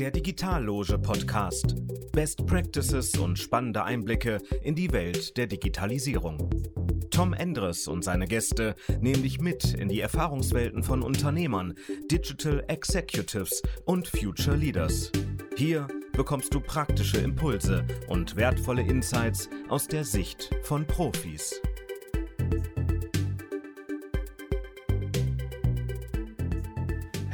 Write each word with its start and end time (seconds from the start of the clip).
Der 0.00 0.10
Digitalloge 0.10 0.98
Podcast. 0.98 1.76
Best 2.12 2.46
Practices 2.46 3.18
und 3.18 3.38
spannende 3.38 3.84
Einblicke 3.84 4.38
in 4.62 4.74
die 4.74 4.90
Welt 4.92 5.36
der 5.36 5.46
Digitalisierung. 5.46 6.48
Tom 7.10 7.34
Endres 7.34 7.86
und 7.86 8.02
seine 8.02 8.24
Gäste 8.26 8.76
nehmen 9.02 9.22
dich 9.22 9.42
mit 9.42 9.74
in 9.74 9.90
die 9.90 10.00
Erfahrungswelten 10.00 10.82
von 10.82 11.02
Unternehmern, 11.02 11.74
Digital 12.10 12.64
Executives 12.68 13.60
und 13.84 14.08
Future 14.08 14.56
Leaders. 14.56 15.12
Hier 15.54 15.86
bekommst 16.14 16.54
du 16.54 16.60
praktische 16.60 17.18
Impulse 17.18 17.84
und 18.08 18.36
wertvolle 18.36 18.80
Insights 18.80 19.50
aus 19.68 19.86
der 19.86 20.04
Sicht 20.04 20.48
von 20.62 20.86
Profis. 20.86 21.60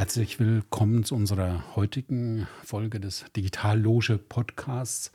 Herzlich 0.06 0.38
willkommen 0.38 1.02
zu 1.02 1.16
unserer 1.16 1.74
heutigen 1.74 2.46
Folge 2.62 3.00
des 3.00 3.24
Digitalloge 3.34 4.18
Podcasts. 4.18 5.10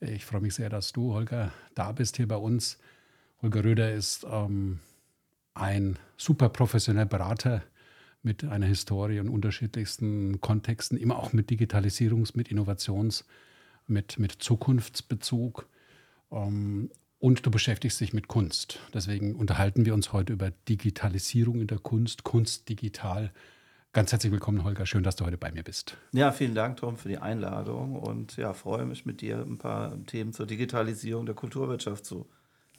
Ich 0.00 0.26
freue 0.26 0.42
mich 0.42 0.54
sehr, 0.54 0.68
dass 0.68 0.92
du, 0.92 1.14
Holger, 1.14 1.54
da 1.74 1.92
bist 1.92 2.18
hier 2.18 2.28
bei 2.28 2.36
uns. 2.36 2.78
Holger 3.40 3.64
Röder 3.64 3.94
ist 3.94 4.26
ähm, 4.30 4.80
ein 5.54 5.98
super 6.18 6.50
professioneller 6.50 7.06
Berater 7.06 7.62
mit 8.22 8.44
einer 8.44 8.66
Historie 8.66 9.16
in 9.16 9.30
unterschiedlichsten 9.30 10.38
Kontexten, 10.42 10.98
immer 10.98 11.18
auch 11.18 11.32
mit 11.32 11.48
Digitalisierungs-, 11.48 12.36
mit 12.36 12.48
Innovations-, 12.48 13.24
mit, 13.86 14.18
mit 14.18 14.32
Zukunftsbezug. 14.32 15.66
Ähm, 16.30 16.90
und 17.18 17.46
du 17.46 17.50
beschäftigst 17.50 18.02
dich 18.02 18.12
mit 18.12 18.28
Kunst. 18.28 18.80
Deswegen 18.92 19.34
unterhalten 19.34 19.86
wir 19.86 19.94
uns 19.94 20.12
heute 20.12 20.34
über 20.34 20.50
Digitalisierung 20.68 21.62
in 21.62 21.68
der 21.68 21.78
Kunst, 21.78 22.22
Kunst 22.22 22.68
digital. 22.68 23.32
Ganz 23.96 24.12
herzlich 24.12 24.30
willkommen, 24.30 24.62
Holger. 24.62 24.84
Schön, 24.84 25.02
dass 25.02 25.16
du 25.16 25.24
heute 25.24 25.38
bei 25.38 25.50
mir 25.50 25.62
bist. 25.62 25.96
Ja, 26.12 26.30
vielen 26.30 26.54
Dank, 26.54 26.76
Tom, 26.76 26.98
für 26.98 27.08
die 27.08 27.16
Einladung 27.16 27.96
und 27.96 28.36
ja, 28.36 28.52
freue 28.52 28.84
mich 28.84 29.06
mit 29.06 29.22
dir 29.22 29.38
ein 29.38 29.56
paar 29.56 29.96
Themen 30.04 30.34
zur 30.34 30.44
Digitalisierung 30.44 31.24
der 31.24 31.34
Kulturwirtschaft 31.34 32.04
zu 32.04 32.26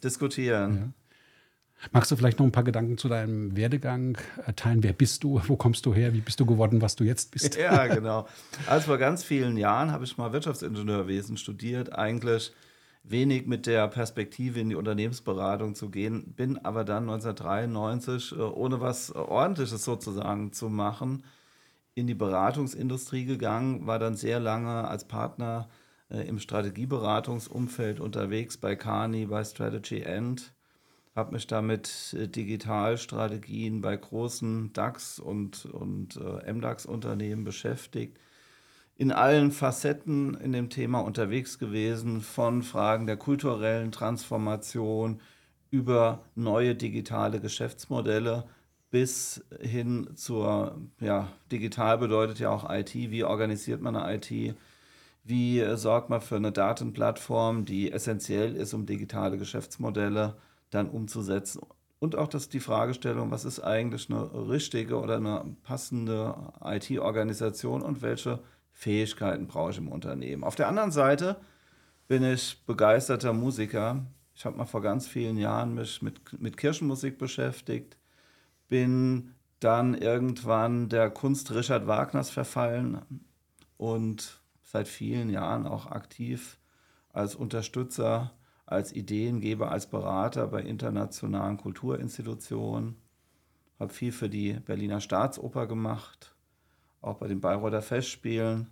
diskutieren. 0.00 0.76
Ja. 0.76 1.88
Magst 1.90 2.12
du 2.12 2.14
vielleicht 2.14 2.38
noch 2.38 2.46
ein 2.46 2.52
paar 2.52 2.62
Gedanken 2.62 2.98
zu 2.98 3.08
deinem 3.08 3.56
Werdegang 3.56 4.16
teilen? 4.54 4.84
Wer 4.84 4.92
bist 4.92 5.24
du? 5.24 5.42
Wo 5.48 5.56
kommst 5.56 5.86
du 5.86 5.92
her? 5.92 6.14
Wie 6.14 6.20
bist 6.20 6.38
du 6.38 6.46
geworden, 6.46 6.80
was 6.82 6.94
du 6.94 7.02
jetzt 7.02 7.32
bist? 7.32 7.56
Ja, 7.56 7.84
genau. 7.92 8.28
Also 8.68 8.86
vor 8.86 8.98
ganz 8.98 9.24
vielen 9.24 9.56
Jahren 9.56 9.90
habe 9.90 10.04
ich 10.04 10.18
mal 10.18 10.32
Wirtschaftsingenieurwesen 10.32 11.36
studiert. 11.36 11.98
Eigentlich 11.98 12.52
wenig 13.10 13.46
mit 13.46 13.66
der 13.66 13.88
Perspektive 13.88 14.60
in 14.60 14.70
die 14.70 14.76
Unternehmensberatung 14.76 15.74
zu 15.74 15.90
gehen, 15.90 16.32
bin 16.34 16.58
aber 16.58 16.84
dann 16.84 17.08
1993, 17.08 18.32
äh, 18.32 18.42
ohne 18.42 18.80
was 18.80 19.12
Ordentliches 19.14 19.84
sozusagen 19.84 20.52
zu 20.52 20.68
machen, 20.68 21.24
in 21.94 22.06
die 22.06 22.14
Beratungsindustrie 22.14 23.24
gegangen, 23.24 23.86
war 23.86 23.98
dann 23.98 24.14
sehr 24.14 24.40
lange 24.40 24.86
als 24.86 25.06
Partner 25.06 25.68
äh, 26.10 26.26
im 26.28 26.38
Strategieberatungsumfeld 26.38 28.00
unterwegs 28.00 28.56
bei 28.56 28.76
Carney, 28.76 29.26
bei 29.26 29.44
Strategy 29.44 30.02
End, 30.02 30.52
habe 31.14 31.32
mich 31.32 31.46
da 31.46 31.62
mit 31.62 32.14
äh, 32.18 32.28
Digitalstrategien 32.28 33.80
bei 33.80 33.96
großen 33.96 34.72
DAX- 34.72 35.18
und, 35.18 35.66
und 35.66 36.20
MDAX-Unternehmen 36.20 37.44
beschäftigt 37.44 38.18
in 38.98 39.12
allen 39.12 39.52
Facetten 39.52 40.34
in 40.34 40.52
dem 40.52 40.70
Thema 40.70 40.98
unterwegs 41.00 41.58
gewesen, 41.58 42.20
von 42.20 42.62
Fragen 42.62 43.06
der 43.06 43.16
kulturellen 43.16 43.92
Transformation 43.92 45.20
über 45.70 46.24
neue 46.34 46.74
digitale 46.74 47.40
Geschäftsmodelle 47.40 48.44
bis 48.90 49.44
hin 49.60 50.10
zur, 50.16 50.80
ja, 51.00 51.28
digital 51.52 51.98
bedeutet 51.98 52.40
ja 52.40 52.50
auch 52.50 52.68
IT, 52.68 52.94
wie 52.94 53.22
organisiert 53.22 53.80
man 53.80 53.94
eine 53.94 54.16
IT, 54.16 54.56
wie 55.22 55.76
sorgt 55.76 56.10
man 56.10 56.20
für 56.20 56.36
eine 56.36 56.50
Datenplattform, 56.52 57.64
die 57.66 57.92
essentiell 57.92 58.56
ist, 58.56 58.74
um 58.74 58.84
digitale 58.86 59.38
Geschäftsmodelle 59.38 60.36
dann 60.70 60.88
umzusetzen. 60.88 61.60
Und 62.00 62.16
auch 62.16 62.28
das 62.28 62.48
die 62.48 62.60
Fragestellung, 62.60 63.30
was 63.30 63.44
ist 63.44 63.60
eigentlich 63.60 64.10
eine 64.10 64.48
richtige 64.48 64.98
oder 64.98 65.16
eine 65.16 65.44
passende 65.62 66.34
IT-Organisation 66.64 67.82
und 67.82 68.02
welche 68.02 68.40
Fähigkeiten 68.78 69.48
brauche 69.48 69.72
ich 69.72 69.78
im 69.78 69.88
Unternehmen. 69.88 70.44
Auf 70.44 70.54
der 70.54 70.68
anderen 70.68 70.92
Seite 70.92 71.40
bin 72.06 72.22
ich 72.22 72.64
begeisterter 72.64 73.32
Musiker. 73.32 74.06
Ich 74.36 74.44
habe 74.44 74.56
mal 74.56 74.66
vor 74.66 74.82
ganz 74.82 75.08
vielen 75.08 75.36
Jahren 75.36 75.74
mich 75.74 76.00
mit, 76.00 76.40
mit 76.40 76.56
Kirchenmusik 76.56 77.18
beschäftigt, 77.18 77.96
bin 78.68 79.34
dann 79.58 79.94
irgendwann 79.94 80.88
der 80.88 81.10
Kunst 81.10 81.52
Richard 81.52 81.88
Wagners 81.88 82.30
verfallen 82.30 83.02
und 83.78 84.40
seit 84.62 84.86
vielen 84.86 85.28
Jahren 85.28 85.66
auch 85.66 85.86
aktiv 85.86 86.56
als 87.12 87.34
Unterstützer, 87.34 88.30
als 88.64 88.92
Ideengeber, 88.92 89.72
als 89.72 89.90
Berater 89.90 90.46
bei 90.46 90.62
internationalen 90.62 91.56
Kulturinstitutionen. 91.56 92.94
Habe 93.80 93.92
viel 93.92 94.12
für 94.12 94.28
die 94.28 94.52
Berliner 94.52 95.00
Staatsoper 95.00 95.66
gemacht, 95.66 96.36
auch 97.00 97.18
bei 97.18 97.28
den 97.28 97.40
Bayreuther 97.40 97.82
Festspielen 97.82 98.68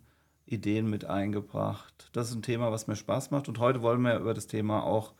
Ideen 0.46 0.88
mit 0.88 1.04
eingebracht. 1.04 2.08
Das 2.12 2.30
ist 2.30 2.36
ein 2.36 2.42
Thema, 2.42 2.70
was 2.70 2.86
mir 2.86 2.96
Spaß 2.96 3.30
macht. 3.32 3.48
Und 3.48 3.58
heute 3.58 3.82
wollen 3.82 4.02
wir 4.02 4.18
über 4.18 4.32
das 4.32 4.46
Thema 4.46 4.84
auch 4.84 5.14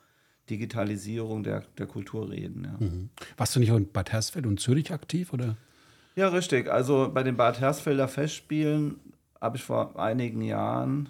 Digitalisierung 0.49 1.43
der, 1.43 1.65
der 1.79 1.87
Kultur 1.87 2.31
reden. 2.31 2.65
Ja. 2.65 2.87
Mhm. 2.87 3.11
Warst 3.37 3.57
du 3.57 3.61
nicht 3.61 3.71
in 3.71 3.91
Bad 3.91 4.13
Hersfeld 4.13 4.47
und 4.47 4.61
Zürich 4.61 4.93
aktiv? 4.93 5.33
Oder? 5.33 5.57
Ja, 6.15 6.29
richtig. 6.29 6.69
Also 6.71 7.11
bei 7.13 7.25
den 7.25 7.37
Bad 7.37 7.61
Hersfelder 7.61 8.07
Festspielen 8.07 9.01
habe 9.41 9.57
ich 9.57 9.65
vor 9.65 9.99
einigen 9.99 10.43
Jahren 10.43 11.09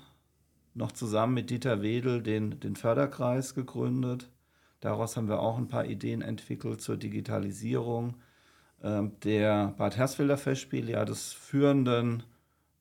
noch 0.74 0.92
zusammen 0.92 1.34
mit 1.34 1.50
Dieter 1.50 1.82
Wedel 1.82 2.22
den, 2.22 2.58
den 2.60 2.76
Förderkreis 2.76 3.54
gegründet. 3.54 4.30
Daraus 4.80 5.16
haben 5.16 5.28
wir 5.28 5.40
auch 5.40 5.58
ein 5.58 5.68
paar 5.68 5.86
Ideen 5.86 6.22
entwickelt 6.22 6.80
zur 6.80 6.96
Digitalisierung 6.96 8.14
der 8.82 9.74
Bad 9.78 9.96
Hersfelder 9.96 10.36
Festspiele, 10.36 10.92
ja 10.92 11.04
des 11.04 11.32
führenden 11.32 12.22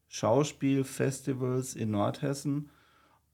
Schauspielfestivals 0.07 1.75
in 1.75 1.91
Nordhessen. 1.91 2.69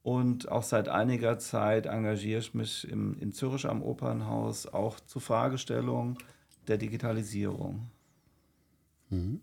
Und 0.03 0.49
auch 0.49 0.63
seit 0.63 0.87
einiger 0.87 1.37
Zeit 1.37 1.85
engagiere 1.85 2.39
ich 2.39 2.53
mich 2.53 2.87
im, 2.89 3.19
in 3.19 3.33
Zürich 3.33 3.67
am 3.67 3.83
Opernhaus 3.83 4.65
auch 4.65 4.99
zur 4.99 5.21
Fragestellung 5.21 6.17
der 6.67 6.77
Digitalisierung. 6.77 7.89
Mhm. 9.09 9.41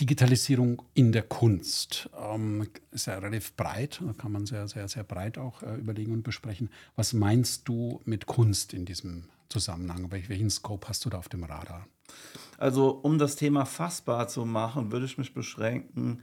Digitalisierung 0.00 0.80
in 0.94 1.10
der 1.10 1.22
Kunst 1.22 2.08
ähm, 2.16 2.68
ist 2.92 3.06
ja 3.06 3.18
relativ 3.18 3.54
breit, 3.56 4.00
kann 4.16 4.30
man 4.30 4.46
sehr, 4.46 4.68
sehr, 4.68 4.86
sehr 4.86 5.02
breit 5.02 5.38
auch 5.38 5.64
äh, 5.64 5.74
überlegen 5.74 6.12
und 6.12 6.22
besprechen. 6.22 6.70
Was 6.94 7.14
meinst 7.14 7.68
du 7.68 8.00
mit 8.04 8.26
Kunst 8.26 8.74
in 8.74 8.84
diesem 8.84 9.24
Zusammenhang? 9.48 10.10
Welchen 10.10 10.50
Scope 10.50 10.88
hast 10.88 11.04
du 11.04 11.10
da 11.10 11.18
auf 11.18 11.28
dem 11.28 11.44
Radar? 11.44 11.86
Also, 12.58 12.90
um 12.90 13.18
das 13.18 13.36
Thema 13.36 13.64
fassbar 13.64 14.28
zu 14.28 14.44
machen, 14.44 14.92
würde 14.92 15.06
ich 15.06 15.18
mich 15.18 15.34
beschränken 15.34 16.22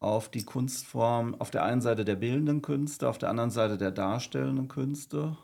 auf 0.00 0.28
die 0.28 0.44
Kunstform 0.44 1.34
auf 1.36 1.50
der 1.50 1.64
einen 1.64 1.80
Seite 1.80 2.04
der 2.04 2.16
bildenden 2.16 2.62
Künste, 2.62 3.08
auf 3.08 3.18
der 3.18 3.30
anderen 3.30 3.50
Seite 3.50 3.78
der 3.78 3.90
darstellenden 3.90 4.68
Künste, 4.68 5.36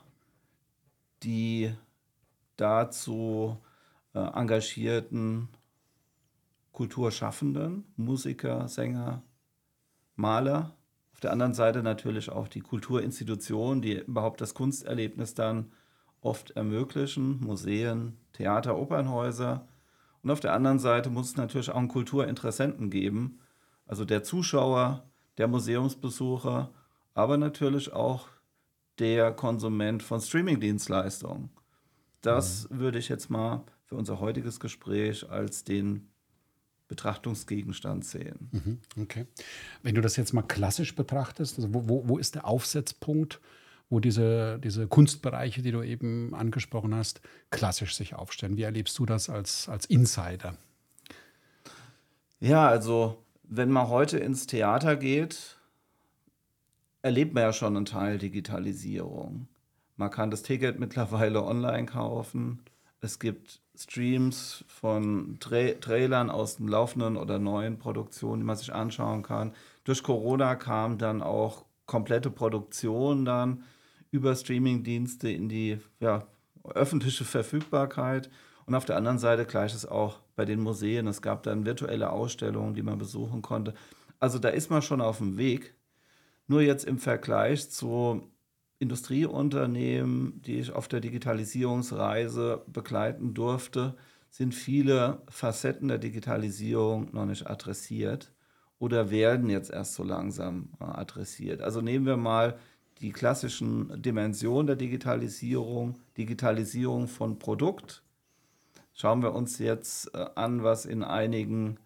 die 1.23 1.73
dazu 2.55 3.57
äh, 4.13 4.19
engagierten 4.19 5.49
Kulturschaffenden, 6.71 7.85
Musiker, 7.95 8.67
Sänger, 8.67 9.23
Maler. 10.15 10.75
Auf 11.13 11.19
der 11.21 11.31
anderen 11.31 11.53
Seite 11.53 11.83
natürlich 11.83 12.29
auch 12.29 12.47
die 12.47 12.61
Kulturinstitutionen, 12.61 13.81
die 13.81 13.99
überhaupt 13.99 14.41
das 14.41 14.53
Kunsterlebnis 14.53 15.33
dann 15.33 15.71
oft 16.25 16.51
ermöglichen, 16.51 17.39
Museen, 17.39 18.17
Theater, 18.33 18.77
Opernhäuser. 18.77 19.67
Und 20.23 20.31
auf 20.31 20.39
der 20.39 20.53
anderen 20.53 20.79
Seite 20.79 21.09
muss 21.09 21.29
es 21.29 21.37
natürlich 21.37 21.69
auch 21.69 21.77
einen 21.77 21.87
Kulturinteressenten 21.87 22.89
geben, 22.89 23.39
also 23.85 24.03
der 24.03 24.23
Zuschauer, 24.23 25.07
der 25.37 25.47
Museumsbesucher, 25.47 26.71
aber 27.13 27.37
natürlich 27.37 27.93
auch 27.93 28.27
der 28.97 29.31
Konsument 29.31 30.01
von 30.01 30.19
Streamingdienstleistungen. 30.19 31.49
Das 32.21 32.69
mhm. 32.69 32.79
würde 32.79 32.97
ich 32.97 33.09
jetzt 33.09 33.29
mal 33.29 33.63
für 33.83 33.95
unser 33.95 34.19
heutiges 34.19 34.59
Gespräch 34.59 35.29
als 35.29 35.63
den 35.63 36.09
Betrachtungsgegenstand 36.87 38.05
sehen. 38.05 38.49
Mhm, 38.51 38.79
okay. 39.01 39.27
Wenn 39.83 39.95
du 39.95 40.01
das 40.01 40.15
jetzt 40.15 40.33
mal 40.33 40.43
klassisch 40.43 40.95
betrachtest, 40.95 41.57
also 41.57 41.73
wo, 41.73 42.07
wo 42.07 42.17
ist 42.17 42.35
der 42.35 42.45
Aufsetzpunkt, 42.45 43.39
wo 43.89 43.99
diese, 43.99 44.59
diese 44.59 44.87
Kunstbereiche, 44.87 45.61
die 45.61 45.71
du 45.71 45.81
eben 45.83 46.33
angesprochen 46.33 46.95
hast, 46.95 47.21
klassisch 47.51 47.95
sich 47.95 48.15
aufstellen? 48.15 48.57
Wie 48.57 48.63
erlebst 48.63 48.97
du 48.97 49.05
das 49.05 49.29
als, 49.29 49.69
als 49.69 49.85
Insider? 49.85 50.55
Ja, 52.39 52.67
also 52.67 53.23
wenn 53.43 53.69
man 53.69 53.89
heute 53.89 54.17
ins 54.17 54.47
Theater 54.47 54.95
geht, 54.95 55.57
erlebt 57.01 57.33
man 57.33 57.43
ja 57.43 57.53
schon 57.53 57.77
einen 57.77 57.85
Teil 57.85 58.17
Digitalisierung. 58.17 59.47
Man 59.95 60.11
kann 60.11 60.31
das 60.31 60.43
Ticket 60.43 60.79
mittlerweile 60.79 61.43
online 61.43 61.85
kaufen. 61.85 62.61
Es 63.01 63.19
gibt 63.19 63.61
Streams 63.77 64.65
von 64.67 65.37
Tra 65.39 65.73
Trailern 65.79 66.29
aus 66.29 66.57
den 66.57 66.67
laufenden 66.67 67.17
oder 67.17 67.39
neuen 67.39 67.77
Produktionen, 67.77 68.41
die 68.41 68.45
man 68.45 68.57
sich 68.57 68.73
anschauen 68.73 69.21
kann. 69.21 69.53
Durch 69.83 70.01
Corona 70.01 70.55
kam 70.55 70.97
dann 70.97 71.21
auch 71.21 71.65
komplette 71.85 72.31
Produktion 72.31 73.25
dann 73.25 73.63
über 74.15 74.35
Streamingdienste 74.35 75.29
in 75.29 75.49
die 75.49 75.79
ja, 75.99 76.27
öffentliche 76.63 77.25
Verfügbarkeit. 77.25 78.29
Und 78.65 78.73
auf 78.73 78.85
der 78.85 78.97
anderen 78.97 79.19
Seite 79.19 79.45
gleiches 79.45 79.85
auch 79.85 80.19
bei 80.35 80.45
den 80.45 80.59
Museen. 80.59 81.07
Es 81.07 81.21
gab 81.21 81.43
dann 81.43 81.65
virtuelle 81.65 82.09
Ausstellungen, 82.09 82.73
die 82.73 82.81
man 82.81 82.97
besuchen 82.97 83.41
konnte. 83.41 83.73
Also 84.19 84.39
da 84.39 84.49
ist 84.49 84.71
man 84.71 84.81
schon 84.81 85.01
auf 85.01 85.19
dem 85.19 85.37
Weg. 85.37 85.75
Nur 86.47 86.61
jetzt 86.61 86.85
im 86.85 86.97
Vergleich 86.97 87.69
zu 87.69 88.23
Industrieunternehmen, 88.79 90.41
die 90.41 90.59
ich 90.59 90.71
auf 90.71 90.87
der 90.87 90.99
Digitalisierungsreise 90.99 92.63
begleiten 92.67 93.33
durfte, 93.33 93.95
sind 94.29 94.53
viele 94.53 95.21
Facetten 95.29 95.87
der 95.87 95.97
Digitalisierung 95.97 97.13
noch 97.13 97.25
nicht 97.25 97.47
adressiert 97.47 98.33
oder 98.79 99.09
werden 99.09 99.49
jetzt 99.49 99.71
erst 99.71 99.93
so 99.93 100.03
langsam 100.03 100.69
äh, 100.79 100.83
adressiert. 100.83 101.61
Also 101.61 101.81
nehmen 101.81 102.05
wir 102.05 102.17
mal 102.17 102.57
die 103.01 103.11
klassischen 103.11 104.01
Dimensionen 104.01 104.67
der 104.67 104.75
Digitalisierung, 104.75 105.95
Digitalisierung 106.17 107.07
von 107.07 107.39
Produkt. 107.39 108.03
Schauen 108.93 109.21
wir 109.21 109.33
uns 109.33 109.59
jetzt 109.59 110.13
äh, 110.15 110.25
an, 110.35 110.63
was 110.63 110.85
in 110.85 111.03
einigen 111.03 111.77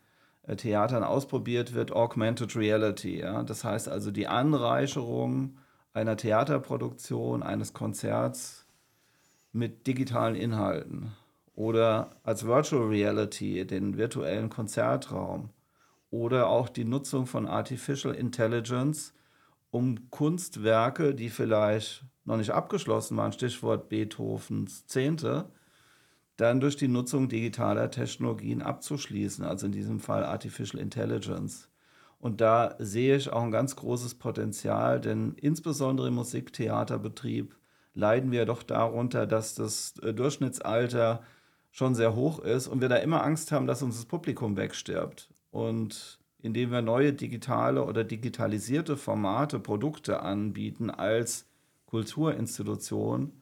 äh, 0.43 0.55
Theatern 0.55 1.03
ausprobiert 1.03 1.73
wird, 1.73 1.91
Augmented 1.91 2.55
Reality. 2.55 3.19
Ja? 3.19 3.43
Das 3.43 3.63
heißt 3.63 3.89
also 3.89 4.11
die 4.11 4.27
Anreicherung 4.27 5.57
einer 5.93 6.17
Theaterproduktion, 6.17 7.41
eines 7.41 7.73
Konzerts 7.73 8.65
mit 9.51 9.87
digitalen 9.87 10.35
Inhalten 10.35 11.13
oder 11.55 12.11
als 12.23 12.45
Virtual 12.45 12.87
Reality 12.87 13.65
den 13.65 13.97
virtuellen 13.97 14.49
Konzertraum 14.49 15.49
oder 16.11 16.47
auch 16.47 16.69
die 16.69 16.85
Nutzung 16.85 17.25
von 17.25 17.47
Artificial 17.47 18.15
Intelligence, 18.15 19.13
um 19.71 20.09
Kunstwerke, 20.09 21.13
die 21.13 21.29
vielleicht 21.29 22.05
noch 22.25 22.37
nicht 22.37 22.51
abgeschlossen 22.51 23.17
waren, 23.17 23.33
Stichwort 23.33 23.89
Beethovens 23.89 24.85
Zehnte, 24.87 25.49
dann 26.37 26.59
durch 26.59 26.77
die 26.77 26.87
Nutzung 26.87 27.27
digitaler 27.27 27.91
Technologien 27.91 28.61
abzuschließen, 28.61 29.43
also 29.43 29.65
in 29.65 29.71
diesem 29.71 29.99
Fall 29.99 30.23
Artificial 30.23 30.81
Intelligence. 30.81 31.69
Und 32.19 32.41
da 32.41 32.75
sehe 32.79 33.15
ich 33.15 33.31
auch 33.31 33.43
ein 33.43 33.51
ganz 33.51 33.75
großes 33.75 34.15
Potenzial, 34.15 34.99
denn 34.99 35.33
insbesondere 35.35 36.09
im 36.09 36.15
Musiktheaterbetrieb 36.15 37.55
leiden 37.93 38.31
wir 38.31 38.45
doch 38.45 38.63
darunter, 38.63 39.25
dass 39.25 39.55
das 39.55 39.97
äh, 40.01 40.13
Durchschnittsalter 40.13 41.23
schon 41.71 41.95
sehr 41.95 42.15
hoch 42.15 42.39
ist 42.39 42.67
und 42.67 42.81
wir 42.81 42.89
da 42.89 42.97
immer 42.97 43.23
Angst 43.23 43.51
haben, 43.51 43.67
dass 43.67 43.81
uns 43.81 43.95
das 43.95 44.05
Publikum 44.05 44.57
wegstirbt. 44.57 45.29
Und 45.51 46.19
indem 46.41 46.71
wir 46.71 46.81
neue 46.81 47.13
digitale 47.13 47.83
oder 47.83 48.03
digitalisierte 48.03 48.97
Formate, 48.97 49.59
Produkte 49.59 50.21
anbieten 50.21 50.89
als 50.89 51.45
Kulturinstitution, 51.85 53.33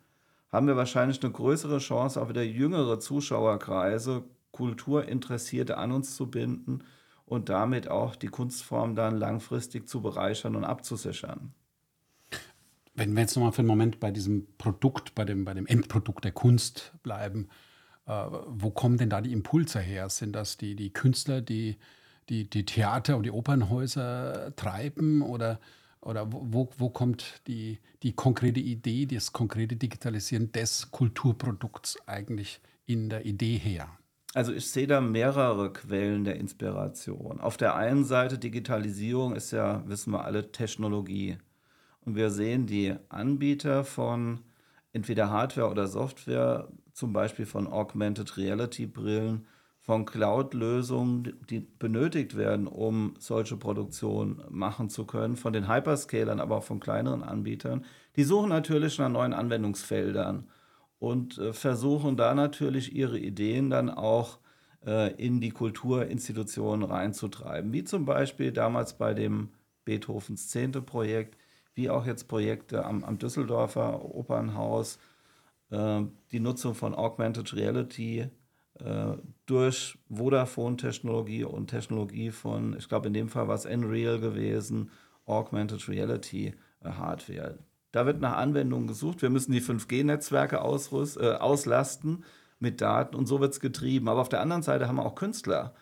haben 0.49 0.67
wir 0.67 0.77
wahrscheinlich 0.77 1.21
eine 1.21 1.31
größere 1.31 1.79
Chance, 1.79 2.21
auch 2.21 2.29
wieder 2.29 2.43
jüngere 2.43 2.99
Zuschauerkreise, 2.99 4.23
Kulturinteressierte 4.51 5.77
an 5.77 5.91
uns 5.91 6.15
zu 6.15 6.31
binden 6.31 6.83
und 7.25 7.49
damit 7.49 7.89
auch 7.89 8.15
die 8.15 8.27
Kunstform 8.27 8.95
dann 8.95 9.17
langfristig 9.17 9.87
zu 9.87 10.01
bereichern 10.01 10.55
und 10.55 10.63
abzusichern. 10.63 11.53
Wenn 12.95 13.13
wir 13.13 13.21
jetzt 13.21 13.35
nochmal 13.35 13.51
für 13.51 13.59
einen 13.59 13.67
Moment 13.67 13.99
bei 13.99 14.09
diesem 14.09 14.47
Produkt, 14.57 15.13
bei 15.13 15.25
dem, 15.25 15.45
bei 15.45 15.53
dem 15.53 15.67
Endprodukt 15.67 16.23
der 16.23 16.31
Kunst 16.31 16.93
bleiben, 17.03 17.49
äh, 18.07 18.25
wo 18.47 18.71
kommen 18.71 18.97
denn 18.97 19.11
da 19.11 19.21
die 19.21 19.33
Impulse 19.33 19.79
her? 19.79 20.09
Sind 20.09 20.35
das 20.35 20.57
die, 20.57 20.75
die 20.75 20.91
Künstler, 20.91 21.41
die, 21.41 21.77
die 22.29 22.49
die 22.49 22.65
Theater 22.65 23.17
und 23.17 23.23
die 23.23 23.31
Opernhäuser 23.31 24.53
treiben 24.55 25.21
oder, 25.21 25.59
oder 26.01 26.31
wo, 26.31 26.69
wo 26.77 26.89
kommt 26.89 27.41
die, 27.47 27.79
die 28.03 28.13
konkrete 28.13 28.59
Idee, 28.59 29.05
das 29.05 29.33
konkrete 29.33 29.75
Digitalisieren 29.75 30.51
des 30.51 30.91
Kulturprodukts 30.91 31.97
eigentlich 32.05 32.59
in 32.85 33.09
der 33.09 33.25
Idee 33.25 33.57
her? 33.57 33.89
Also 34.33 34.53
ich 34.53 34.69
sehe 34.69 34.87
da 34.87 35.01
mehrere 35.01 35.73
Quellen 35.73 36.23
der 36.23 36.35
Inspiration. 36.35 37.39
Auf 37.39 37.57
der 37.57 37.75
einen 37.75 38.03
Seite 38.03 38.37
Digitalisierung 38.37 39.35
ist 39.35 39.51
ja, 39.51 39.83
wissen 39.87 40.11
wir 40.11 40.25
alle, 40.25 40.51
Technologie. 40.51 41.37
Und 42.01 42.15
wir 42.15 42.29
sehen 42.29 42.67
die 42.67 42.95
Anbieter 43.09 43.83
von 43.83 44.41
entweder 44.93 45.29
Hardware 45.29 45.69
oder 45.69 45.87
Software, 45.87 46.67
zum 46.93 47.13
Beispiel 47.13 47.45
von 47.45 47.67
Augmented 47.67 48.37
Reality 48.37 48.85
Brillen, 48.85 49.47
von 49.87 50.05
Cloud-Lösungen, 50.05 51.39
die 51.49 51.61
benötigt 51.61 52.35
werden, 52.35 52.67
um 52.67 53.13
solche 53.19 53.55
Produktionen 53.55 54.43
machen 54.49 54.89
zu 54.89 55.05
können, 55.05 55.37
von 55.37 55.53
den 55.53 55.73
Hyperscalern, 55.73 56.41
aber 56.41 56.57
auch 56.57 56.63
von 56.63 56.81
kleineren 56.81 57.23
Anbietern. 57.23 57.85
Die 58.17 58.25
suchen 58.25 58.49
natürlich 58.49 58.99
nach 58.99 59.07
neuen 59.07 59.31
Anwendungsfeldern 59.31 60.49
und 60.99 61.37
äh, 61.37 61.53
versuchen 61.53 62.17
da 62.17 62.35
natürlich 62.35 62.93
ihre 62.93 63.17
Ideen 63.17 63.69
dann 63.69 63.89
auch 63.89 64.39
äh, 64.85 65.13
in 65.15 65.39
die 65.39 65.51
Kulturinstitutionen 65.51 66.83
reinzutreiben. 66.83 67.71
Wie 67.71 67.85
zum 67.85 68.03
Beispiel 68.03 68.51
damals 68.51 68.97
bei 68.97 69.13
dem 69.13 69.51
Beethovens 69.85 70.49
Zehnte 70.49 70.81
Projekt, 70.81 71.37
wie 71.75 71.89
auch 71.89 72.05
jetzt 72.05 72.27
Projekte 72.27 72.83
am, 72.83 73.05
am 73.05 73.19
Düsseldorfer 73.19 74.03
Opernhaus, 74.03 74.99
äh, 75.69 76.01
die 76.33 76.41
Nutzung 76.41 76.75
von 76.75 76.93
Augmented 76.93 77.55
Reality 77.55 78.29
durch 79.47 79.97
Vodafone-Technologie 80.09 81.43
und 81.43 81.67
Technologie 81.67 82.31
von, 82.31 82.75
ich 82.77 82.87
glaube 82.87 83.07
in 83.07 83.13
dem 83.13 83.29
Fall 83.29 83.47
war 83.47 83.55
es 83.55 83.65
Unreal 83.65 84.19
gewesen, 84.19 84.91
Augmented 85.27 85.87
Reality 85.87 86.53
äh, 86.83 86.89
Hardware. 86.89 87.59
Da 87.91 88.05
wird 88.05 88.21
nach 88.21 88.37
Anwendungen 88.37 88.87
gesucht. 88.87 89.21
Wir 89.21 89.29
müssen 89.29 89.51
die 89.51 89.61
5G-Netzwerke 89.61 90.57
äh, 90.57 90.59
auslasten 90.59 92.23
mit 92.59 92.81
Daten 92.81 93.15
und 93.15 93.27
so 93.27 93.39
wird 93.39 93.53
es 93.53 93.59
getrieben. 93.59 94.09
Aber 94.09 94.21
auf 94.21 94.29
der 94.29 94.41
anderen 94.41 94.63
Seite 94.63 94.87
haben 94.87 94.97
wir 94.97 95.05
auch 95.05 95.15
Künstler. 95.15 95.73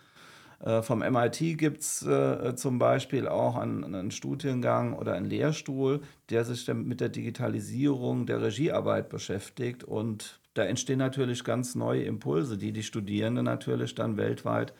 Äh, 0.59 0.81
vom 0.81 0.99
MIT 0.99 1.57
gibt 1.57 1.81
es 1.81 2.05
äh, 2.05 2.55
zum 2.55 2.79
Beispiel 2.79 3.27
auch 3.27 3.55
einen, 3.55 3.83
einen, 3.83 4.11
Studiengang 4.11 4.93
oder 4.93 5.13
einen 5.13 5.25
Lehrstuhl, 5.25 6.01
der 6.29 6.45
sich 6.45 6.67
mit 6.73 7.01
der 7.01 7.09
Digitalisierung 7.09 8.25
der 8.25 8.41
Regiearbeit 8.41 9.09
beschäftigt. 9.09 9.83
Und 9.83 10.39
da 10.55 10.63
entstehen 10.63 10.99
natürlich 10.99 11.43
ganz 11.43 11.75
neue 11.75 12.03
Impulse, 12.03 12.57
die 12.57 12.71
die 12.71 12.83
Studierenden 12.83 13.45
natürlich 13.45 13.93
dann 13.93 14.17
weltweit 14.17 14.73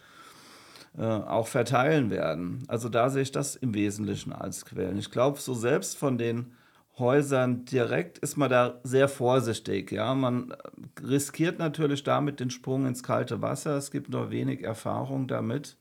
äh, 0.98 1.04
auch 1.04 1.48
verteilen 1.48 2.10
werden. 2.10 2.64
Also 2.68 2.90
da 2.90 3.10
sehe 3.10 3.24
ich 3.24 3.32
das 3.32 3.56
im 3.56 3.74
Wesentlichen 3.74 4.34
als 4.34 4.66
Quellen. 4.66 4.98
Ich 4.98 5.12
glaube, 5.12 5.40
so 5.40 5.54
selbst 5.54 5.98
von 5.98 6.18
den 6.18 6.54
Häusern 6.98 7.66
direkt 7.66 8.18
ist 8.20 8.38
man 8.38 8.50
da 8.50 8.80
sehr 8.84 9.10
vorsichtig. 9.10 9.92
Ja? 9.92 10.16
Man 10.16 10.56
riskiert 11.04 11.60
natürlich 11.60 12.04
damit 12.04 12.40
den 12.40 12.50
Sprung 12.50 12.88
ins 12.88 13.04
kalte 13.04 13.42
Wasser. 13.42 13.76
Es 13.76 13.92
gibt 13.92 14.10
noch 14.10 14.32
wenig 14.32 14.64
Erfahrung 14.64 15.28
damit. 15.28 15.78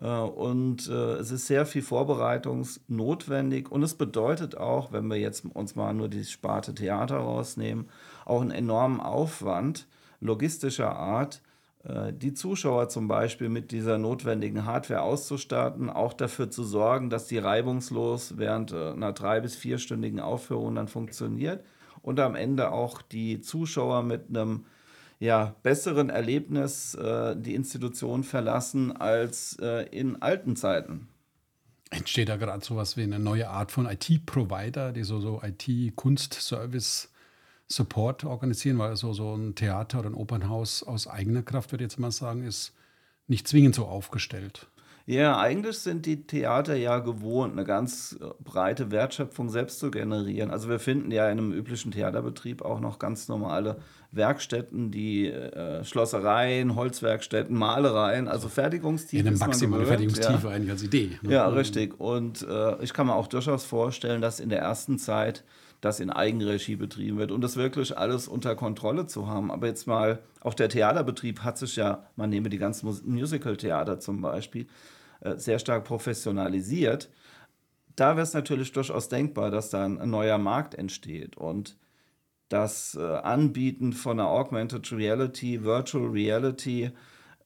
Äh, 0.00 0.06
und 0.08 0.88
äh, 0.88 1.14
es 1.14 1.30
ist 1.30 1.46
sehr 1.46 1.66
viel 1.66 1.82
Vorbereitung 1.82 2.66
notwendig. 2.88 3.70
Und 3.70 3.82
es 3.82 3.94
bedeutet 3.94 4.56
auch, 4.56 4.92
wenn 4.92 5.08
wir 5.08 5.16
jetzt 5.16 5.44
uns 5.44 5.76
mal 5.76 5.94
nur 5.94 6.08
die 6.08 6.24
Sparte 6.24 6.74
Theater 6.74 7.18
rausnehmen, 7.18 7.88
auch 8.24 8.40
einen 8.40 8.50
enormen 8.50 9.00
Aufwand 9.00 9.86
logistischer 10.20 10.96
Art, 10.96 11.42
äh, 11.84 12.12
die 12.12 12.34
Zuschauer 12.34 12.88
zum 12.88 13.08
Beispiel 13.08 13.48
mit 13.48 13.72
dieser 13.72 13.98
notwendigen 13.98 14.64
Hardware 14.64 15.02
auszustatten, 15.02 15.90
auch 15.90 16.12
dafür 16.12 16.50
zu 16.50 16.64
sorgen, 16.64 17.10
dass 17.10 17.26
die 17.26 17.38
reibungslos 17.38 18.36
während 18.36 18.72
äh, 18.72 18.90
einer 18.90 19.12
drei- 19.12 19.40
bis 19.40 19.56
vierstündigen 19.56 20.20
Aufführung 20.20 20.74
dann 20.74 20.88
funktioniert 20.88 21.64
und 22.02 22.20
am 22.20 22.34
Ende 22.34 22.72
auch 22.72 23.02
die 23.02 23.40
Zuschauer 23.40 24.02
mit 24.02 24.28
einem 24.28 24.64
ja, 25.18 25.56
besseren 25.62 26.10
Erlebnis 26.10 26.94
äh, 26.94 27.36
die 27.36 27.54
Institution 27.54 28.24
verlassen 28.24 28.96
als 28.96 29.56
äh, 29.60 29.86
in 29.90 30.22
alten 30.22 30.56
Zeiten. 30.56 31.08
Entsteht 31.90 32.28
da 32.28 32.36
gerade 32.36 32.64
so 32.64 32.74
etwas 32.74 32.96
wie 32.96 33.02
eine 33.02 33.18
neue 33.18 33.48
Art 33.48 33.72
von 33.72 33.86
IT-Provider, 33.86 34.92
die 34.92 35.04
so, 35.04 35.20
so 35.20 35.40
IT-Kunstservice 35.42 37.10
Support 37.70 38.24
organisieren, 38.24 38.78
weil 38.78 38.96
so, 38.96 39.12
so 39.12 39.34
ein 39.34 39.54
Theater 39.54 40.00
oder 40.00 40.10
ein 40.10 40.14
Opernhaus 40.14 40.82
aus 40.82 41.06
eigener 41.06 41.42
Kraft, 41.42 41.70
würde 41.72 41.84
ich 41.84 41.90
jetzt 41.90 41.98
mal 41.98 42.10
sagen, 42.10 42.42
ist 42.44 42.74
nicht 43.26 43.46
zwingend 43.46 43.74
so 43.74 43.84
aufgestellt. 43.86 44.68
Ja, 45.08 45.38
eigentlich 45.38 45.78
sind 45.78 46.04
die 46.04 46.26
Theater 46.26 46.76
ja 46.76 46.98
gewohnt, 46.98 47.54
eine 47.54 47.64
ganz 47.64 48.18
äh, 48.20 48.26
breite 48.44 48.90
Wertschöpfung 48.90 49.48
selbst 49.48 49.78
zu 49.78 49.90
generieren. 49.90 50.50
Also 50.50 50.68
wir 50.68 50.78
finden 50.78 51.10
ja 51.10 51.30
in 51.30 51.38
einem 51.38 51.50
üblichen 51.50 51.92
Theaterbetrieb 51.92 52.60
auch 52.60 52.78
noch 52.78 52.98
ganz 52.98 53.26
normale 53.26 53.78
Werkstätten, 54.12 54.90
die 54.90 55.28
äh, 55.28 55.82
Schlossereien, 55.82 56.76
Holzwerkstätten, 56.76 57.56
Malereien, 57.56 58.28
also 58.28 58.50
Fertigungstiefe. 58.50 59.22
In 59.22 59.28
einem 59.28 59.38
maximale 59.38 59.86
Fertigungstiefe 59.86 60.46
ja. 60.46 60.54
eigentlich 60.54 60.72
als 60.72 60.82
Idee. 60.82 61.12
Ne? 61.22 61.32
Ja, 61.32 61.48
richtig. 61.48 61.98
Und 61.98 62.42
äh, 62.42 62.82
ich 62.82 62.92
kann 62.92 63.06
mir 63.06 63.14
auch 63.14 63.28
durchaus 63.28 63.64
vorstellen, 63.64 64.20
dass 64.20 64.40
in 64.40 64.50
der 64.50 64.60
ersten 64.60 64.98
Zeit 64.98 65.42
das 65.80 66.00
in 66.00 66.10
Eigenregie 66.10 66.76
betrieben 66.76 67.16
wird 67.16 67.32
und 67.32 67.40
das 67.40 67.56
wirklich 67.56 67.96
alles 67.96 68.28
unter 68.28 68.54
Kontrolle 68.56 69.06
zu 69.06 69.26
haben. 69.26 69.50
Aber 69.50 69.68
jetzt 69.68 69.86
mal, 69.86 70.18
auch 70.42 70.52
der 70.52 70.68
Theaterbetrieb 70.68 71.44
hat 71.44 71.56
sich 71.56 71.76
ja, 71.76 72.04
man 72.16 72.28
nehme 72.28 72.50
die 72.50 72.58
ganzen 72.58 72.94
Musical-Theater 73.06 74.00
zum 74.00 74.20
Beispiel, 74.20 74.66
sehr 75.36 75.58
stark 75.58 75.84
professionalisiert. 75.84 77.10
Da 77.96 78.16
wäre 78.16 78.22
es 78.22 78.34
natürlich 78.34 78.72
durchaus 78.72 79.08
denkbar, 79.08 79.50
dass 79.50 79.70
da 79.70 79.84
ein 79.84 80.10
neuer 80.10 80.38
Markt 80.38 80.74
entsteht 80.74 81.36
und 81.36 81.76
das 82.48 82.94
äh, 82.94 83.02
Anbieten 83.02 83.92
von 83.92 84.18
einer 84.18 84.28
Augmented 84.28 84.90
Reality, 84.92 85.64
Virtual 85.64 86.06
Reality, 86.06 86.92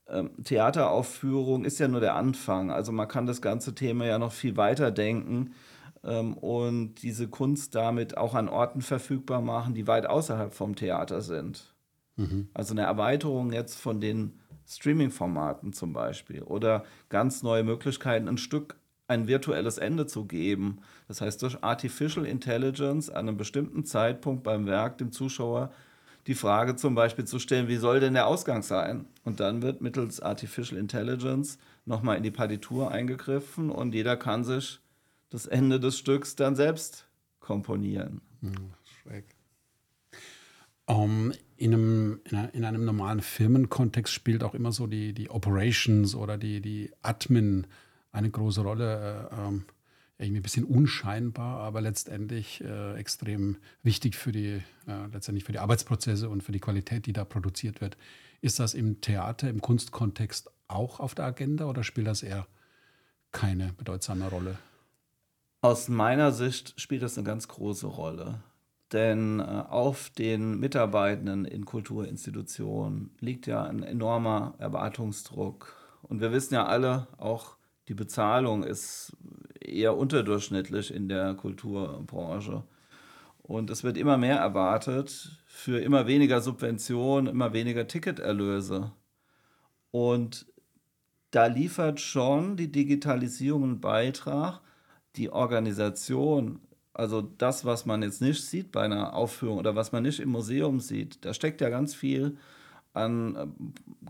ähm, 0.09 0.31
Theateraufführung 0.45 1.65
ist 1.65 1.79
ja 1.81 1.89
nur 1.89 2.01
der 2.01 2.15
Anfang. 2.15 2.71
Also 2.71 2.93
man 2.93 3.09
kann 3.09 3.27
das 3.27 3.43
ganze 3.43 3.75
Thema 3.75 4.07
ja 4.07 4.19
noch 4.19 4.33
viel 4.33 4.57
weiter 4.57 4.91
denken 4.91 5.55
ähm, 6.05 6.35
und 6.35 7.03
diese 7.03 7.29
Kunst 7.29 7.75
damit 7.75 8.17
auch 8.17 8.35
an 8.35 8.49
Orten 8.49 8.83
verfügbar 8.83 9.41
machen, 9.41 9.75
die 9.75 9.87
weit 9.87 10.07
außerhalb 10.07 10.53
vom 10.53 10.77
Theater 10.77 11.21
sind. 11.21 11.75
Mhm. 12.17 12.49
Also 12.55 12.75
eine 12.75 12.83
Erweiterung 12.83 13.53
jetzt 13.53 13.77
von 13.77 14.01
den 14.01 14.39
Streaming-Formaten 14.67 15.73
zum 15.73 15.93
Beispiel 15.93 16.43
oder 16.43 16.85
ganz 17.09 17.43
neue 17.43 17.65
Möglichkeiten, 17.65 18.29
ein 18.29 18.39
Stück 18.39 18.77
ein 19.09 19.27
virtuelles 19.27 19.79
Ende 19.79 20.07
zu 20.07 20.25
geben. 20.25 20.79
Das 21.09 21.21
heißt, 21.21 21.43
durch 21.43 21.63
Artificial 21.63 22.25
Intelligence 22.25 23.11
an 23.11 23.29
einem 23.29 23.37
bestimmten 23.37 23.85
Zeitpunkt 23.85 24.43
beim 24.43 24.67
Werk 24.67 24.99
dem 24.99 25.13
Zuschauer 25.13 25.71
die 26.27 26.35
Frage 26.35 26.77
zum 26.77 26.95
Beispiel 26.95 27.25
zu 27.25 27.39
stellen, 27.39 27.69
wie 27.69 27.77
soll 27.77 28.01
denn 28.01 28.15
der 28.15 28.27
Ausgang 28.27 28.63
sein? 28.63 29.07
Und 29.25 29.41
dann 29.41 29.61
wird 29.61 29.81
mittels 29.81 30.21
Artificial 30.21 30.79
Intelligence 30.79 31.59
nochmal 31.85 32.17
in 32.17 32.23
die 32.23 32.31
Partitur 32.31 32.91
eingegriffen 32.91 33.71
und 33.71 33.95
jeder 33.95 34.17
kann 34.17 34.45
sich 34.45 34.81
das 35.31 35.47
Ende 35.47 35.81
des 35.81 35.99
Stücks 35.99 36.37
dann 36.37 36.55
selbst 36.55 37.09
komponieren. 37.41 38.21
Hm, 38.41 38.73
schräg. 38.85 39.25
Um, 40.87 41.33
in, 41.57 41.73
einem, 41.73 42.21
in, 42.29 42.49
in, 42.53 42.65
einem 42.65 42.85
normalen 42.85 43.21
Firmenkontext 43.21 44.13
spielt 44.13 44.43
auch 44.43 44.55
immer 44.55 44.73
so 44.73 44.87
die, 44.87 45.13
die 45.13 45.31
Operations 45.31 46.15
oder 46.15 46.37
die, 46.37 46.61
die 46.61 46.91
Admin 47.03 47.67
eine 48.11 48.31
große 48.31 48.63
Rolle. 48.63 49.31
Äh, 49.31 49.41
ähm, 49.41 49.65
irgendwie 50.23 50.41
ein 50.41 50.43
bisschen 50.43 50.65
unscheinbar, 50.65 51.61
aber 51.61 51.81
letztendlich 51.81 52.63
äh, 52.63 52.95
extrem 52.95 53.57
wichtig 53.83 54.15
für 54.15 54.33
die, 54.33 54.63
äh, 54.87 55.07
letztendlich 55.13 55.45
für 55.45 55.53
die 55.53 55.59
Arbeitsprozesse 55.59 56.29
und 56.29 56.43
für 56.43 56.53
die 56.53 56.61
Qualität, 56.61 57.07
die 57.07 57.13
da 57.13 57.25
produziert 57.25 57.81
wird. 57.81 57.97
Ist 58.41 58.59
das 58.59 58.75
im 58.75 59.01
Theater, 59.01 59.49
im 59.49 59.61
Kunstkontext 59.61 60.51
auch 60.69 61.01
auf 61.01 61.15
der 61.15 61.27
Agenda 61.27 61.67
oder 61.67 61.83
spielt 61.85 62.07
das 62.07 62.23
eher 62.23 62.47
keine 63.33 63.73
bedeutsame 63.73 64.29
Rolle? 64.29 64.59
Aus 65.61 65.89
meiner 65.89 66.33
Sicht 66.33 66.79
spielt 66.81 67.03
das 67.03 67.17
eine 67.17 67.27
ganz 67.27 67.49
große 67.49 67.87
Rolle. 67.87 68.43
Denn 68.93 69.41
äh, 69.41 69.43
auf 69.43 70.11
den 70.11 70.61
Mitarbeitenden 70.61 71.45
in 71.45 71.65
Kulturinstitutionen 71.65 73.11
liegt 73.21 73.47
ja 73.47 73.65
ein 73.65 73.83
enormer 73.83 74.55
Erwartungsdruck. 74.59 75.75
Und 76.03 76.21
wir 76.21 76.33
wissen 76.33 76.55
ja 76.55 76.67
alle, 76.67 77.07
auch 77.17 77.57
die 77.89 77.95
Bezahlung 77.95 78.63
ist 78.65 79.17
eher 79.61 79.97
unterdurchschnittlich 79.97 80.95
in 80.95 81.09
der 81.09 81.35
Kulturbranche. 81.35 82.65
Und 83.43 83.71
es 83.71 83.83
wird 83.83 83.97
immer 83.97 84.19
mehr 84.19 84.37
erwartet 84.37 85.43
für 85.47 85.81
immer 85.81 86.07
weniger 86.07 86.41
Subventionen, 86.41 87.27
immer 87.27 87.53
weniger 87.53 87.87
Ticketerlöse. 87.87 88.93
Und 89.91 90.47
da 91.33 91.47
liefert 91.47 92.01
schon 92.01 92.57
die 92.57 92.71
Digitalisierung 92.71 93.63
einen 93.65 93.81
Beitrag, 93.81 94.61
die 95.17 95.31
Organisation, 95.31 96.61
also 96.95 97.23
das, 97.23 97.65
was 97.65 97.87
man 97.87 98.03
jetzt 98.03 98.21
nicht 98.21 98.45
sieht 98.45 98.73
bei 98.73 98.83
einer 98.83 99.15
Aufführung 99.15 99.59
oder 99.59 99.75
was 99.75 99.93
man 99.93 100.03
nicht 100.03 100.21
im 100.21 100.31
Museum 100.31 100.81
sieht, 100.81 101.25
da 101.25 101.33
steckt 101.33 101.61
ja 101.61 101.71
ganz 101.71 101.95
viel 101.95 102.37
an 102.93 103.37
äh, 103.37 103.47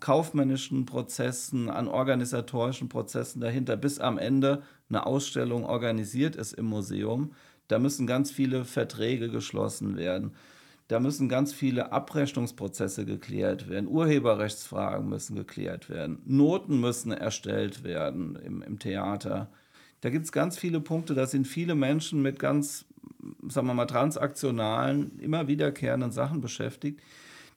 kaufmännischen 0.00 0.86
Prozessen, 0.86 1.70
an 1.70 1.88
organisatorischen 1.88 2.88
Prozessen 2.88 3.40
dahinter, 3.40 3.76
bis 3.76 4.00
am 4.00 4.18
Ende 4.18 4.62
eine 4.88 5.06
Ausstellung 5.06 5.64
organisiert 5.64 6.36
ist 6.36 6.52
im 6.54 6.66
Museum. 6.66 7.32
Da 7.68 7.78
müssen 7.78 8.06
ganz 8.06 8.30
viele 8.30 8.64
Verträge 8.64 9.30
geschlossen 9.30 9.96
werden. 9.96 10.32
Da 10.88 10.98
müssen 10.98 11.28
ganz 11.28 11.54
viele 11.54 11.92
Abrechnungsprozesse 11.92 13.06
geklärt 13.06 13.68
werden. 13.68 13.88
Urheberrechtsfragen 13.88 15.08
müssen 15.08 15.36
geklärt 15.36 15.88
werden. 15.88 16.20
Noten 16.26 16.80
müssen 16.80 17.12
erstellt 17.12 17.84
werden 17.84 18.36
im, 18.36 18.62
im 18.62 18.78
Theater. 18.78 19.48
Da 20.02 20.10
gibt 20.10 20.24
es 20.24 20.32
ganz 20.32 20.58
viele 20.58 20.80
Punkte, 20.80 21.14
da 21.14 21.26
sind 21.26 21.46
viele 21.46 21.76
Menschen 21.76 22.22
mit 22.22 22.40
ganz, 22.40 22.84
sagen 23.48 23.68
wir 23.68 23.74
mal, 23.74 23.86
transaktionalen, 23.86 25.18
immer 25.20 25.46
wiederkehrenden 25.46 26.10
Sachen 26.10 26.40
beschäftigt, 26.40 27.00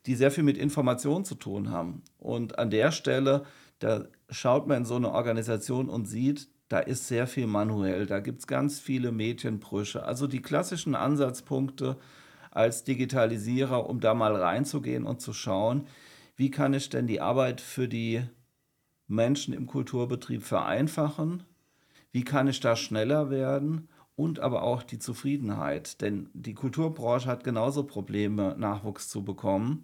die 0.06 0.14
sehr 0.14 0.30
viel 0.30 0.44
mit 0.44 0.58
Information 0.58 1.26
zu 1.26 1.34
tun 1.34 1.72
haben. 1.72 2.04
Und 2.20 2.60
an 2.60 2.70
der 2.70 2.92
Stelle, 2.92 3.46
da 3.80 4.06
schaut 4.30 4.68
man 4.68 4.78
in 4.78 4.86
so 4.86 4.96
eine 4.96 5.12
Organisation 5.12 5.90
und 5.90 6.06
sieht, 6.06 6.48
da 6.68 6.78
ist 6.78 7.08
sehr 7.08 7.26
viel 7.26 7.48
manuell, 7.48 8.06
da 8.06 8.20
gibt 8.20 8.40
es 8.40 8.48
ganz 8.48 8.80
viele 8.80 9.12
Mädchenbrüche. 9.12 10.04
Also 10.04 10.28
die 10.28 10.44
klassischen 10.44 10.94
Ansatzpunkte 10.94 11.98
als 12.52 12.84
Digitalisierer, 12.84 13.90
um 13.90 14.00
da 14.00 14.14
mal 14.14 14.36
reinzugehen 14.36 15.06
und 15.06 15.20
zu 15.20 15.34
schauen, 15.34 15.88
wie 16.36 16.52
kann 16.52 16.76
ich 16.76 16.92
denn 16.92 17.08
die 17.08 17.22
Arbeit 17.22 17.60
für 17.60 17.88
die 17.88 18.22
Menschen 19.08 19.56
im 19.56 19.66
Kulturbetrieb 19.66 20.44
vereinfachen, 20.44 21.44
wie 22.16 22.24
kann 22.24 22.48
ich 22.48 22.62
da 22.62 22.78
schneller 22.78 23.30
werden 23.30 23.90
und 24.16 24.40
aber 24.40 24.64
auch 24.64 24.84
die 24.84 25.00
Zufriedenheit. 25.00 26.00
Denn 26.00 26.30
die 26.34 26.54
Kulturbranche 26.54 27.28
hat 27.28 27.44
genauso 27.44 27.84
Probleme, 27.84 28.56
Nachwuchs 28.58 29.10
zu 29.10 29.26
bekommen. 29.26 29.84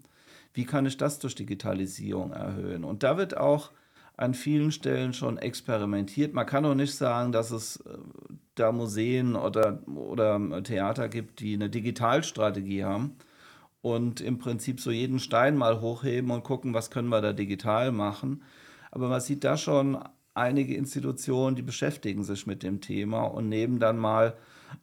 Wie 0.53 0.63
kann 0.63 0.85
ich 0.85 0.95
das 0.95 1.19
durch 1.19 1.35
Digitalisierung 1.35 2.31
erhöhen? 2.31 2.85
Und 2.85 3.03
da 3.03 3.17
wird 3.17 3.35
auch 3.35 3.71
an 4.15 4.33
vielen 4.33 4.71
Stellen 4.71 5.11
schon 5.11 5.39
experimentiert. 5.39 6.33
Man 6.33 6.45
kann 6.45 6.63
auch 6.63 6.73
nicht 6.73 6.95
sagen, 6.95 7.33
dass 7.33 7.51
es 7.51 7.81
äh, 7.81 7.97
da 8.55 8.71
Museen 8.71 9.35
oder, 9.35 9.85
oder 9.93 10.63
Theater 10.63 11.09
gibt, 11.09 11.41
die 11.41 11.55
eine 11.55 11.69
Digitalstrategie 11.69 12.85
haben 12.85 13.17
und 13.81 14.21
im 14.21 14.39
Prinzip 14.39 14.79
so 14.79 14.89
jeden 14.89 15.19
Stein 15.19 15.57
mal 15.57 15.81
hochheben 15.81 16.31
und 16.31 16.45
gucken, 16.45 16.73
was 16.73 16.91
können 16.91 17.09
wir 17.09 17.19
da 17.19 17.33
digital 17.33 17.91
machen. 17.91 18.41
Aber 18.89 19.09
man 19.09 19.19
sieht 19.19 19.43
da 19.43 19.57
schon 19.57 20.01
einige 20.33 20.75
Institutionen, 20.75 21.55
die 21.55 21.61
beschäftigen 21.61 22.23
sich 22.23 22.47
mit 22.47 22.63
dem 22.63 22.81
Thema 22.81 23.23
und 23.23 23.49
nehmen 23.49 23.79
dann 23.79 23.97
mal 23.97 24.35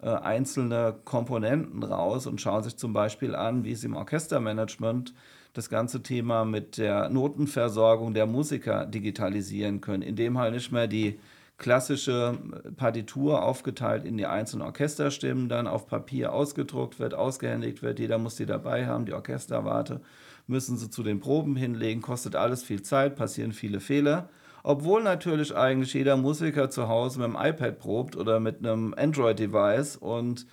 äh, 0.02 0.08
einzelne 0.08 0.96
Komponenten 1.04 1.82
raus 1.82 2.26
und 2.26 2.40
schauen 2.40 2.62
sich 2.62 2.76
zum 2.76 2.92
Beispiel 2.92 3.34
an, 3.34 3.64
wie 3.64 3.72
es 3.72 3.84
im 3.84 3.96
Orchestermanagement 3.96 5.14
das 5.54 5.70
ganze 5.70 6.02
Thema 6.02 6.44
mit 6.44 6.76
der 6.78 7.08
Notenversorgung 7.08 8.14
der 8.14 8.26
Musiker 8.26 8.84
digitalisieren 8.84 9.80
können, 9.80 10.02
indem 10.02 10.38
halt 10.38 10.54
nicht 10.54 10.70
mehr 10.70 10.86
die 10.86 11.18
klassische 11.56 12.38
Partitur 12.76 13.42
aufgeteilt 13.42 14.04
in 14.04 14.16
die 14.16 14.26
einzelnen 14.26 14.64
Orchesterstimmen 14.64 15.48
dann 15.48 15.66
auf 15.66 15.88
Papier 15.88 16.32
ausgedruckt 16.32 17.00
wird, 17.00 17.14
ausgehändigt 17.14 17.82
wird. 17.82 17.98
Jeder 17.98 18.18
muss 18.18 18.36
die 18.36 18.46
dabei 18.46 18.86
haben, 18.86 19.06
die 19.06 19.14
Orchesterwarte 19.14 20.00
müssen 20.46 20.76
sie 20.76 20.90
zu 20.90 21.02
den 21.02 21.18
Proben 21.18 21.56
hinlegen, 21.56 22.00
kostet 22.00 22.36
alles 22.36 22.62
viel 22.62 22.82
Zeit, 22.82 23.16
passieren 23.16 23.52
viele 23.52 23.80
Fehler 23.80 24.28
obwohl 24.68 25.02
natürlich 25.02 25.56
eigentlich 25.56 25.94
jeder 25.94 26.18
Musiker 26.18 26.68
zu 26.68 26.88
Hause 26.88 27.20
mit 27.20 27.28
dem 27.28 27.38
iPad 27.40 27.78
probt 27.78 28.16
oder 28.16 28.38
mit 28.38 28.58
einem 28.58 28.92
Android-Device 28.94 29.96
und 29.96 30.46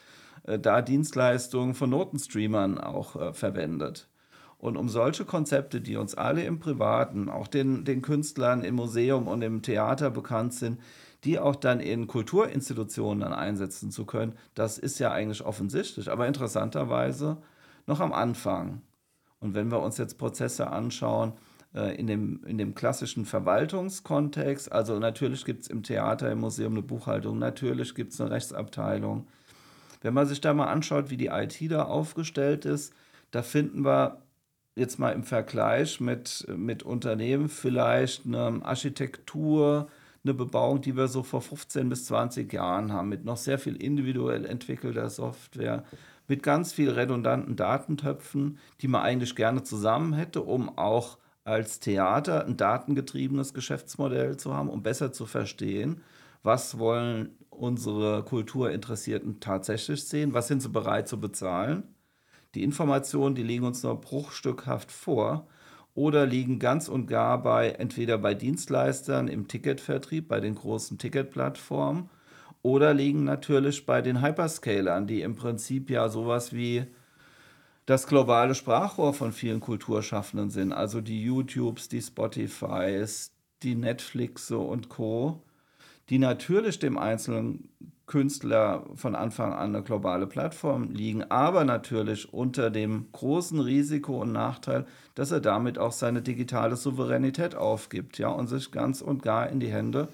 äh, 0.44 0.58
da 0.58 0.82
Dienstleistungen 0.82 1.74
von 1.74 1.90
Notenstreamern 1.90 2.78
auch 2.78 3.18
äh, 3.18 3.34
verwendet. 3.34 4.08
Und 4.58 4.78
um 4.78 4.88
solche 4.88 5.26
Konzepte, 5.26 5.82
die 5.82 5.98
uns 5.98 6.16
alle 6.16 6.46
im 6.46 6.60
Privaten, 6.60 7.28
auch 7.28 7.50
den, 7.50 7.84
den 7.84 8.02
Künstlern 8.02 8.64
im 8.64 8.76
Museum 8.76 9.28
und 9.28 9.42
im 9.42 9.62
Theater 9.62 10.12
bekannt 10.12 10.54
sind, 10.54 10.80
die 11.26 11.38
auch 11.38 11.58
dann 11.58 11.82
in 11.82 12.08
Kulturinstitutionen 12.08 13.20
dann 13.20 13.34
einsetzen 13.34 13.92
zu 13.92 14.06
können, 14.06 14.38
das 14.54 14.78
ist 14.78 14.98
ja 15.00 15.12
eigentlich 15.12 15.44
offensichtlich, 15.44 16.10
aber 16.10 16.26
interessanterweise 16.26 17.36
noch 17.86 18.00
am 18.00 18.14
Anfang. 18.14 18.82
Und 19.42 19.56
wenn 19.56 19.70
wir 19.72 19.82
uns 19.82 19.98
jetzt 19.98 20.18
Prozesse 20.18 20.68
anschauen, 20.68 21.34
in 21.76 22.08
dem, 22.08 22.44
in 22.46 22.58
dem 22.58 22.74
klassischen 22.74 23.26
Verwaltungskontext. 23.26 24.72
Also 24.72 24.98
natürlich 24.98 25.44
gibt 25.44 25.64
es 25.64 25.68
im 25.68 25.84
Theater, 25.84 26.32
im 26.32 26.40
Museum 26.40 26.74
eine 26.74 26.82
Buchhaltung, 26.82 27.38
natürlich 27.38 27.96
gibt 27.96 28.14
es 28.14 28.22
eine 28.22 28.32
Rechtsabteilung. 28.32 29.28
Wenn 30.02 30.14
man 30.14 30.28
sich 30.28 30.40
da 30.40 30.54
mal 30.54 30.68
anschaut, 30.68 31.10
wie 31.10 31.18
die 31.18 31.28
IT 31.28 31.60
da 31.70 31.84
aufgestellt 31.84 32.64
ist, 32.66 32.94
da 33.32 33.42
finden 33.42 33.84
wir 33.84 34.22
jetzt 34.76 35.00
mal 35.00 35.12
im 35.12 35.24
Vergleich 35.24 36.00
mit, 36.00 36.46
mit 36.56 36.84
Unternehmen 36.84 37.50
vielleicht 37.50 38.26
eine 38.26 38.62
Architektur, 38.64 39.88
eine 40.24 40.34
Bebauung, 40.34 40.82
die 40.82 40.96
wir 40.96 41.08
so 41.08 41.24
vor 41.24 41.42
15 41.42 41.90
bis 41.90 42.06
20 42.06 42.52
Jahren 42.52 42.92
haben, 42.94 43.10
mit 43.10 43.26
noch 43.26 43.38
sehr 43.38 43.60
viel 43.60 43.76
individuell 43.76 44.46
entwickelter 44.46 45.10
Software, 45.10 45.84
mit 46.28 46.42
ganz 46.42 46.74
viel 46.74 46.90
redundanten 46.90 47.56
Datentöpfen, 47.56 48.60
die 48.82 48.88
man 48.88 49.02
eigentlich 49.02 49.36
gerne 49.36 49.64
zusammen 49.64 50.14
hätte, 50.14 50.42
um 50.42 50.78
auch 50.78 51.18
als 51.46 51.80
Theater 51.80 52.46
ein 52.46 52.58
datengetriebenes 52.58 53.54
Geschäftsmodell 53.54 54.38
zu 54.38 54.54
haben, 54.54 54.70
um 54.70 54.84
besser 54.84 55.14
zu 55.14 55.26
verstehen, 55.26 56.02
was 56.44 56.80
wollen 56.80 57.38
unsere 57.50 58.24
Kulturinteressierten 58.24 59.40
tatsächlich 59.40 60.04
sehen, 60.06 60.34
was 60.34 60.48
sind 60.48 60.62
sie 60.62 60.70
bereit 60.70 61.08
zu 61.08 61.20
bezahlen. 61.20 61.84
Die 62.56 62.64
Informationen, 62.64 63.36
die 63.36 63.44
liegen 63.44 63.66
uns 63.66 63.84
nur 63.84 64.00
bruchstückhaft 64.02 64.92
vor 64.92 65.48
oder 65.94 66.26
liegen 66.26 66.60
ganz 66.60 66.90
und 66.90 67.08
gar 67.08 67.42
bei 67.44 67.72
entweder 67.72 68.18
bei 68.18 68.34
Dienstleistern 68.34 69.28
im 69.28 69.48
Ticketvertrieb, 69.48 70.28
bei 70.28 70.40
den 70.40 70.56
großen 70.56 70.98
Ticketplattformen 70.98 72.10
oder 72.64 72.94
liegen 72.94 73.24
natürlich 73.24 73.86
bei 73.86 74.02
den 74.02 74.22
Hyperscalern, 74.22 75.08
die 75.08 75.22
im 75.22 75.36
Prinzip 75.36 75.90
ja 75.90 76.10
sowas 76.10 76.54
wie 76.54 76.86
das 77.86 78.08
globale 78.08 78.56
Sprachrohr 78.56 79.14
von 79.14 79.32
vielen 79.32 79.60
Kulturschaffenden 79.60 80.50
sind, 80.50 80.74
also 80.74 81.02
die 81.02 81.22
YouTubes, 81.22 81.90
die 81.90 82.02
Spotifys, 82.02 83.32
die 83.64 83.76
Netflixe 83.76 84.58
und 84.58 84.90
Co 84.90 85.42
die 86.10 86.20
natürlich 86.20 86.80
dem 86.80 86.98
einzelnen 86.98 87.70
Künstler 88.06 88.86
von 88.94 89.16
Anfang 89.16 89.54
an 89.54 89.76
eine 89.76 89.82
globale 89.82 90.28
Plattform 90.28 90.92
liegen, 90.92 91.24
aber 91.24 91.64
natürlich 91.64 92.32
unter 92.32 92.70
dem 92.70 93.08
großen 93.12 93.60
Risiko 93.60 94.22
und 94.22 94.32
Nachteil, 94.32 94.86
dass 95.16 95.32
er 95.32 95.40
damit 95.40 95.80
auch 95.80 95.92
seine 95.92 96.22
digitale 96.22 96.76
Souveränität 96.76 97.56
aufgibt, 97.56 98.20
ja, 98.20 98.28
und 98.28 98.48
sich 98.48 98.72
ganz 98.72 99.02
und 99.02 99.24
gar 99.24 99.50
in 99.50 99.60
die 99.60 99.72
Hände 99.72 100.08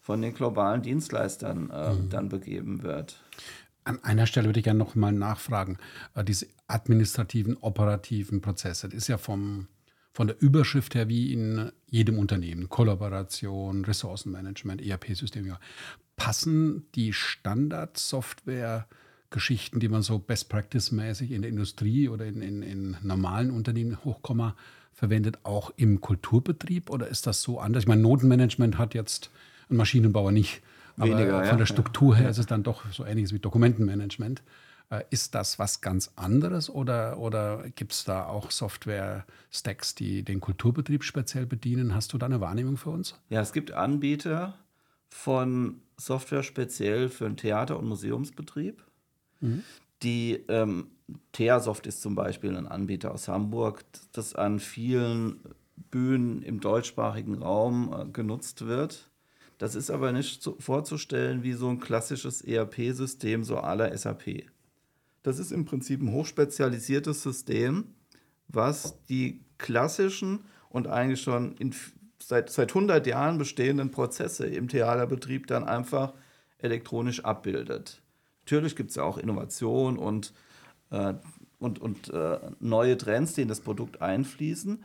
von 0.00 0.22
den 0.22 0.34
globalen 0.34 0.82
Dienstleistern 0.82 1.70
äh, 1.70 1.94
mhm. 1.94 2.10
dann 2.10 2.28
begeben 2.28 2.84
wird. 2.84 3.16
An 3.84 4.02
einer 4.04 4.26
Stelle 4.26 4.46
würde 4.46 4.60
ich 4.60 4.64
gerne 4.64 4.78
noch 4.78 4.94
mal 4.94 5.12
nachfragen. 5.12 5.78
Äh, 6.14 6.24
diese 6.24 6.46
administrativen, 6.68 7.56
operativen 7.56 8.40
Prozesse, 8.40 8.88
das 8.88 8.96
ist 8.96 9.08
ja 9.08 9.18
vom 9.18 9.66
von 10.12 10.26
der 10.26 10.40
Überschrift 10.40 10.94
her 10.94 11.08
wie 11.08 11.32
in 11.32 11.72
jedem 11.88 12.18
Unternehmen. 12.18 12.68
Kollaboration, 12.68 13.82
Ressourcenmanagement, 13.84 14.82
ERP-Systeme. 14.82 15.48
Ja. 15.48 15.58
Passen 16.16 16.84
die 16.94 17.14
Standard-Software-Geschichten, 17.14 19.80
die 19.80 19.88
man 19.88 20.02
so 20.02 20.18
Best-Practice-mäßig 20.18 21.30
in 21.30 21.40
der 21.42 21.50
Industrie 21.50 22.10
oder 22.10 22.26
in, 22.26 22.42
in, 22.42 22.62
in 22.62 22.98
normalen 23.02 23.50
Unternehmen, 23.50 24.04
Hochkomma, 24.04 24.54
verwendet, 24.92 25.38
auch 25.44 25.72
im 25.76 26.02
Kulturbetrieb? 26.02 26.90
Oder 26.90 27.08
ist 27.08 27.26
das 27.26 27.40
so 27.40 27.58
anders? 27.58 27.84
Ich 27.84 27.88
meine, 27.88 28.02
Notenmanagement 28.02 28.76
hat 28.76 28.92
jetzt 28.92 29.30
ein 29.70 29.76
Maschinenbauer 29.76 30.30
nicht. 30.30 30.60
Aber 30.96 31.10
Weniger, 31.10 31.44
von 31.44 31.58
der 31.58 31.66
Struktur 31.66 32.16
her 32.16 32.28
ist 32.30 32.38
es 32.38 32.46
dann 32.46 32.62
doch 32.62 32.84
so 32.92 33.04
ähnliches 33.04 33.32
wie 33.32 33.38
Dokumentenmanagement. 33.38 34.42
Äh, 34.90 35.04
ist 35.10 35.34
das 35.34 35.58
was 35.58 35.80
ganz 35.80 36.12
anderes 36.16 36.68
oder, 36.68 37.18
oder 37.18 37.64
gibt 37.74 37.92
es 37.92 38.04
da 38.04 38.26
auch 38.26 38.50
Software-Stacks, 38.50 39.94
die 39.94 40.22
den 40.22 40.40
Kulturbetrieb 40.40 41.02
speziell 41.02 41.46
bedienen? 41.46 41.94
Hast 41.94 42.12
du 42.12 42.18
da 42.18 42.26
eine 42.26 42.40
Wahrnehmung 42.40 42.76
für 42.76 42.90
uns? 42.90 43.18
Ja, 43.30 43.40
es 43.40 43.52
gibt 43.52 43.72
Anbieter 43.72 44.54
von 45.08 45.80
Software 45.96 46.42
speziell 46.42 47.08
für 47.08 47.24
den 47.24 47.38
Theater- 47.38 47.78
und 47.78 47.86
Museumsbetrieb. 47.86 48.82
Mhm. 49.40 49.62
Die 50.02 50.44
ähm, 50.48 50.88
Theasoft 51.32 51.86
ist 51.86 52.02
zum 52.02 52.14
Beispiel 52.14 52.56
ein 52.56 52.66
Anbieter 52.66 53.12
aus 53.12 53.28
Hamburg, 53.28 53.84
das 54.12 54.34
an 54.34 54.58
vielen 54.58 55.40
Bühnen 55.90 56.42
im 56.42 56.60
deutschsprachigen 56.60 57.42
Raum 57.42 57.94
äh, 57.96 58.04
genutzt 58.12 58.66
wird. 58.66 59.08
Das 59.62 59.76
ist 59.76 59.92
aber 59.92 60.10
nicht 60.10 60.42
so 60.42 60.56
vorzustellen 60.58 61.44
wie 61.44 61.52
so 61.52 61.68
ein 61.68 61.78
klassisches 61.78 62.42
ERP-System 62.42 63.44
so 63.44 63.58
aller 63.58 63.96
SAP. 63.96 64.46
Das 65.22 65.38
ist 65.38 65.52
im 65.52 65.66
Prinzip 65.66 66.02
ein 66.02 66.10
hochspezialisiertes 66.10 67.22
System, 67.22 67.94
was 68.48 69.04
die 69.06 69.44
klassischen 69.58 70.40
und 70.68 70.88
eigentlich 70.88 71.22
schon 71.22 71.54
in, 71.58 71.72
seit, 72.20 72.50
seit 72.50 72.70
100 72.70 73.06
Jahren 73.06 73.38
bestehenden 73.38 73.92
Prozesse 73.92 74.46
im 74.46 74.66
Theaterbetrieb 74.66 75.46
dann 75.46 75.62
einfach 75.62 76.12
elektronisch 76.58 77.24
abbildet. 77.24 78.02
Natürlich 78.40 78.74
gibt 78.74 78.90
es 78.90 78.96
ja 78.96 79.04
auch 79.04 79.16
Innovation 79.16 79.96
und, 79.96 80.32
äh, 80.90 81.14
und, 81.60 81.78
und 81.78 82.08
äh, 82.12 82.40
neue 82.58 82.98
Trends, 82.98 83.34
die 83.34 83.42
in 83.42 83.48
das 83.48 83.60
Produkt 83.60 84.02
einfließen. 84.02 84.82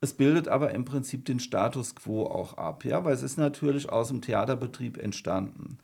Es 0.00 0.12
bildet 0.12 0.48
aber 0.48 0.72
im 0.72 0.84
Prinzip 0.84 1.24
den 1.24 1.40
Status 1.40 1.94
quo 1.94 2.24
auch 2.24 2.58
ab, 2.58 2.84
ja, 2.84 3.04
weil 3.04 3.14
es 3.14 3.22
ist 3.22 3.38
natürlich 3.38 3.90
aus 3.90 4.08
dem 4.08 4.20
Theaterbetrieb 4.20 4.98
entstanden. 4.98 5.78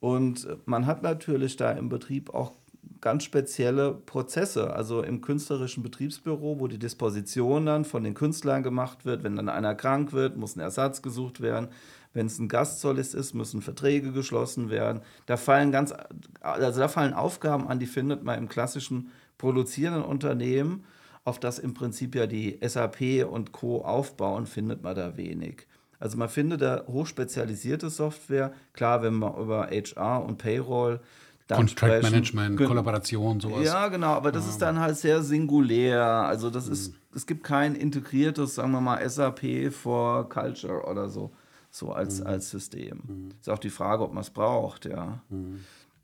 Und 0.00 0.46
man 0.66 0.86
hat 0.86 1.02
natürlich 1.02 1.56
da 1.56 1.70
im 1.72 1.88
Betrieb 1.88 2.34
auch 2.34 2.52
ganz 3.00 3.24
spezielle 3.24 3.92
Prozesse. 3.92 4.74
Also 4.74 5.02
im 5.02 5.20
künstlerischen 5.20 5.82
Betriebsbüro, 5.82 6.58
wo 6.58 6.68
die 6.68 6.78
Disposition 6.78 7.66
dann 7.66 7.84
von 7.84 8.02
den 8.02 8.14
Künstlern 8.14 8.62
gemacht 8.62 9.04
wird. 9.04 9.22
Wenn 9.22 9.36
dann 9.36 9.48
einer 9.48 9.74
krank 9.74 10.12
wird, 10.12 10.36
muss 10.36 10.56
ein 10.56 10.60
Ersatz 10.60 11.02
gesucht 11.02 11.40
werden. 11.40 11.68
Wenn 12.14 12.26
es 12.26 12.38
ein 12.38 12.48
Gastsolist 12.48 13.14
ist, 13.14 13.34
müssen 13.34 13.60
Verträge 13.60 14.12
geschlossen 14.12 14.70
werden. 14.70 15.02
Da 15.26 15.36
fallen 15.36 15.70
ganz, 15.70 15.92
also 16.40 16.80
da 16.80 16.88
fallen 16.88 17.12
Aufgaben 17.12 17.68
an, 17.68 17.78
die 17.78 17.86
findet 17.86 18.24
man 18.24 18.38
im 18.38 18.48
klassischen 18.48 19.10
produzierenden 19.36 20.04
Unternehmen, 20.04 20.84
auf 21.24 21.40
das 21.40 21.58
im 21.58 21.74
Prinzip 21.74 22.14
ja 22.14 22.26
die 22.26 22.58
SAP 22.62 23.26
und 23.28 23.52
Co. 23.52 23.82
aufbauen, 23.82 24.46
findet 24.46 24.82
man 24.82 24.94
da 24.94 25.16
wenig. 25.16 25.66
Also 25.98 26.18
man 26.18 26.28
findet 26.28 26.60
da 26.60 26.84
hochspezialisierte 26.86 27.88
Software. 27.88 28.52
Klar, 28.74 29.02
wenn 29.02 29.14
man 29.14 29.34
über 29.36 29.68
HR 29.70 30.24
und 30.24 30.38
Payroll 30.38 31.00
Contract 31.48 32.02
Management, 32.02 32.56
Kollaboration, 32.56 33.38
sowas. 33.40 33.64
Ja, 33.64 33.88
genau, 33.88 34.12
aber 34.12 34.32
das 34.32 34.44
ja. 34.44 34.50
ist 34.50 34.62
dann 34.62 34.80
halt 34.80 34.96
sehr 34.96 35.22
singulär. 35.22 36.02
Also 36.02 36.50
das 36.50 36.66
mhm. 36.66 36.72
ist, 36.72 36.94
es 37.14 37.26
gibt 37.26 37.44
kein 37.44 37.74
integriertes, 37.74 38.54
sagen 38.54 38.72
wir 38.72 38.80
mal, 38.80 39.06
SAP 39.08 39.70
for 39.70 40.28
Culture 40.28 40.84
oder 40.86 41.08
so, 41.08 41.32
so 41.70 41.92
als, 41.92 42.20
mhm. 42.20 42.26
als 42.26 42.50
System. 42.50 43.02
Mhm. 43.06 43.28
Ist 43.38 43.50
auch 43.50 43.58
die 43.58 43.70
Frage, 43.70 44.04
ob 44.04 44.14
man 44.14 44.22
es 44.22 44.30
braucht, 44.30 44.86
ja. 44.86 45.22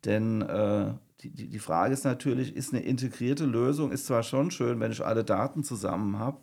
Denn 0.05 0.41
äh, 0.41 0.93
die, 1.21 1.49
die, 1.49 1.59
Frage 1.59 1.93
ist 1.93 2.03
natürlich, 2.03 2.55
ist 2.55 2.73
eine 2.73 2.83
integrierte 2.83 3.45
Lösung, 3.45 3.91
ist 3.91 4.07
zwar 4.07 4.23
schon 4.23 4.51
schön, 4.51 4.79
wenn 4.79 4.91
ich 4.91 5.05
alle 5.05 5.23
Daten 5.23 5.63
zusammen 5.63 6.17
habe, 6.17 6.39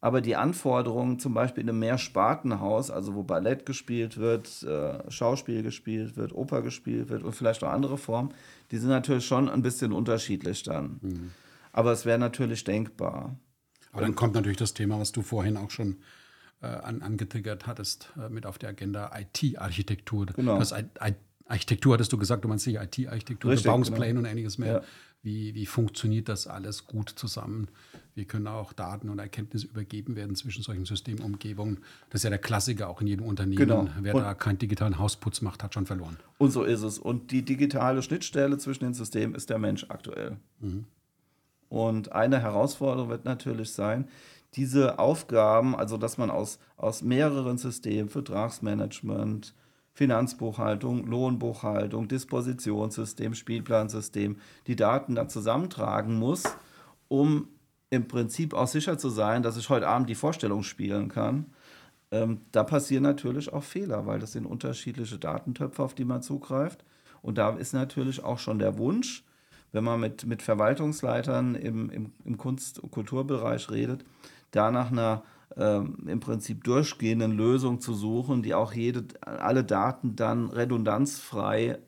aber 0.00 0.20
die 0.20 0.36
Anforderungen 0.36 1.18
zum 1.18 1.34
Beispiel 1.34 1.62
in 1.62 1.70
einem 1.70 1.78
Mehrspartenhaus, 1.78 2.90
also 2.90 3.14
wo 3.14 3.22
Ballett 3.22 3.64
gespielt 3.64 4.18
wird, 4.18 4.62
äh, 4.62 5.10
Schauspiel 5.10 5.62
gespielt 5.62 6.16
wird, 6.16 6.34
Oper 6.34 6.62
gespielt 6.62 7.08
wird 7.08 7.22
und 7.22 7.32
vielleicht 7.32 7.64
auch 7.64 7.70
andere 7.70 7.96
Formen, 7.98 8.34
die 8.70 8.76
sind 8.76 8.90
natürlich 8.90 9.26
schon 9.26 9.48
ein 9.48 9.62
bisschen 9.62 9.92
unterschiedlich 9.92 10.62
dann. 10.62 10.98
Mhm. 11.00 11.30
Aber 11.72 11.90
es 11.90 12.04
wäre 12.04 12.18
natürlich 12.18 12.64
denkbar. 12.64 13.36
Aber 13.92 14.02
dann 14.02 14.14
kommt 14.14 14.34
natürlich 14.34 14.58
das 14.58 14.74
Thema, 14.74 15.00
was 15.00 15.10
du 15.12 15.22
vorhin 15.22 15.56
auch 15.56 15.70
schon 15.70 15.96
äh, 16.60 16.66
an, 16.66 17.02
angetriggert 17.02 17.66
hattest, 17.66 18.12
äh, 18.16 18.28
mit 18.28 18.44
auf 18.44 18.58
der 18.58 18.68
Agenda 18.68 19.10
IT-Architektur. 19.16 20.26
Genau. 20.26 20.58
Das 20.58 20.74
Architektur 21.46 21.94
hattest 21.94 22.12
du 22.12 22.18
gesagt, 22.18 22.44
du 22.44 22.48
meinst 22.48 22.66
nicht 22.66 22.76
IT-Architektur, 22.76 23.54
Bebauungspläne 23.54 24.14
genau. 24.14 24.20
und 24.20 24.26
ähnliches 24.26 24.58
mehr. 24.58 24.72
Ja. 24.72 24.82
Wie, 25.22 25.54
wie 25.54 25.64
funktioniert 25.64 26.28
das 26.28 26.46
alles 26.46 26.86
gut 26.86 27.08
zusammen? 27.08 27.68
Wie 28.14 28.26
können 28.26 28.46
auch 28.46 28.74
Daten 28.74 29.08
und 29.08 29.18
Erkenntnisse 29.18 29.66
übergeben 29.66 30.16
werden 30.16 30.36
zwischen 30.36 30.62
solchen 30.62 30.84
Systemumgebungen? 30.84 31.78
Das 32.10 32.20
ist 32.20 32.24
ja 32.24 32.30
der 32.30 32.38
Klassiker 32.38 32.88
auch 32.88 33.00
in 33.00 33.06
jedem 33.06 33.26
Unternehmen. 33.26 33.56
Genau. 33.56 33.88
Wer 34.00 34.14
und 34.14 34.22
da 34.22 34.34
keinen 34.34 34.58
digitalen 34.58 34.98
Hausputz 34.98 35.40
macht, 35.40 35.62
hat 35.62 35.72
schon 35.72 35.86
verloren. 35.86 36.18
Und 36.36 36.50
so 36.50 36.62
ist 36.62 36.82
es. 36.82 36.98
Und 36.98 37.30
die 37.30 37.42
digitale 37.42 38.02
Schnittstelle 38.02 38.58
zwischen 38.58 38.84
den 38.84 38.94
Systemen 38.94 39.34
ist 39.34 39.48
der 39.48 39.58
Mensch 39.58 39.86
aktuell. 39.88 40.36
Mhm. 40.60 40.84
Und 41.70 42.12
eine 42.12 42.40
Herausforderung 42.40 43.08
wird 43.08 43.24
natürlich 43.24 43.72
sein, 43.72 44.08
diese 44.54 44.98
Aufgaben, 44.98 45.74
also 45.74 45.96
dass 45.96 46.18
man 46.18 46.30
aus, 46.30 46.58
aus 46.76 47.02
mehreren 47.02 47.58
Systemen, 47.58 48.08
Vertragsmanagement, 48.08 49.54
Finanzbuchhaltung, 49.94 51.06
Lohnbuchhaltung, 51.06 52.08
Dispositionssystem, 52.08 53.34
Spielplansystem, 53.34 54.36
die 54.66 54.76
Daten 54.76 55.14
dann 55.14 55.28
zusammentragen 55.28 56.18
muss, 56.18 56.42
um 57.08 57.48
im 57.90 58.08
Prinzip 58.08 58.54
auch 58.54 58.66
sicher 58.66 58.98
zu 58.98 59.08
sein, 59.08 59.42
dass 59.42 59.56
ich 59.56 59.70
heute 59.70 59.86
Abend 59.86 60.10
die 60.10 60.16
Vorstellung 60.16 60.64
spielen 60.64 61.08
kann. 61.08 61.46
Ähm, 62.10 62.40
da 62.50 62.64
passieren 62.64 63.04
natürlich 63.04 63.52
auch 63.52 63.62
Fehler, 63.62 64.04
weil 64.04 64.18
das 64.18 64.32
sind 64.32 64.46
unterschiedliche 64.46 65.18
Datentöpfe, 65.18 65.82
auf 65.82 65.94
die 65.94 66.04
man 66.04 66.22
zugreift. 66.22 66.84
Und 67.22 67.38
da 67.38 67.50
ist 67.50 67.72
natürlich 67.72 68.22
auch 68.22 68.38
schon 68.38 68.58
der 68.58 68.76
Wunsch, 68.78 69.24
wenn 69.70 69.84
man 69.84 70.00
mit, 70.00 70.26
mit 70.26 70.42
Verwaltungsleitern 70.42 71.54
im, 71.54 71.90
im, 71.90 72.12
im 72.24 72.36
Kunst- 72.36 72.80
und 72.80 72.90
Kulturbereich 72.90 73.70
redet, 73.70 74.04
da 74.50 74.70
nach 74.70 74.90
einer 74.90 75.22
ähm, 75.56 76.06
im 76.06 76.20
Prinzip 76.20 76.64
durchgehenden 76.64 77.32
Lösung 77.32 77.80
zu 77.80 77.94
suchen, 77.94 78.42
die 78.42 78.54
auch 78.54 78.72
jede, 78.72 79.04
alle 79.20 79.64
Daten 79.64 80.16
dann 80.16 80.48
redundanzfrei 80.48 81.78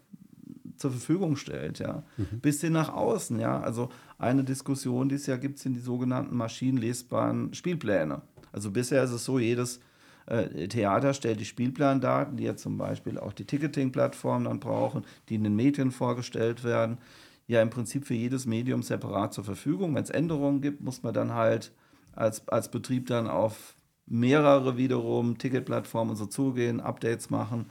zur 0.77 0.91
Verfügung 0.91 1.37
stellt, 1.37 1.79
ja. 1.79 2.03
Mhm. 2.17 2.41
Bis 2.41 2.61
hin 2.61 2.75
nach 2.75 2.93
außen, 2.93 3.41
ja. 3.41 3.61
Also 3.61 3.89
eine 4.19 4.45
Diskussion, 4.45 5.09
die 5.09 5.15
es 5.15 5.27
ja 5.27 5.37
gibt, 5.37 5.59
sind 5.59 5.75
die 5.75 5.81
sogenannten 5.81 6.37
maschinenlesbaren 6.37 7.55
Spielpläne. 7.55 8.23
Also 8.53 8.71
bisher 8.71 9.03
ist 9.03 9.11
es 9.11 9.25
so, 9.25 9.39
jedes 9.39 9.81
äh, 10.27 10.69
Theater 10.69 11.15
stellt 11.15 11.41
die 11.41 11.45
Spielplandaten, 11.45 12.37
die 12.37 12.45
ja 12.45 12.57
zum 12.57 12.79
Beispiel 12.79 13.19
auch 13.19 13.33
die 13.33 13.45
Ticketing-Plattformen 13.45 14.45
dann 14.45 14.61
brauchen, 14.61 15.05
die 15.29 15.37
in 15.37 15.45
den 15.45 15.57
Medien 15.57 15.91
vorgestellt 15.91 16.65
werden, 16.65 16.99
ja 17.47 17.63
im 17.63 17.71
Prinzip 17.71 18.07
für 18.07 18.15
jedes 18.15 18.45
Medium 18.47 18.83
separat 18.83 19.33
zur 19.33 19.45
Verfügung. 19.45 19.95
Wenn 19.95 20.03
es 20.03 20.11
Änderungen 20.11 20.61
gibt, 20.61 20.83
muss 20.83 21.03
man 21.03 21.15
dann 21.15 21.33
halt 21.33 21.73
als, 22.17 22.49
als 22.49 22.71
Betrieb 22.71 23.07
dann 23.07 23.29
auf 23.29 23.77
mehrere 24.07 24.77
wiederum 24.77 25.39
Ticketplattformen 25.39 26.11
und 26.11 26.17
so 26.17 26.27
zugehen, 26.27 26.81
Updates 26.81 27.31
machen. 27.31 27.67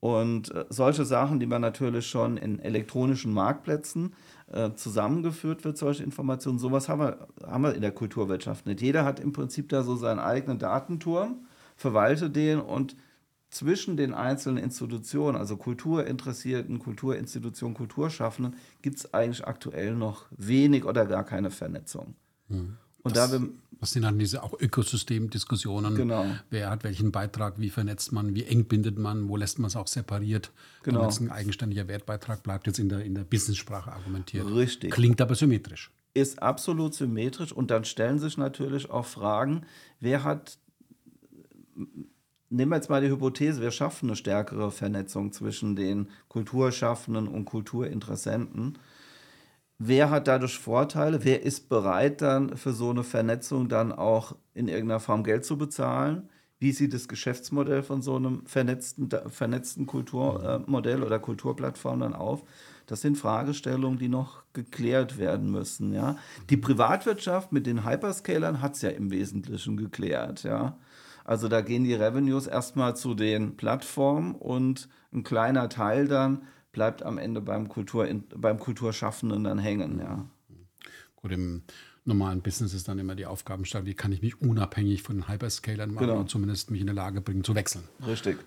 Und 0.00 0.54
äh, 0.54 0.64
solche 0.68 1.04
Sachen, 1.04 1.40
die 1.40 1.46
man 1.46 1.60
natürlich 1.60 2.06
schon 2.06 2.36
in 2.36 2.60
elektronischen 2.60 3.32
Marktplätzen 3.32 4.14
äh, 4.52 4.72
zusammengeführt 4.74 5.64
wird, 5.64 5.76
solche 5.76 6.04
Informationen, 6.04 6.58
sowas 6.58 6.88
haben 6.88 7.00
wir, 7.00 7.28
haben 7.44 7.64
wir 7.64 7.74
in 7.74 7.82
der 7.82 7.90
Kulturwirtschaft 7.90 8.66
nicht. 8.66 8.80
Jeder 8.80 9.04
hat 9.04 9.18
im 9.18 9.32
Prinzip 9.32 9.68
da 9.68 9.82
so 9.82 9.96
seinen 9.96 10.20
eigenen 10.20 10.58
Datenturm, 10.60 11.46
verwaltet 11.76 12.36
den 12.36 12.60
und 12.60 12.96
zwischen 13.50 13.96
den 13.96 14.14
einzelnen 14.14 14.62
Institutionen, 14.62 15.36
also 15.36 15.56
Kulturinteressierten, 15.56 16.78
Kulturinstitutionen, 16.78 17.74
Kulturschaffenden, 17.74 18.56
gibt 18.82 18.98
es 18.98 19.14
eigentlich 19.14 19.46
aktuell 19.46 19.94
noch 19.94 20.26
wenig 20.30 20.84
oder 20.84 21.06
gar 21.06 21.24
keine 21.24 21.50
Vernetzung. 21.50 22.14
Hm. 22.48 22.76
Und 23.02 23.16
das, 23.16 23.30
da 23.30 23.40
wir, 23.40 23.48
was 23.80 23.92
sind 23.92 24.02
dann 24.02 24.18
diese 24.18 24.42
auch 24.42 24.58
Ökosystemdiskussionen? 24.58 25.94
Genau. 25.94 26.26
Wer 26.50 26.70
hat 26.70 26.84
welchen 26.84 27.12
Beitrag, 27.12 27.54
wie 27.58 27.70
vernetzt 27.70 28.12
man, 28.12 28.34
wie 28.34 28.44
eng 28.44 28.64
bindet 28.64 28.98
man, 28.98 29.28
wo 29.28 29.36
lässt 29.36 29.58
man 29.58 29.68
es 29.68 29.76
auch 29.76 29.86
separiert, 29.86 30.50
genau. 30.82 31.00
damit 31.00 31.12
es 31.12 31.20
ein 31.20 31.30
eigenständiger 31.30 31.86
Wertbeitrag 31.88 32.42
bleibt, 32.42 32.66
jetzt 32.66 32.78
in 32.78 32.88
der, 32.88 33.04
in 33.04 33.14
der 33.14 33.24
Business-Sprache 33.24 33.92
argumentiert. 33.92 34.46
Richtig. 34.52 34.90
Klingt 34.90 35.20
aber 35.20 35.34
symmetrisch. 35.34 35.90
Ist 36.14 36.42
absolut 36.42 36.94
symmetrisch 36.94 37.52
und 37.52 37.70
dann 37.70 37.84
stellen 37.84 38.18
sich 38.18 38.36
natürlich 38.36 38.90
auch 38.90 39.06
Fragen, 39.06 39.64
wer 40.00 40.24
hat 40.24 40.58
nehmen 42.50 42.70
wir 42.70 42.76
jetzt 42.76 42.90
mal 42.90 43.00
die 43.00 43.10
Hypothese, 43.10 43.60
wir 43.60 43.70
schaffen 43.70 44.08
eine 44.08 44.16
stärkere 44.16 44.70
Vernetzung 44.70 45.32
zwischen 45.32 45.76
den 45.76 46.08
Kulturschaffenden 46.28 47.28
und 47.28 47.44
Kulturinteressenten. 47.44 48.78
Wer 49.78 50.10
hat 50.10 50.26
dadurch 50.26 50.58
Vorteile? 50.58 51.24
Wer 51.24 51.42
ist 51.44 51.68
bereit 51.68 52.20
dann 52.20 52.56
für 52.56 52.72
so 52.72 52.90
eine 52.90 53.04
Vernetzung 53.04 53.68
dann 53.68 53.92
auch 53.92 54.34
in 54.52 54.66
irgendeiner 54.66 54.98
Form 54.98 55.22
Geld 55.22 55.44
zu 55.44 55.56
bezahlen? 55.56 56.28
Wie 56.58 56.72
sieht 56.72 56.92
das 56.92 57.06
Geschäftsmodell 57.06 57.84
von 57.84 58.02
so 58.02 58.16
einem 58.16 58.44
vernetzten, 58.44 59.08
vernetzten 59.28 59.86
Kulturmodell 59.86 61.04
oder 61.04 61.20
Kulturplattform 61.20 62.00
dann 62.00 62.14
auf? 62.14 62.42
Das 62.86 63.02
sind 63.02 63.16
Fragestellungen, 63.16 64.00
die 64.00 64.08
noch 64.08 64.42
geklärt 64.52 65.18
werden 65.18 65.52
müssen. 65.52 65.92
Ja? 65.92 66.16
Die 66.50 66.56
Privatwirtschaft 66.56 67.52
mit 67.52 67.66
den 67.66 67.84
Hyperscalern 67.84 68.60
hat 68.60 68.74
es 68.74 68.82
ja 68.82 68.90
im 68.90 69.12
Wesentlichen 69.12 69.76
geklärt. 69.76 70.42
Ja? 70.42 70.76
Also 71.24 71.46
da 71.46 71.60
gehen 71.60 71.84
die 71.84 71.94
Revenues 71.94 72.48
erstmal 72.48 72.96
zu 72.96 73.14
den 73.14 73.56
Plattformen 73.56 74.34
und 74.34 74.88
ein 75.12 75.22
kleiner 75.22 75.68
Teil 75.68 76.08
dann 76.08 76.42
bleibt 76.78 77.02
am 77.02 77.18
Ende 77.18 77.40
beim, 77.40 77.68
Kultur, 77.68 78.08
beim 78.36 78.60
Kulturschaffenden 78.60 79.42
dann 79.42 79.58
hängen. 79.58 79.98
Ja. 79.98 80.24
Gut, 81.16 81.32
im 81.32 81.64
normalen 82.04 82.40
Business 82.40 82.72
ist 82.72 82.86
dann 82.86 83.00
immer 83.00 83.16
die 83.16 83.26
Aufgabenstellung, 83.26 83.84
wie 83.84 83.94
kann 83.94 84.12
ich 84.12 84.22
mich 84.22 84.40
unabhängig 84.40 85.02
von 85.02 85.16
den 85.16 85.28
Hyperscalern 85.28 85.92
machen 85.92 86.06
genau. 86.06 86.20
und 86.20 86.30
zumindest 86.30 86.70
mich 86.70 86.80
in 86.80 86.86
der 86.86 86.94
Lage 86.94 87.20
bringen 87.20 87.42
zu 87.42 87.56
wechseln. 87.56 87.82
Richtig. 88.06 88.38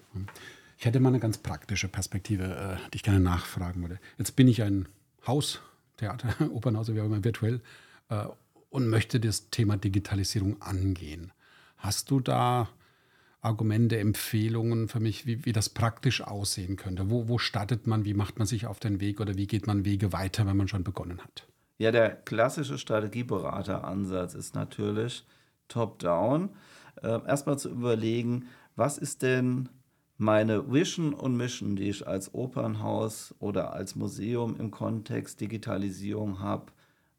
Ich 0.77 0.85
hätte 0.85 1.01
mal 1.01 1.09
eine 1.09 1.19
ganz 1.19 1.39
praktische 1.39 1.89
Perspektive, 1.89 2.45
äh, 2.45 2.89
die 2.91 2.95
ich 2.95 3.03
gerne 3.03 3.19
nachfragen 3.19 3.81
würde. 3.81 3.99
Jetzt 4.17 4.37
bin 4.37 4.47
ich 4.47 4.63
ein 4.63 4.87
Haus, 5.27 5.59
Theater, 5.97 6.33
Opernhaus, 6.53 6.87
wie 6.87 7.01
auch 7.01 7.05
immer 7.05 7.25
virtuell, 7.25 7.59
äh, 8.07 8.27
und 8.69 8.87
möchte 8.87 9.19
das 9.19 9.49
Thema 9.49 9.75
Digitalisierung 9.75 10.61
angehen. 10.61 11.33
Hast 11.75 12.09
du 12.11 12.21
da 12.21 12.69
Argumente, 13.41 13.97
Empfehlungen 13.97 14.87
für 14.87 14.99
mich, 14.99 15.25
wie, 15.25 15.45
wie 15.45 15.51
das 15.51 15.69
praktisch 15.69 16.21
aussehen 16.21 16.75
könnte? 16.75 17.09
Wo, 17.09 17.27
wo 17.27 17.39
startet 17.39 17.87
man, 17.87 18.05
wie 18.05 18.13
macht 18.13 18.37
man 18.37 18.47
sich 18.47 18.67
auf 18.67 18.79
den 18.79 18.99
Weg 18.99 19.19
oder 19.19 19.35
wie 19.35 19.47
geht 19.47 19.65
man 19.65 19.83
Wege 19.83 20.13
weiter, 20.13 20.45
wenn 20.45 20.57
man 20.57 20.67
schon 20.67 20.83
begonnen 20.83 21.19
hat? 21.21 21.47
Ja, 21.79 21.91
der 21.91 22.11
klassische 22.11 22.77
Strategieberateransatz 22.77 24.35
ist 24.35 24.53
natürlich 24.53 25.25
top-down. 25.67 26.49
Äh, 27.01 27.19
erstmal 27.25 27.57
zu 27.57 27.69
überlegen, 27.69 28.45
was 28.75 28.99
ist 28.99 29.23
denn 29.23 29.69
meine 30.19 30.71
Vision 30.71 31.15
und 31.15 31.35
Mission, 31.35 31.75
die 31.75 31.89
ich 31.89 32.07
als 32.07 32.35
Opernhaus 32.35 33.33
oder 33.39 33.73
als 33.73 33.95
Museum 33.95 34.55
im 34.59 34.69
Kontext 34.69 35.41
Digitalisierung 35.41 36.39
habe? 36.39 36.67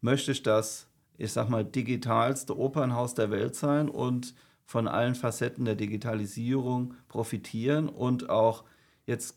Möchte 0.00 0.30
ich 0.30 0.44
das, 0.44 0.86
ich 1.18 1.32
sag 1.32 1.48
mal, 1.48 1.64
digitalste 1.64 2.56
Opernhaus 2.56 3.14
der 3.14 3.32
Welt 3.32 3.56
sein 3.56 3.88
und 3.88 4.34
von 4.64 4.88
allen 4.88 5.14
Facetten 5.14 5.64
der 5.64 5.74
Digitalisierung 5.74 6.94
profitieren 7.08 7.88
und 7.88 8.30
auch 8.30 8.64
jetzt 9.06 9.36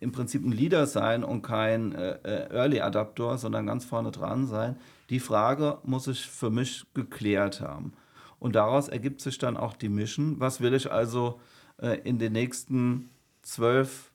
im 0.00 0.12
Prinzip 0.12 0.44
ein 0.44 0.52
Leader 0.52 0.86
sein 0.86 1.22
und 1.22 1.42
kein 1.42 1.92
äh, 1.92 2.18
äh, 2.24 2.54
Early 2.54 2.80
Adapter, 2.80 3.36
sondern 3.36 3.66
ganz 3.66 3.84
vorne 3.84 4.10
dran 4.10 4.46
sein. 4.46 4.76
Die 5.10 5.20
Frage 5.20 5.78
muss 5.84 6.06
ich 6.06 6.26
für 6.26 6.50
mich 6.50 6.86
geklärt 6.94 7.60
haben. 7.60 7.92
Und 8.38 8.56
daraus 8.56 8.88
ergibt 8.88 9.20
sich 9.20 9.36
dann 9.36 9.58
auch 9.58 9.74
die 9.74 9.90
Mission. 9.90 10.40
Was 10.40 10.62
will 10.62 10.72
ich 10.72 10.90
also 10.90 11.38
äh, 11.78 12.00
in 12.00 12.18
den 12.18 12.32
nächsten 12.32 13.10
12, 13.42 14.10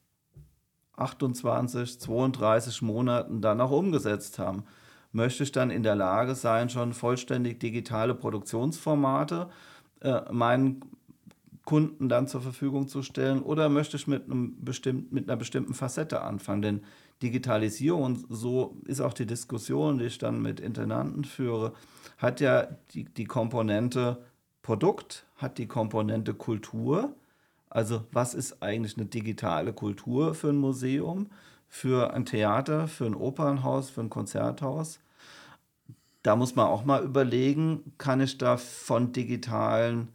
28, 0.96 2.00
32 2.00 2.82
Monaten 2.82 3.42
dann 3.42 3.62
auch 3.62 3.72
umgesetzt 3.72 4.40
haben? 4.40 4.64
Möchte 5.12 5.44
ich 5.44 5.52
dann 5.52 5.70
in 5.70 5.84
der 5.84 5.96
Lage 5.96 6.34
sein, 6.34 6.70
schon 6.70 6.94
vollständig 6.94 7.60
digitale 7.60 8.16
Produktionsformate 8.16 9.50
äh, 9.50 9.75
meinen 10.32 10.82
Kunden 11.66 12.10
dann 12.10 12.28
zur 12.28 12.42
Verfügung 12.42 12.88
zu 12.88 13.02
stellen 13.02 13.42
oder 13.42 13.70
möchte 13.70 13.98
ich 13.98 14.08
mit, 14.08 14.26
einem 14.26 14.64
bestimmt, 14.64 15.12
mit 15.12 15.28
einer 15.28 15.38
bestimmten 15.38 15.74
Facette 15.74 16.22
anfangen? 16.22 16.62
Denn 16.62 16.82
Digitalisierung, 17.24 18.24
so 18.30 18.78
ist 18.86 19.02
auch 19.02 19.14
die 19.14 19.26
Diskussion, 19.26 19.98
die 19.98 20.06
ich 20.06 20.18
dann 20.20 20.42
mit 20.42 20.60
Intendanten 20.60 21.24
führe, 21.24 21.74
hat 22.18 22.40
ja 22.40 22.68
die, 22.94 23.06
die 23.06 23.26
Komponente 23.26 24.24
Produkt, 24.62 25.26
hat 25.38 25.58
die 25.58 25.68
Komponente 25.68 26.34
Kultur. 26.34 27.16
Also 27.70 28.04
was 28.12 28.34
ist 28.34 28.62
eigentlich 28.62 28.98
eine 28.98 29.08
digitale 29.08 29.74
Kultur 29.74 30.36
für 30.36 30.50
ein 30.50 30.58
Museum, 30.58 31.28
für 31.68 32.14
ein 32.14 32.26
Theater, 32.26 32.88
für 32.88 33.06
ein 33.06 33.16
Opernhaus, 33.16 33.90
für 33.90 34.02
ein 34.02 34.10
Konzerthaus? 34.10 35.00
Da 36.26 36.36
muss 36.36 36.56
man 36.56 36.66
auch 36.66 36.86
mal 36.86 37.04
überlegen, 37.04 37.94
kann 38.00 38.20
ich 38.20 38.40
da 38.40 38.58
von 38.58 39.12
digitalen 39.12 40.08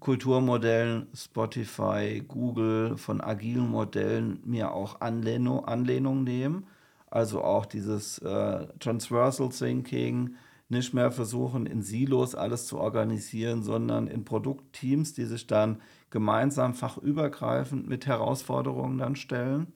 Kulturmodellen, 0.00 1.06
Spotify, 1.14 2.24
Google, 2.26 2.96
von 2.96 3.20
agilen 3.20 3.70
Modellen 3.70 4.40
mir 4.44 4.72
auch 4.72 5.00
Anlehnung, 5.00 5.64
Anlehnung 5.64 6.24
nehmen. 6.24 6.66
Also 7.08 7.42
auch 7.42 7.66
dieses 7.66 8.18
äh, 8.18 8.66
Transversal 8.80 9.50
Thinking, 9.50 10.34
nicht 10.68 10.92
mehr 10.92 11.12
versuchen, 11.12 11.66
in 11.66 11.82
Silos 11.82 12.34
alles 12.34 12.66
zu 12.66 12.78
organisieren, 12.78 13.62
sondern 13.62 14.08
in 14.08 14.24
Produktteams, 14.24 15.14
die 15.14 15.24
sich 15.24 15.46
dann 15.46 15.80
gemeinsam 16.10 16.74
fachübergreifend 16.74 17.88
mit 17.88 18.06
Herausforderungen 18.06 18.98
dann 18.98 19.14
stellen. 19.14 19.72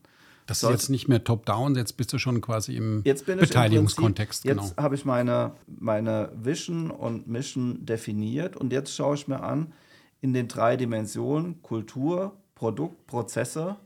Das 0.47 0.63
ist 0.63 0.71
jetzt 0.71 0.89
nicht 0.89 1.09
mehr 1.09 1.23
top-down, 1.23 1.77
jetzt 1.77 1.97
bist 1.97 2.13
du 2.13 2.19
schon 2.19 2.41
quasi 2.41 2.77
im 2.77 3.03
Beteiligungskontext. 3.03 4.45
Im 4.45 4.49
jetzt 4.51 4.71
genau. 4.71 4.83
habe 4.83 4.95
ich 4.95 5.05
meine, 5.05 5.53
meine 5.67 6.31
Vision 6.35 6.91
und 6.91 7.29
Mission 7.29 7.85
definiert 7.87 8.57
und 8.57 8.73
jetzt 8.73 8.95
schaue 8.95 9.15
ich 9.15 9.29
mir 9.29 9.43
an, 9.43 9.73
in 10.21 10.33
den 10.33 10.49
drei 10.49 10.77
Dimensionen 10.77 11.63
Kultur, 11.63 12.37
Produkt, 12.55 13.07
Prozesse, 13.07 13.77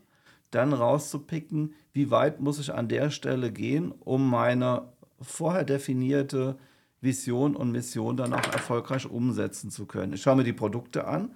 dann 0.51 0.73
rauszupicken, 0.73 1.75
wie 1.93 2.11
weit 2.11 2.41
muss 2.41 2.59
ich 2.59 2.73
an 2.73 2.89
der 2.89 3.11
Stelle 3.11 3.53
gehen, 3.53 3.93
um 4.01 4.29
meine 4.29 4.83
vorher 5.21 5.65
definierte 5.65 6.57
Vision 7.01 7.57
und 7.57 7.73
Mission 7.73 8.17
dann 8.17 8.33
auch 8.33 8.53
erfolgreich 8.53 9.07
umsetzen 9.07 9.71
zu 9.71 9.87
können. 9.87 10.15
Ich 10.15 10.23
schaue 10.23 10.37
mir 10.37 10.45
die 10.45 10.53
Produkte 10.53 11.07
an, 11.07 11.31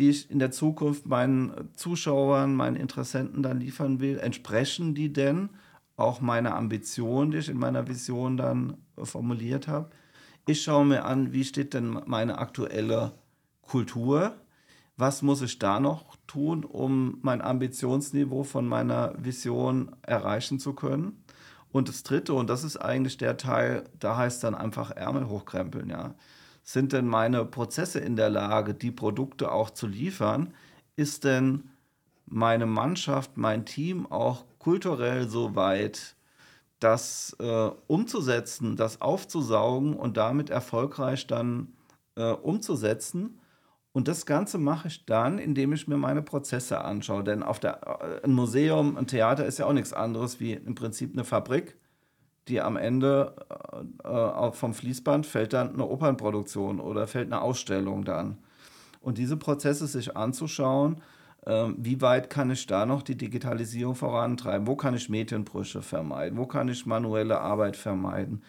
die 0.00 0.08
ich 0.08 0.30
in 0.30 0.38
der 0.38 0.50
Zukunft 0.50 1.04
meinen 1.04 1.68
Zuschauern, 1.74 2.56
meinen 2.56 2.76
Interessenten 2.76 3.42
dann 3.42 3.60
liefern 3.60 4.00
will, 4.00 4.18
entsprechen 4.18 4.94
die 4.94 5.12
denn 5.12 5.50
auch 5.96 6.22
meiner 6.22 6.56
Ambition, 6.56 7.30
die 7.30 7.36
ich 7.36 7.50
in 7.50 7.58
meiner 7.58 7.86
Vision 7.86 8.38
dann 8.38 8.78
formuliert 8.96 9.68
habe? 9.68 9.90
Ich 10.46 10.62
schaue 10.62 10.86
mir 10.86 11.04
an, 11.04 11.34
wie 11.34 11.44
steht 11.44 11.74
denn 11.74 12.00
meine 12.06 12.38
aktuelle 12.38 13.12
Kultur? 13.60 14.32
Was 14.96 15.20
muss 15.20 15.42
ich 15.42 15.58
da 15.58 15.80
noch 15.80 16.16
tun, 16.26 16.64
um 16.64 17.18
mein 17.20 17.42
Ambitionsniveau 17.42 18.42
von 18.42 18.66
meiner 18.66 19.12
Vision 19.18 19.94
erreichen 20.00 20.58
zu 20.58 20.72
können? 20.72 21.22
Und 21.72 21.90
das 21.90 22.04
Dritte, 22.04 22.32
und 22.32 22.48
das 22.48 22.64
ist 22.64 22.78
eigentlich 22.78 23.18
der 23.18 23.36
Teil, 23.36 23.84
da 23.98 24.16
heißt 24.16 24.42
dann 24.44 24.54
einfach 24.54 24.92
Ärmel 24.92 25.28
hochkrempeln, 25.28 25.90
ja 25.90 26.14
sind 26.62 26.92
denn 26.92 27.06
meine 27.06 27.44
Prozesse 27.44 28.00
in 28.00 28.16
der 28.16 28.30
Lage, 28.30 28.74
die 28.74 28.90
Produkte 28.90 29.52
auch 29.52 29.70
zu 29.70 29.86
liefern? 29.86 30.54
Ist 30.96 31.24
denn 31.24 31.70
meine 32.26 32.66
Mannschaft, 32.66 33.36
mein 33.36 33.64
Team 33.64 34.06
auch 34.10 34.44
kulturell 34.58 35.28
so 35.28 35.54
weit, 35.56 36.16
das 36.78 37.36
äh, 37.40 37.70
umzusetzen, 37.88 38.76
das 38.76 39.00
aufzusaugen 39.00 39.94
und 39.94 40.16
damit 40.16 40.50
erfolgreich 40.50 41.26
dann 41.26 41.72
äh, 42.16 42.30
umzusetzen? 42.30 43.38
Und 43.92 44.06
das 44.06 44.24
Ganze 44.24 44.58
mache 44.58 44.88
ich 44.88 45.04
dann, 45.04 45.38
indem 45.38 45.72
ich 45.72 45.88
mir 45.88 45.96
meine 45.96 46.22
Prozesse 46.22 46.84
anschaue. 46.84 47.24
Denn 47.24 47.42
auf 47.42 47.58
der, 47.58 48.20
äh, 48.22 48.24
ein 48.24 48.32
Museum, 48.32 48.96
ein 48.96 49.06
Theater 49.06 49.44
ist 49.46 49.58
ja 49.58 49.66
auch 49.66 49.72
nichts 49.72 49.92
anderes 49.92 50.38
wie 50.40 50.52
im 50.52 50.74
Prinzip 50.74 51.12
eine 51.12 51.24
Fabrik 51.24 51.76
die 52.50 52.60
am 52.60 52.76
Ende 52.76 53.34
äh, 54.04 54.08
äh 54.08 54.52
vom 54.52 54.74
Fließband 54.74 55.26
fällt 55.26 55.52
dann 55.52 55.74
eine 55.74 55.86
Opernproduktion 55.86 56.80
oder 56.80 57.06
fällt 57.06 57.32
eine 57.32 57.40
Ausstellung 57.40 58.04
dann. 58.04 58.38
Und 59.00 59.16
diese 59.16 59.36
Prozesse 59.36 59.86
sich 59.86 60.16
anzuschauen, 60.16 61.00
Ähm, 61.46 61.76
wie 61.78 62.00
weit 62.00 62.28
kann 62.28 62.50
ich 62.50 62.66
da 62.66 62.84
noch 62.84 63.02
die 63.02 63.16
Digitalisierung 63.16 63.94
vorantreiben? 63.94 64.66
Wo 64.66 64.76
kann 64.76 64.94
ich 64.94 65.08
Medienbrüche 65.08 65.82
vermeiden? 65.82 66.38
Wo 66.38 66.46
kann 66.46 66.68
ich 66.68 66.84
manuelle 66.86 67.40
Arbeit 67.40 67.76
vermeiden? 67.76 68.42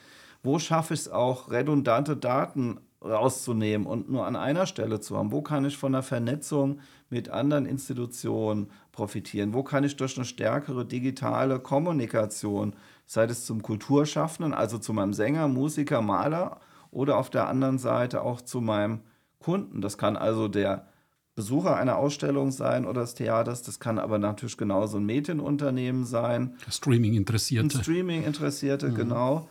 Wo 0.44 0.60
schaffe 0.60 0.94
ich 0.94 1.02
es 1.02 1.10
auch, 1.10 1.52
redundante 1.52 2.18
Daten 2.18 2.80
rauszunehmen 3.04 3.88
und 3.88 4.10
nur 4.10 4.26
an 4.28 4.36
einer 4.36 4.66
Stelle 4.66 5.00
zu 5.00 5.18
haben? 5.18 5.32
Wo 5.32 5.42
kann 5.42 5.66
ich 5.66 5.78
von 5.78 5.94
der 5.94 6.04
Vernetzung 6.04 6.80
mit 7.10 7.30
anderen 7.30 7.66
Institutionen 7.66 8.70
profitieren? 8.92 9.54
Wo 9.54 9.64
kann 9.64 9.84
ich 9.84 9.96
durch 9.96 10.18
eine 10.18 10.26
stärkere 10.26 10.86
digitale 10.86 11.60
Kommunikation, 11.60 12.74
sei 13.12 13.26
es 13.26 13.46
zum 13.46 13.62
Kulturschaffenden, 13.62 14.54
also 14.54 14.78
zu 14.78 14.94
meinem 14.94 15.12
Sänger, 15.12 15.50
Musiker, 15.50 16.02
Maler 16.02 16.62
oder 16.92 17.18
auf 17.18 17.30
der 17.30 17.50
anderen 17.50 17.78
Seite 17.78 18.22
auch 18.22 18.40
zu 18.40 18.62
meinem 18.62 19.02
Kunden? 19.38 19.82
Das 19.82 19.98
kann 19.98 20.16
also 20.16 20.48
der 20.48 20.88
Besucher 21.36 21.76
einer 21.76 21.98
Ausstellung 21.98 22.52
sein 22.52 22.86
oder 22.86 23.02
des 23.02 23.14
Theaters. 23.14 23.64
Das 23.64 23.82
kann 23.82 24.00
aber 24.00 24.18
natürlich 24.18 24.56
genauso 24.56 24.96
ein 24.96 25.06
Medienunternehmen 25.06 26.06
sein. 26.06 26.56
Streaming-Interessierte. 26.70 27.84
Streaming-Interessierte, 27.84 28.88
mhm. 28.88 28.96
genau. 28.96 29.50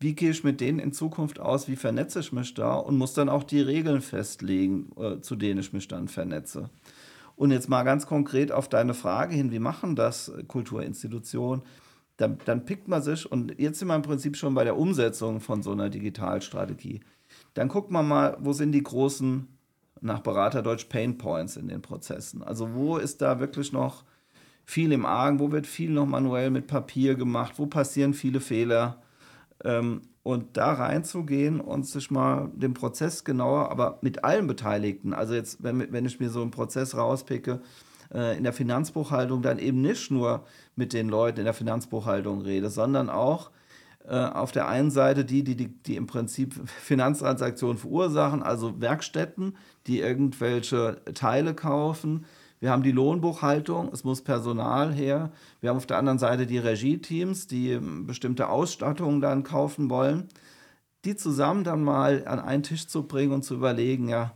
Wie 0.00 0.14
gehe 0.14 0.30
ich 0.30 0.42
mit 0.42 0.62
denen 0.62 0.78
in 0.78 0.94
Zukunft 0.94 1.38
aus? 1.38 1.68
Wie 1.68 1.76
vernetze 1.76 2.20
ich 2.20 2.32
mich 2.32 2.54
da? 2.54 2.76
Und 2.76 2.96
muss 2.96 3.12
dann 3.12 3.28
auch 3.28 3.44
die 3.44 3.60
Regeln 3.60 4.00
festlegen, 4.00 4.90
äh, 4.96 5.20
zu 5.20 5.36
denen 5.36 5.60
ich 5.60 5.74
mich 5.74 5.86
dann 5.86 6.08
vernetze. 6.08 6.70
Und 7.36 7.50
jetzt 7.50 7.68
mal 7.68 7.82
ganz 7.82 8.06
konkret 8.06 8.52
auf 8.52 8.68
deine 8.68 8.94
Frage 8.94 9.34
hin, 9.34 9.50
wie 9.50 9.58
machen 9.58 9.96
das 9.96 10.32
Kulturinstitutionen? 10.48 11.62
Dann, 12.16 12.38
dann 12.44 12.64
pickt 12.64 12.88
man 12.88 13.02
sich, 13.02 13.30
und 13.30 13.58
jetzt 13.58 13.78
sind 13.78 13.88
wir 13.88 13.96
im 13.96 14.02
Prinzip 14.02 14.36
schon 14.36 14.54
bei 14.54 14.64
der 14.64 14.78
Umsetzung 14.78 15.40
von 15.40 15.62
so 15.62 15.72
einer 15.72 15.88
Digitalstrategie. 15.88 17.00
Dann 17.54 17.68
guckt 17.68 17.90
man 17.90 18.06
mal, 18.06 18.36
wo 18.40 18.52
sind 18.52 18.72
die 18.72 18.82
großen 18.82 19.48
nach 20.00 20.20
Beraterdeutsch 20.20 20.88
Pain 20.88 21.16
Points 21.16 21.56
in 21.56 21.68
den 21.68 21.80
Prozessen. 21.80 22.42
Also 22.42 22.74
wo 22.74 22.96
ist 22.96 23.22
da 23.22 23.40
wirklich 23.40 23.72
noch 23.72 24.04
viel 24.64 24.92
im 24.92 25.06
Argen, 25.06 25.38
wo 25.38 25.52
wird 25.52 25.66
viel 25.66 25.90
noch 25.90 26.06
manuell 26.06 26.50
mit 26.50 26.66
Papier 26.66 27.14
gemacht, 27.14 27.54
wo 27.56 27.66
passieren 27.66 28.14
viele 28.14 28.40
Fehler. 28.40 29.02
Ähm, 29.64 30.02
und 30.24 30.56
da 30.56 30.72
reinzugehen 30.72 31.60
und 31.60 31.84
sich 31.86 32.10
mal 32.10 32.50
den 32.54 32.74
Prozess 32.74 33.24
genauer, 33.24 33.70
aber 33.70 33.98
mit 34.02 34.22
allen 34.22 34.46
Beteiligten, 34.46 35.14
also 35.14 35.34
jetzt, 35.34 35.62
wenn, 35.64 35.92
wenn 35.92 36.06
ich 36.06 36.20
mir 36.20 36.30
so 36.30 36.42
einen 36.42 36.52
Prozess 36.52 36.96
rauspicke, 36.96 37.60
äh, 38.12 38.36
in 38.36 38.44
der 38.44 38.52
Finanzbuchhaltung 38.52 39.42
dann 39.42 39.58
eben 39.58 39.80
nicht 39.80 40.10
nur 40.10 40.44
mit 40.76 40.92
den 40.92 41.08
Leuten 41.08 41.40
in 41.40 41.44
der 41.44 41.54
Finanzbuchhaltung 41.54 42.42
rede, 42.42 42.70
sondern 42.70 43.10
auch 43.10 43.50
äh, 44.04 44.16
auf 44.16 44.52
der 44.52 44.68
einen 44.68 44.90
Seite 44.90 45.24
die, 45.24 45.44
die, 45.44 45.56
die, 45.56 45.68
die 45.68 45.96
im 45.96 46.06
Prinzip 46.06 46.54
Finanztransaktionen 46.82 47.78
verursachen, 47.78 48.42
also 48.42 48.80
Werkstätten, 48.80 49.56
die 49.86 50.00
irgendwelche 50.00 51.00
Teile 51.14 51.54
kaufen. 51.54 52.24
Wir 52.60 52.70
haben 52.70 52.82
die 52.82 52.92
Lohnbuchhaltung, 52.92 53.90
es 53.92 54.04
muss 54.04 54.22
Personal 54.22 54.92
her. 54.92 55.32
Wir 55.60 55.70
haben 55.70 55.76
auf 55.76 55.86
der 55.86 55.98
anderen 55.98 56.18
Seite 56.18 56.46
die 56.46 56.58
Regieteams, 56.58 57.46
die 57.46 57.72
ähm, 57.72 58.06
bestimmte 58.06 58.48
Ausstattungen 58.48 59.20
dann 59.20 59.42
kaufen 59.42 59.90
wollen. 59.90 60.28
Die 61.04 61.16
zusammen 61.16 61.64
dann 61.64 61.82
mal 61.82 62.24
an 62.26 62.38
einen 62.38 62.62
Tisch 62.62 62.86
zu 62.86 63.02
bringen 63.02 63.32
und 63.32 63.42
zu 63.42 63.54
überlegen, 63.54 64.08
ja, 64.08 64.32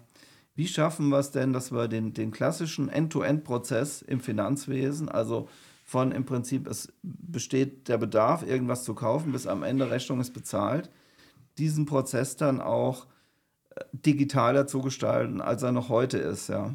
wie 0.57 0.67
schaffen 0.67 1.11
wir 1.11 1.19
es 1.19 1.31
denn, 1.31 1.53
dass 1.53 1.71
wir 1.71 1.87
den, 1.87 2.15
den 2.15 2.33
klassischen 2.33 2.89
End-to-End-Prozess 2.89 4.03
im 4.03 4.21
Finanzwesen, 4.21 5.09
also 5.09 5.49
von 5.85 6.11
im 6.13 6.25
Prinzip, 6.25 6.67
es 6.67 6.93
besteht 7.03 7.89
der 7.89 7.99
Bedarf, 7.99 8.43
irgendwas 8.45 8.83
zu 8.83 8.95
kaufen, 8.95 9.33
bis 9.33 9.47
am 9.47 9.63
Ende 9.63 9.91
Rechnung 9.91 10.21
ist 10.21 10.33
bezahlt, 10.33 10.91
diesen 11.59 11.87
Prozess 11.87 12.37
dann 12.37 12.61
auch 12.61 13.07
äh, 13.71 13.85
digitaler 13.93 14.67
zu 14.67 14.81
gestalten, 14.81 15.41
als 15.41 15.63
er 15.63 15.73
noch 15.73 15.91
heute 15.91 16.19
ist. 16.19 16.49
Ja. 16.49 16.75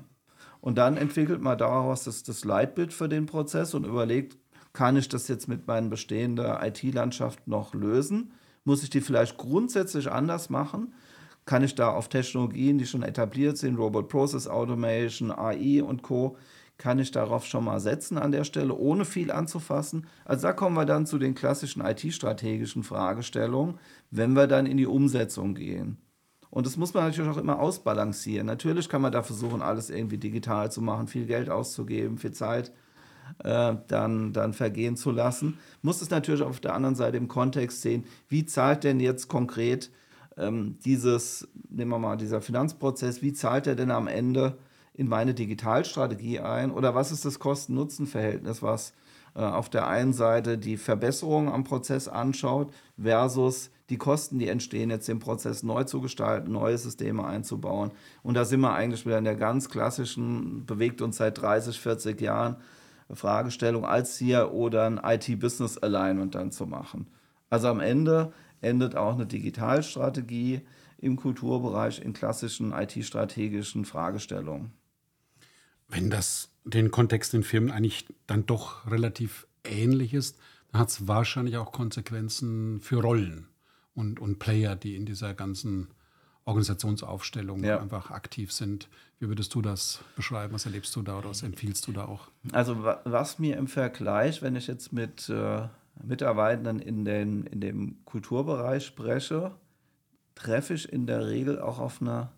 Und 0.62 0.78
dann 0.78 0.96
entwickelt 0.96 1.42
man 1.42 1.58
daraus 1.58 2.04
das, 2.04 2.24
das 2.24 2.46
Leitbild 2.46 2.94
für 2.94 3.10
den 3.10 3.26
Prozess 3.26 3.74
und 3.74 3.86
überlegt, 3.86 4.38
kann 4.74 4.96
ich 4.96 5.10
das 5.10 5.28
jetzt 5.28 5.48
mit 5.48 5.68
meiner 5.68 5.90
bestehenden 5.90 6.46
IT-Landschaft 6.62 7.48
noch 7.48 7.74
lösen? 7.74 8.32
Muss 8.64 8.84
ich 8.84 8.92
die 8.92 9.02
vielleicht 9.02 9.38
grundsätzlich 9.38 10.10
anders 10.10 10.50
machen? 10.50 10.94
Kann 11.52 11.66
ich 11.66 11.76
da 11.76 11.92
auf 11.92 12.08
Technologien, 12.08 12.78
die 12.78 12.86
schon 12.86 13.04
etabliert 13.04 13.58
sind, 13.58 13.76
Robot 13.76 14.08
Process 14.08 14.48
Automation, 14.48 15.32
AI 15.34 15.84
und 15.84 16.02
Co., 16.02 16.38
kann 16.78 16.98
ich 16.98 17.12
darauf 17.12 17.46
schon 17.46 17.66
mal 17.66 17.82
setzen 17.82 18.18
an 18.18 18.32
der 18.32 18.46
Stelle, 18.46 18.74
ohne 18.74 19.04
viel 19.04 19.32
anzufassen. 19.32 20.08
Also 20.24 20.44
da 20.44 20.54
kommen 20.54 20.78
wir 20.78 20.86
dann 20.86 21.06
zu 21.06 21.18
den 21.20 21.36
klassischen 21.36 21.82
IT-strategischen 21.82 22.84
Fragestellungen, 22.84 23.80
wenn 24.12 24.32
wir 24.32 24.48
dann 24.48 24.66
in 24.66 24.78
die 24.78 24.86
Umsetzung 24.86 25.54
gehen. 25.54 25.98
Und 26.50 26.66
das 26.66 26.78
muss 26.78 26.94
man 26.94 27.04
natürlich 27.04 27.30
auch 27.30 27.36
immer 27.36 27.60
ausbalancieren. 27.60 28.48
Natürlich 28.48 28.88
kann 28.88 29.02
man 29.02 29.12
da 29.12 29.22
versuchen, 29.22 29.62
alles 29.62 29.90
irgendwie 29.90 30.20
digital 30.20 30.72
zu 30.72 30.82
machen, 30.82 31.08
viel 31.08 31.26
Geld 31.26 31.50
auszugeben, 31.50 32.18
viel 32.18 32.32
Zeit 32.32 32.72
äh, 33.44 33.76
dann, 33.90 34.32
dann 34.32 34.54
vergehen 34.54 34.96
zu 34.96 35.12
lassen. 35.12 35.58
Muss 35.82 36.02
es 36.02 36.12
natürlich 36.12 36.44
auf 36.44 36.62
der 36.62 36.76
anderen 36.76 36.96
Seite 36.96 37.18
im 37.18 37.28
Kontext 37.28 37.82
sehen, 37.82 38.06
wie 38.30 38.46
zahlt 38.46 38.86
denn 38.86 39.02
jetzt 39.02 39.28
konkret 39.28 39.92
ähm, 40.42 40.78
dieses, 40.84 41.48
nehmen 41.70 41.92
wir 41.92 42.00
mal, 42.00 42.18
dieser 42.18 42.42
Finanzprozess, 42.42 43.22
wie 43.22 43.34
zahlt 43.34 43.68
er 43.68 43.76
denn 43.76 43.92
am 43.92 44.08
Ende 44.08 44.58
in 44.94 45.08
meine 45.08 45.34
Digitalstrategie 45.34 46.40
ein? 46.40 46.72
Oder 46.72 46.96
was 46.96 47.12
ist 47.12 47.26
das 47.26 47.40
Kosten-Nutzen-Verhältnis, 47.40 48.62
was 48.62 48.94
äh, 49.36 49.42
auf 49.42 49.70
der 49.70 49.88
einen 49.88 50.14
Seite 50.14 50.58
die 50.58 50.78
Verbesserung 50.78 51.52
am 51.52 51.64
Prozess 51.64 52.08
anschaut 52.08 52.74
versus 53.02 53.72
die 53.90 53.98
Kosten, 53.98 54.40
die 54.40 54.48
entstehen, 54.48 54.90
jetzt 54.90 55.08
den 55.08 55.20
Prozess 55.20 55.64
neu 55.64 55.84
zu 55.84 56.02
gestalten, 56.02 56.52
neue 56.52 56.78
Systeme 56.78 57.26
einzubauen. 57.26 57.92
Und 58.24 58.36
da 58.36 58.46
sind 58.46 58.62
wir 58.62 58.74
eigentlich 58.74 59.06
wieder 59.06 59.18
in 59.18 59.26
der 59.26 59.36
ganz 59.36 59.70
klassischen, 59.70 60.66
bewegt 60.66 61.02
uns 61.02 61.18
seit 61.18 61.42
30, 61.42 61.80
40 61.80 62.20
Jahren, 62.22 62.58
Fragestellung 63.14 63.86
als 63.86 64.18
hier 64.18 64.54
oder 64.54 64.86
ein 64.86 65.00
IT-Business 65.04 65.78
Alignment 65.78 66.36
dann 66.36 66.52
zu 66.52 66.66
machen. 66.66 67.08
Also 67.50 67.68
am 67.68 67.82
Ende 67.82 68.32
endet 68.62 68.96
auch 68.96 69.16
eine 69.16 69.26
Digitalstrategie 69.26 70.62
im 70.98 71.16
Kulturbereich 71.16 72.00
in 72.00 72.14
klassischen 72.14 72.72
IT-strategischen 72.72 73.86
Fragestellungen 73.86 74.72
wenn 75.92 76.10
das 76.10 76.50
den 76.64 76.90
Kontext 76.90 77.34
in 77.34 77.44
Firmen 77.44 77.72
eigentlich 77.72 78.06
dann 78.28 78.46
doch 78.46 78.90
relativ 78.90 79.48
ähnlich 79.64 80.14
ist, 80.14 80.38
dann 80.72 80.82
hat 80.82 80.90
es 80.90 81.08
wahrscheinlich 81.08 81.58
auch 81.58 81.72
Konsequenzen 81.72 82.80
für 82.82 83.02
Rollen 83.02 83.48
und, 83.94 84.20
und 84.20 84.40
Player, 84.40 84.76
die 84.76 84.96
in 84.96 85.06
dieser 85.06 85.34
ganzen 85.34 85.90
Organisationsaufstellung 86.46 87.64
ja. 87.64 87.80
einfach 87.80 88.10
aktiv 88.10 88.52
sind. 88.52 88.90
Wie 89.20 89.28
würdest 89.28 89.54
du 89.54 89.62
das 89.62 90.02
beschreiben? 90.16 90.54
Was 90.54 90.66
erlebst 90.66 90.96
du 90.96 91.02
da 91.02 91.20
oder 91.20 91.30
was 91.30 91.44
empfiehlst 91.44 91.88
du 91.88 91.92
da 91.92 92.06
auch? 92.06 92.30
Also 92.52 92.84
was 93.04 93.38
mir 93.38 93.58
im 93.58 93.68
Vergleich, 93.68 94.42
wenn 94.42 94.56
ich 94.56 94.68
jetzt 94.68 94.94
mit 94.94 95.30
äh, 95.30 95.68
Mitarbeitenden 96.04 96.80
in, 96.80 97.06
den, 97.06 97.44
in 97.44 97.62
dem 97.62 98.06
Kulturbereich 98.06 98.86
spreche, 98.86 99.56
treffe 100.36 100.74
ich 100.74 100.92
in 100.92 101.06
der 101.06 101.28
Regel 101.28 101.60
auch 101.60 101.80
auf, 101.80 102.02
eine, 102.02 102.30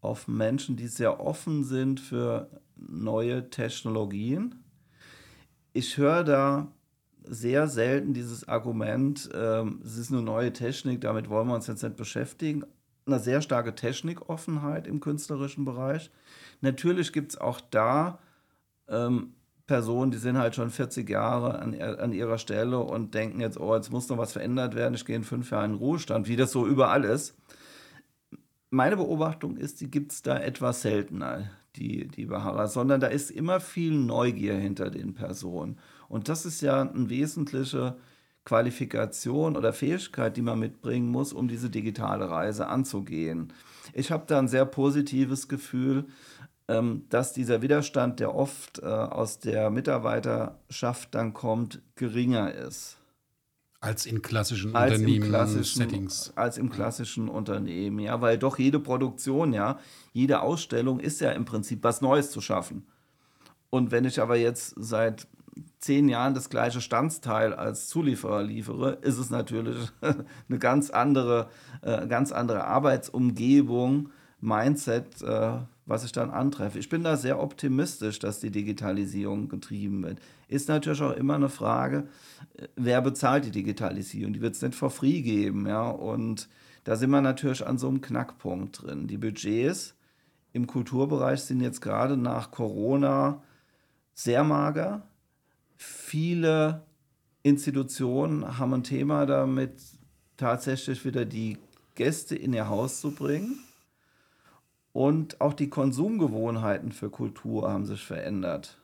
auf 0.00 0.28
Menschen, 0.28 0.76
die 0.76 0.88
sehr 0.88 1.20
offen 1.20 1.64
sind 1.64 2.00
für 2.00 2.48
neue 2.76 3.50
Technologien. 3.50 4.64
Ich 5.72 5.98
höre 5.98 6.24
da 6.24 6.72
sehr 7.22 7.68
selten 7.68 8.14
dieses 8.14 8.48
Argument, 8.48 9.28
ähm, 9.34 9.80
es 9.84 9.96
ist 9.98 10.10
eine 10.10 10.22
neue 10.22 10.52
Technik, 10.52 11.02
damit 11.02 11.28
wollen 11.28 11.48
wir 11.48 11.54
uns 11.54 11.66
jetzt 11.66 11.82
nicht 11.82 11.96
beschäftigen. 11.96 12.64
Eine 13.06 13.18
sehr 13.18 13.42
starke 13.42 13.74
Technikoffenheit 13.74 14.86
im 14.86 15.00
künstlerischen 15.00 15.64
Bereich. 15.64 16.10
Natürlich 16.60 17.12
gibt 17.12 17.32
es 17.32 17.40
auch 17.40 17.60
da 17.60 18.18
ähm, 18.88 19.34
Personen, 19.70 20.10
die 20.10 20.18
sind 20.18 20.36
halt 20.36 20.56
schon 20.56 20.68
40 20.68 21.08
Jahre 21.08 21.60
an, 21.60 21.80
an 21.80 22.12
ihrer 22.12 22.38
Stelle 22.38 22.80
und 22.80 23.14
denken 23.14 23.38
jetzt, 23.40 23.60
oh, 23.60 23.72
jetzt 23.76 23.92
muss 23.92 24.08
noch 24.08 24.18
was 24.18 24.32
verändert 24.32 24.74
werden, 24.74 24.94
ich 24.94 25.04
gehe 25.04 25.14
in 25.14 25.22
fünf 25.22 25.52
Jahren 25.52 25.70
in 25.70 25.76
Ruhestand, 25.76 26.26
wie 26.26 26.34
das 26.34 26.50
so 26.50 26.66
überall 26.66 27.04
ist. 27.04 27.36
Meine 28.70 28.96
Beobachtung 28.96 29.56
ist, 29.56 29.80
die 29.80 29.88
gibt 29.88 30.10
es 30.10 30.22
da 30.22 30.36
etwas 30.36 30.82
seltener 30.82 31.50
die, 31.76 32.08
die 32.08 32.26
Bahara, 32.26 32.66
sondern 32.66 33.00
da 33.00 33.06
ist 33.06 33.30
immer 33.30 33.60
viel 33.60 33.92
Neugier 33.92 34.56
hinter 34.56 34.90
den 34.90 35.14
Personen. 35.14 35.78
Und 36.08 36.28
das 36.28 36.46
ist 36.46 36.62
ja 36.62 36.82
eine 36.82 37.08
wesentliche 37.08 37.96
Qualifikation 38.44 39.56
oder 39.56 39.72
Fähigkeit, 39.72 40.36
die 40.36 40.42
man 40.42 40.58
mitbringen 40.58 41.10
muss, 41.10 41.32
um 41.32 41.46
diese 41.46 41.70
digitale 41.70 42.28
Reise 42.28 42.66
anzugehen. 42.66 43.52
Ich 43.92 44.10
habe 44.10 44.24
da 44.26 44.40
ein 44.40 44.48
sehr 44.48 44.64
positives 44.64 45.46
Gefühl, 45.46 46.06
dass 47.08 47.32
dieser 47.32 47.62
Widerstand, 47.62 48.20
der 48.20 48.34
oft 48.34 48.80
äh, 48.80 48.86
aus 48.86 49.38
der 49.38 49.70
Mitarbeiterschaft 49.70 51.14
dann 51.14 51.32
kommt, 51.32 51.80
geringer 51.96 52.52
ist. 52.52 52.96
Als 53.80 54.04
in 54.04 54.20
klassischen 54.20 54.76
als 54.76 54.98
Unternehmen-Settings. 54.98 56.32
Als 56.36 56.58
im 56.58 56.68
klassischen 56.68 57.28
Unternehmen, 57.28 57.98
ja, 57.98 58.20
weil 58.20 58.36
doch 58.36 58.58
jede 58.58 58.78
Produktion, 58.78 59.54
ja, 59.54 59.78
jede 60.12 60.42
Ausstellung 60.42 61.00
ist 61.00 61.20
ja 61.22 61.30
im 61.32 61.46
Prinzip 61.46 61.82
was 61.82 62.02
Neues 62.02 62.30
zu 62.30 62.42
schaffen. 62.42 62.86
Und 63.70 63.90
wenn 63.90 64.04
ich 64.04 64.20
aber 64.20 64.36
jetzt 64.36 64.74
seit 64.76 65.26
zehn 65.78 66.08
Jahren 66.08 66.34
das 66.34 66.50
gleiche 66.50 66.82
Standsteil 66.82 67.54
als 67.54 67.88
Zulieferer 67.88 68.42
liefere, 68.42 68.98
ist 69.00 69.16
es 69.16 69.30
natürlich 69.30 69.78
eine 70.00 70.58
ganz 70.58 70.90
andere, 70.90 71.48
äh, 71.80 72.06
ganz 72.06 72.32
andere 72.32 72.64
Arbeitsumgebung, 72.64 74.10
Mindset, 74.40 75.22
äh, 75.22 75.58
was 75.90 76.04
ich 76.04 76.12
dann 76.12 76.30
antreffe. 76.30 76.78
Ich 76.78 76.88
bin 76.88 77.02
da 77.02 77.16
sehr 77.16 77.40
optimistisch, 77.40 78.20
dass 78.20 78.38
die 78.38 78.52
Digitalisierung 78.52 79.48
getrieben 79.48 80.04
wird. 80.04 80.20
Ist 80.46 80.68
natürlich 80.68 81.02
auch 81.02 81.16
immer 81.16 81.34
eine 81.34 81.48
Frage, 81.48 82.06
äh, 82.54 82.68
wer 82.76 83.02
bezahlt 83.02 83.44
die 83.44 83.50
Digitalisierung? 83.50 84.32
Die 84.32 84.40
wird 84.40 84.54
es 84.54 84.62
nicht 84.62 84.76
for 84.76 84.90
free 84.90 85.20
geben, 85.20 85.66
ja. 85.66 85.90
Und 85.90 86.48
da 86.84 86.94
sind 86.94 87.10
wir 87.10 87.20
natürlich 87.20 87.66
an 87.66 87.76
so 87.76 87.88
einem 87.88 88.00
Knackpunkt 88.00 88.82
drin. 88.82 89.08
Die 89.08 89.18
Budgets 89.18 89.94
im 90.52 90.68
Kulturbereich 90.68 91.40
sind 91.40 91.60
jetzt 91.60 91.80
gerade 91.80 92.16
nach 92.16 92.52
Corona 92.52 93.42
sehr 94.14 94.44
mager. 94.44 95.02
Viele 95.76 96.82
Institutionen 97.42 98.58
haben 98.58 98.74
ein 98.74 98.84
Thema 98.84 99.26
damit, 99.26 99.72
tatsächlich 100.36 101.04
wieder 101.04 101.24
die 101.24 101.58
Gäste 101.96 102.36
in 102.36 102.52
ihr 102.52 102.68
Haus 102.68 103.00
zu 103.00 103.10
bringen. 103.10 103.58
Und 104.92 105.40
auch 105.40 105.54
die 105.54 105.70
Konsumgewohnheiten 105.70 106.92
für 106.92 107.10
Kultur 107.10 107.70
haben 107.70 107.86
sich 107.86 108.04
verändert. 108.04 108.78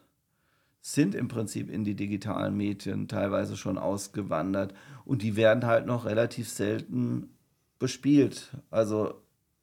Sind 0.80 1.14
im 1.14 1.26
Prinzip 1.26 1.68
in 1.68 1.84
die 1.84 1.94
digitalen 1.94 2.56
Medien 2.56 3.08
teilweise 3.08 3.56
schon 3.56 3.76
ausgewandert. 3.76 4.72
Und 5.04 5.22
die 5.22 5.34
werden 5.34 5.66
halt 5.66 5.86
noch 5.86 6.04
relativ 6.04 6.48
selten 6.48 7.30
bespielt. 7.78 8.52
Also 8.70 9.14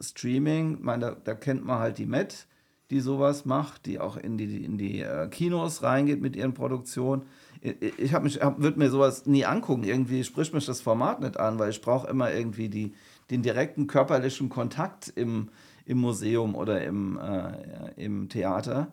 Streaming, 0.01 0.79
man, 0.81 0.99
da, 0.99 1.11
da 1.11 1.33
kennt 1.33 1.65
man 1.65 1.79
halt 1.79 1.97
die 1.97 2.05
Met, 2.05 2.47
die 2.89 2.99
sowas 2.99 3.45
macht, 3.45 3.85
die 3.85 3.99
auch 3.99 4.17
in 4.17 4.37
die, 4.37 4.63
in 4.63 4.77
die 4.77 4.99
äh, 4.99 5.27
Kinos 5.29 5.81
reingeht 5.81 6.21
mit 6.21 6.35
ihren 6.35 6.53
Produktionen. 6.53 7.23
Ich, 7.61 7.97
ich 7.97 8.13
hab 8.13 8.25
hab, 8.25 8.61
würde 8.61 8.77
mir 8.77 8.89
sowas 8.89 9.25
nie 9.25 9.45
angucken. 9.45 9.85
Irgendwie 9.85 10.25
spricht 10.25 10.53
mich 10.53 10.65
das 10.65 10.81
Format 10.81 11.21
nicht 11.21 11.37
an, 11.39 11.57
weil 11.57 11.69
ich 11.69 11.81
brauche 11.81 12.07
immer 12.07 12.33
irgendwie 12.33 12.67
die, 12.67 12.93
den 13.31 13.41
direkten 13.41 13.87
körperlichen 13.87 14.49
Kontakt 14.49 15.11
im, 15.15 15.49
im 15.85 15.99
Museum 15.99 16.55
oder 16.55 16.83
im, 16.83 17.19
äh, 17.19 18.03
im 18.03 18.29
Theater. 18.29 18.87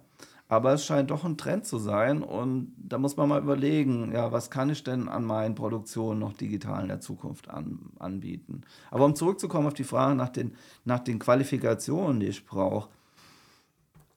Aber 0.48 0.72
es 0.72 0.85
scheint 0.85 1.12
doch 1.12 1.24
ein 1.24 1.37
Trend 1.37 1.64
zu 1.64 1.79
sein 1.79 2.24
und 2.24 2.74
da 2.76 2.98
muss 2.98 3.16
man 3.16 3.29
mal 3.29 3.40
überlegen, 3.40 4.11
ja, 4.12 4.33
was 4.33 4.50
kann 4.50 4.68
ich 4.68 4.83
denn 4.83 5.09
an 5.09 5.24
meinen 5.24 5.55
Produktionen 5.55 6.18
noch 6.18 6.33
digital 6.33 6.83
in 6.83 6.88
der 6.88 7.00
Zukunft 7.00 7.48
an, 7.48 7.90
anbieten. 8.00 8.62
Aber 8.90 9.05
um 9.05 9.14
zurückzukommen 9.14 9.68
auf 9.68 9.74
die 9.74 9.85
Frage 9.85 10.16
nach 10.16 10.29
den, 10.29 10.57
nach 10.85 10.98
den 10.98 11.20
Qualifikationen, 11.20 12.18
die 12.18 12.26
ich 12.26 12.46
brauche, 12.46 12.88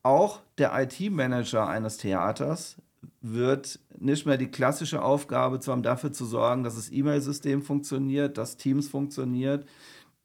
auch 0.01 0.41
der 0.57 0.71
IT-Manager 0.75 1.67
eines 1.67 1.97
Theaters 1.97 2.77
wird 3.21 3.79
nicht 3.99 4.25
mehr 4.25 4.37
die 4.37 4.49
klassische 4.49 5.03
Aufgabe 5.03 5.59
zu 5.59 5.71
haben, 5.71 5.83
dafür 5.83 6.11
zu 6.11 6.25
sorgen, 6.25 6.63
dass 6.63 6.75
das 6.75 6.91
E-Mail-System 6.91 7.61
funktioniert, 7.61 8.39
dass 8.39 8.57
Teams 8.57 8.87
funktioniert, 8.87 9.65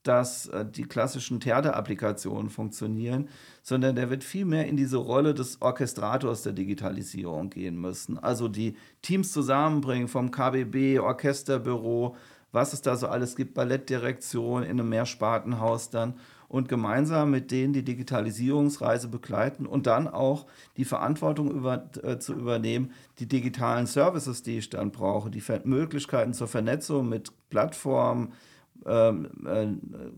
dass 0.03 0.47
äh, 0.47 0.65
die 0.65 0.83
klassischen 0.83 1.39
Theaterapplikationen 1.39 2.49
funktionieren, 2.49 3.29
sondern 3.61 3.95
der 3.95 4.09
wird 4.09 4.23
viel 4.23 4.45
mehr 4.45 4.67
in 4.67 4.77
diese 4.77 4.97
Rolle 4.97 5.33
des 5.33 5.61
Orchestrators 5.61 6.43
der 6.43 6.53
Digitalisierung 6.53 7.49
gehen 7.49 7.79
müssen. 7.79 8.17
Also 8.17 8.47
die 8.47 8.75
Teams 9.01 9.31
zusammenbringen 9.31 10.07
vom 10.07 10.31
KBB, 10.31 10.99
Orchesterbüro, 10.99 12.15
was 12.51 12.73
es 12.73 12.81
da 12.81 12.95
so 12.95 13.07
alles 13.07 13.35
gibt, 13.35 13.53
Ballettdirektion 13.53 14.63
in 14.63 14.71
einem 14.71 14.89
Mehrspartenhaus 14.89 15.89
dann 15.89 16.15
und 16.47 16.67
gemeinsam 16.67 17.29
mit 17.29 17.51
denen 17.51 17.73
die 17.73 17.83
Digitalisierungsreise 17.83 19.07
begleiten 19.07 19.67
und 19.67 19.85
dann 19.85 20.07
auch 20.07 20.47
die 20.77 20.85
Verantwortung 20.85 21.51
über, 21.51 21.89
äh, 22.03 22.17
zu 22.17 22.33
übernehmen, 22.33 22.91
die 23.19 23.27
digitalen 23.27 23.85
Services, 23.85 24.41
die 24.41 24.57
ich 24.57 24.69
dann 24.69 24.91
brauche, 24.91 25.29
die 25.29 25.43
Möglichkeiten 25.63 26.33
zur 26.33 26.47
Vernetzung 26.47 27.07
mit 27.07 27.31
Plattformen, 27.49 28.33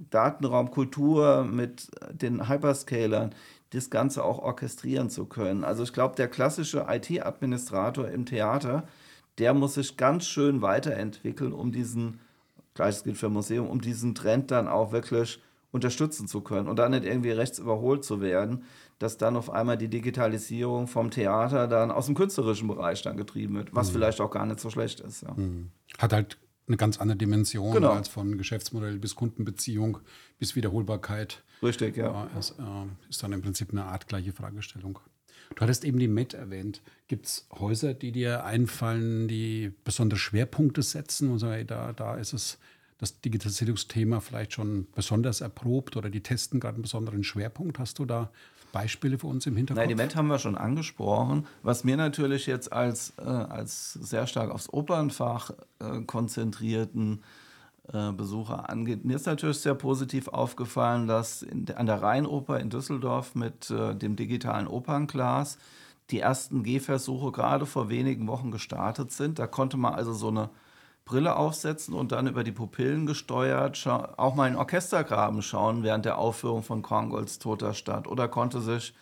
Datenraum 0.10 0.72
Kultur 0.72 1.44
mit 1.44 1.90
den 2.12 2.48
Hyperscalern, 2.48 3.34
das 3.72 3.90
Ganze 3.90 4.24
auch 4.24 4.40
orchestrieren 4.40 5.10
zu 5.10 5.26
können. 5.26 5.64
Also 5.64 5.84
ich 5.84 5.94
glaube, 5.94 6.16
der 6.16 6.28
klassische 6.28 6.86
IT-Administrator 6.90 8.08
im 8.10 8.26
Theater, 8.26 8.84
der 9.38 9.54
muss 9.54 9.76
sich 9.76 9.98
ganz 9.98 10.26
schön 10.26 10.62
weiterentwickeln, 10.62 11.54
um 11.54 11.72
diesen, 11.72 12.20
gleiches 12.74 13.04
gilt 13.04 13.18
für 13.18 13.30
Museum, 13.30 13.68
um 13.68 13.82
diesen 13.82 14.14
Trend 14.14 14.52
dann 14.52 14.68
auch 14.68 14.92
wirklich 14.92 15.42
unterstützen 15.72 16.28
zu 16.28 16.42
können 16.42 16.68
und 16.68 16.78
dann 16.80 16.92
nicht 16.92 17.06
irgendwie 17.06 17.32
rechts 17.32 17.58
überholt 17.58 18.04
zu 18.04 18.20
werden, 18.20 18.66
dass 19.00 19.18
dann 19.18 19.38
auf 19.38 19.50
einmal 19.50 19.78
die 19.78 19.88
Digitalisierung 19.88 20.88
vom 20.88 21.10
Theater 21.10 21.68
dann 21.68 21.92
aus 21.92 22.08
dem 22.08 22.16
künstlerischen 22.16 22.68
Bereich 22.68 23.02
dann 23.02 23.16
getrieben 23.18 23.56
wird, 23.56 23.74
was 23.74 23.88
mhm. 23.90 23.94
vielleicht 23.94 24.20
auch 24.20 24.30
gar 24.30 24.46
nicht 24.46 24.60
so 24.60 24.70
schlecht 24.70 25.00
ist. 25.00 25.24
Ja. 25.24 25.34
Mhm. 25.34 25.72
Hat 25.98 26.12
halt 26.14 26.38
eine 26.68 26.78
ganz 26.78 27.00
andere 27.00 27.18
Dimension 27.18 27.74
genau. 27.74 27.92
als 27.92 28.08
von 28.08 28.38
Geschäftsmodell 28.38 28.98
bis 28.98 29.16
Kundenbeziehung 29.16 30.00
bis 30.40 30.56
Wiederholbarkeit. 30.56 31.44
Richtig, 31.62 31.98
ja. 31.98 32.30
Es 32.38 32.52
äh, 32.52 32.64
ist 33.10 33.22
dann 33.24 33.34
im 33.34 33.42
Prinzip 33.42 33.72
eine 33.72 33.86
Art 33.86 34.08
gleiche 34.08 34.32
Fragestellung. 34.32 35.00
Du 35.56 35.62
hattest 35.62 35.84
eben 35.84 36.00
die 36.00 36.08
MET 36.08 36.34
erwähnt. 36.34 36.82
Gibt 37.08 37.26
es 37.26 37.48
Häuser, 37.52 37.94
die 37.94 38.12
dir 38.12 38.46
einfallen, 38.46 39.28
die 39.28 39.74
besondere 39.84 40.18
Schwerpunkte 40.18 40.82
setzen 40.82 41.30
und 41.30 41.40
sagen, 41.40 41.68
da, 41.68 41.94
da 41.94 42.16
ist 42.16 42.34
es 42.34 42.58
das 42.98 43.20
Digitalisierungsthema 43.20 44.20
vielleicht 44.20 44.54
schon 44.54 44.88
besonders 44.96 45.42
erprobt 45.42 45.98
oder 45.98 46.10
die 46.10 46.22
testen 46.22 46.60
gerade 46.60 46.76
einen 46.76 46.84
besonderen 46.84 47.24
Schwerpunkt? 47.24 47.80
Hast 47.80 48.00
du 48.00 48.06
da 48.06 48.32
Beispiele 48.72 49.18
für 49.18 49.28
uns 49.28 49.46
im 49.46 49.56
Hintergrund? 49.56 49.88
Nein, 49.88 49.98
die 49.98 50.02
MET 50.02 50.16
haben 50.16 50.28
wir 50.28 50.40
schon 50.40 50.58
angesprochen. 50.58 51.46
Was 51.64 51.84
mir 51.84 51.98
natürlich 51.98 52.46
jetzt 52.46 52.72
als, 52.72 53.14
äh, 53.18 53.24
als 53.24 53.94
sehr 53.94 54.28
stark 54.28 54.52
aufs 54.52 54.72
Opernfach 54.72 55.52
äh, 55.80 56.02
konzentrierten 56.02 57.24
äh, 57.92 58.12
Besucher 58.12 58.70
angeht, 58.70 59.06
mir 59.06 59.16
ist 59.16 59.26
natürlich 59.26 59.60
sehr 59.60 59.76
positiv 59.76 60.28
aufgefallen, 60.28 61.08
dass 61.08 61.42
in, 61.42 61.66
an 61.76 61.86
der 61.86 62.02
Rheinoper 62.02 62.60
in 62.60 62.70
Düsseldorf 62.70 63.36
mit 63.36 63.70
äh, 63.70 63.96
dem 63.96 64.16
digitalen 64.16 64.68
Opernglas 64.68 65.58
die 66.10 66.20
ersten 66.20 66.64
Gehversuche 66.64 67.32
gerade 67.32 67.66
vor 67.66 67.90
wenigen 67.90 68.28
Wochen 68.28 68.52
gestartet 68.52 69.12
sind. 69.12 69.40
Da 69.40 69.48
konnte 69.48 69.78
man 69.78 69.94
also 69.94 70.14
so 70.14 70.28
eine 70.28 70.50
Brille 71.12 71.36
aufsetzen 71.36 71.94
und 71.94 72.14
dann 72.14 72.26
über 72.26 72.46
die 72.46 72.54
Pupillen 72.54 73.06
gesteuert 73.06 73.86
auch 73.86 74.34
mal 74.34 74.48
in 74.48 74.56
Orchestergraben 74.56 75.42
schauen 75.42 75.84
während 75.84 76.06
der 76.06 76.18
Aufführung 76.18 76.64
von 76.64 76.82
Korngolds 76.82 77.38
Toter 77.38 77.74
Stadt 77.74 78.08
oder 78.08 78.30
konnte 78.30 78.62
sich 78.62 78.94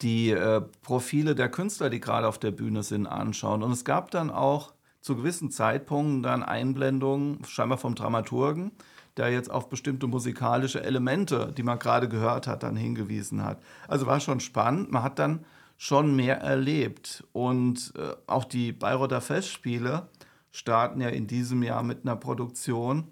die 0.00 0.30
äh, 0.30 0.62
Profile 0.80 1.34
der 1.34 1.50
Künstler, 1.50 1.90
die 1.90 2.00
gerade 2.00 2.26
auf 2.26 2.38
der 2.38 2.52
Bühne 2.52 2.82
sind, 2.82 3.06
anschauen. 3.06 3.62
Und 3.62 3.70
es 3.72 3.84
gab 3.84 4.10
dann 4.10 4.30
auch 4.30 4.72
zu 5.02 5.14
gewissen 5.14 5.50
Zeitpunkten 5.50 6.22
dann 6.22 6.42
Einblendungen, 6.42 7.44
scheinbar 7.44 7.76
vom 7.76 7.94
Dramaturgen, 7.94 8.72
der 9.18 9.30
jetzt 9.30 9.50
auf 9.50 9.68
bestimmte 9.68 10.06
musikalische 10.06 10.82
Elemente, 10.82 11.52
die 11.54 11.62
man 11.62 11.78
gerade 11.78 12.08
gehört 12.08 12.46
hat, 12.46 12.62
dann 12.62 12.76
hingewiesen 12.76 13.44
hat. 13.44 13.58
Also 13.88 14.06
war 14.06 14.20
schon 14.20 14.40
spannend. 14.40 14.90
Man 14.90 15.02
hat 15.02 15.18
dann 15.18 15.44
schon 15.76 16.16
mehr 16.16 16.40
erlebt. 16.40 17.24
Und 17.34 17.92
äh, 17.98 18.14
auch 18.26 18.44
die 18.44 18.72
Bayreuther 18.72 19.20
Festspiele 19.20 20.08
starten 20.56 21.02
ja 21.02 21.08
in 21.08 21.26
diesem 21.26 21.62
Jahr 21.62 21.82
mit 21.82 22.04
einer 22.04 22.16
Produktion 22.16 23.08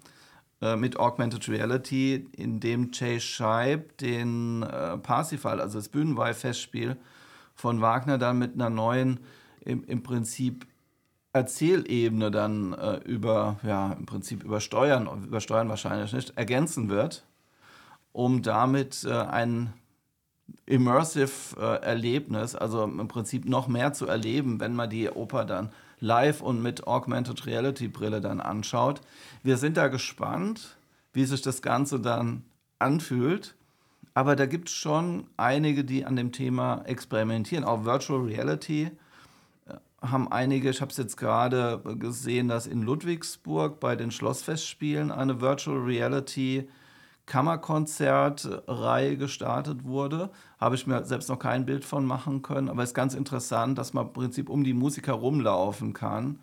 äh, 0.61 0.75
mit 0.75 0.97
Augmented 0.97 1.47
Reality, 1.47 2.27
in 2.35 2.59
dem 2.59 2.89
Jay 2.91 3.19
Scheib 3.19 3.97
den 3.97 4.63
äh, 4.63 4.97
Parsifal, 4.97 5.61
also 5.61 5.77
das 5.77 5.89
Bühnenweih-Festspiel 5.89 6.97
von 7.53 7.81
Wagner, 7.81 8.17
dann 8.17 8.39
mit 8.39 8.55
einer 8.55 8.71
neuen, 8.71 9.19
im, 9.61 9.83
im 9.83 10.01
Prinzip 10.01 10.65
Erzählebene 11.33 12.31
dann 12.31 12.73
äh, 12.73 12.95
über, 13.05 13.59
ja, 13.61 13.91
im 13.93 14.07
Prinzip 14.07 14.43
übersteuern, 14.43 15.07
übersteuern 15.25 15.69
wahrscheinlich 15.69 16.13
nicht, 16.13 16.35
ergänzen 16.37 16.89
wird, 16.89 17.25
um 18.11 18.41
damit 18.41 19.03
äh, 19.03 19.11
ein 19.13 19.73
immersive 20.65 21.59
äh, 21.59 21.85
Erlebnis, 21.85 22.55
also 22.55 22.85
im 22.85 23.07
Prinzip 23.07 23.45
noch 23.45 23.67
mehr 23.67 23.93
zu 23.93 24.07
erleben, 24.07 24.59
wenn 24.59 24.73
man 24.73 24.89
die 24.89 25.09
Oper 25.09 25.45
dann 25.45 25.71
live 25.99 26.41
und 26.41 26.61
mit 26.61 26.87
Augmented 26.87 27.45
Reality 27.45 27.87
Brille 27.87 28.21
dann 28.21 28.41
anschaut. 28.41 29.01
Wir 29.43 29.57
sind 29.57 29.77
da 29.77 29.87
gespannt, 29.87 30.77
wie 31.13 31.25
sich 31.25 31.41
das 31.41 31.61
Ganze 31.61 31.99
dann 31.99 32.43
anfühlt. 32.79 33.55
Aber 34.13 34.35
da 34.35 34.45
gibt 34.45 34.69
es 34.69 34.75
schon 34.75 35.27
einige, 35.35 35.83
die 35.83 36.05
an 36.05 36.15
dem 36.15 36.31
Thema 36.31 36.83
experimentieren. 36.85 37.65
Auch 37.65 37.83
Virtual 37.83 38.21
Reality 38.21 38.91
äh, 39.67 39.73
haben 40.01 40.31
einige, 40.31 40.69
ich 40.69 40.81
habe 40.81 40.91
es 40.91 40.97
jetzt 40.97 41.17
gerade 41.17 41.81
gesehen, 41.99 42.47
dass 42.47 42.65
in 42.65 42.81
Ludwigsburg 42.81 43.79
bei 43.79 43.95
den 43.95 44.11
Schlossfestspielen 44.11 45.11
eine 45.11 45.41
Virtual 45.41 45.77
Reality 45.79 46.69
Kammerkonzertreihe 47.25 49.17
gestartet 49.17 49.83
wurde. 49.83 50.29
Habe 50.59 50.75
ich 50.75 50.85
mir 50.85 51.03
selbst 51.05 51.29
noch 51.29 51.39
kein 51.39 51.65
Bild 51.65 51.83
von 51.83 52.05
machen 52.05 52.41
können, 52.41 52.69
aber 52.69 52.83
es 52.83 52.89
ist 52.89 52.95
ganz 52.95 53.13
interessant, 53.13 53.77
dass 53.77 53.93
man 53.93 54.07
im 54.07 54.13
Prinzip 54.13 54.49
um 54.49 54.63
die 54.63 54.73
Musik 54.73 55.07
herumlaufen 55.07 55.93
kann 55.93 56.39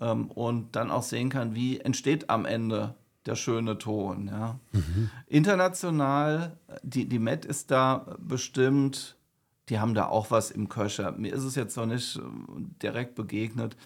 ähm, 0.00 0.30
und 0.30 0.76
dann 0.76 0.90
auch 0.90 1.02
sehen 1.02 1.30
kann, 1.30 1.54
wie 1.54 1.80
entsteht 1.80 2.30
am 2.30 2.44
Ende 2.44 2.94
der 3.26 3.34
schöne 3.34 3.78
Ton. 3.78 4.28
Ja. 4.28 4.58
Mhm. 4.72 5.10
International, 5.26 6.58
die, 6.82 7.08
die 7.08 7.18
Met 7.18 7.44
ist 7.44 7.70
da 7.70 8.16
bestimmt, 8.18 9.16
die 9.68 9.80
haben 9.80 9.94
da 9.94 10.06
auch 10.06 10.30
was 10.30 10.50
im 10.50 10.68
Köcher. 10.68 11.12
Mir 11.12 11.32
ist 11.32 11.44
es 11.44 11.54
jetzt 11.54 11.76
noch 11.76 11.86
nicht 11.86 12.16
äh, 12.16 12.20
direkt 12.82 13.14
begegnet, 13.14 13.76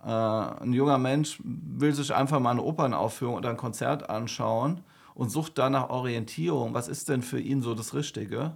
äh, 0.03 0.09
ein 0.09 0.73
junger 0.73 0.97
Mensch 0.97 1.39
will 1.43 1.93
sich 1.93 2.13
einfach 2.13 2.39
mal 2.39 2.51
eine 2.51 2.61
Opernaufführung 2.61 3.35
oder 3.35 3.49
ein 3.49 3.57
Konzert 3.57 4.09
anschauen 4.09 4.81
und 5.15 5.29
sucht 5.29 5.57
danach 5.57 5.89
Orientierung. 5.89 6.73
Was 6.73 6.87
ist 6.87 7.09
denn 7.09 7.21
für 7.21 7.39
ihn 7.39 7.61
so 7.61 7.73
das 7.73 7.93
Richtige? 7.93 8.51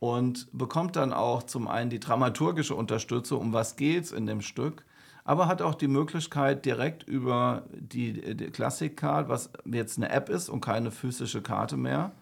Und 0.00 0.48
bekommt 0.52 0.96
dann 0.96 1.12
auch 1.12 1.44
zum 1.44 1.68
einen 1.68 1.88
die 1.88 2.00
dramaturgische 2.00 2.74
Unterstützung, 2.74 3.40
um 3.40 3.52
was 3.52 3.76
geht's 3.76 4.12
in 4.12 4.26
dem 4.26 4.42
Stück, 4.42 4.84
aber 5.24 5.48
hat 5.48 5.62
auch 5.62 5.74
die 5.74 5.88
Möglichkeit, 5.88 6.64
direkt 6.64 7.02
über 7.02 7.64
die, 7.70 8.36
die 8.36 8.50
Classic-Card, 8.50 9.28
was 9.28 9.50
jetzt 9.64 9.96
eine 9.96 10.10
App 10.10 10.28
ist 10.28 10.48
und 10.48 10.60
keine 10.60 10.90
physische 10.90 11.42
Karte 11.42 11.76
mehr, 11.76 12.12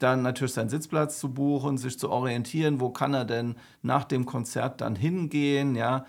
dann 0.00 0.22
natürlich 0.22 0.52
seinen 0.52 0.68
Sitzplatz 0.68 1.20
zu 1.20 1.32
buchen, 1.32 1.78
sich 1.78 1.98
zu 1.98 2.10
orientieren, 2.10 2.80
wo 2.80 2.90
kann 2.90 3.14
er 3.14 3.24
denn 3.24 3.54
nach 3.82 4.04
dem 4.04 4.26
Konzert 4.26 4.80
dann 4.80 4.96
hingehen, 4.96 5.76
ja, 5.76 6.04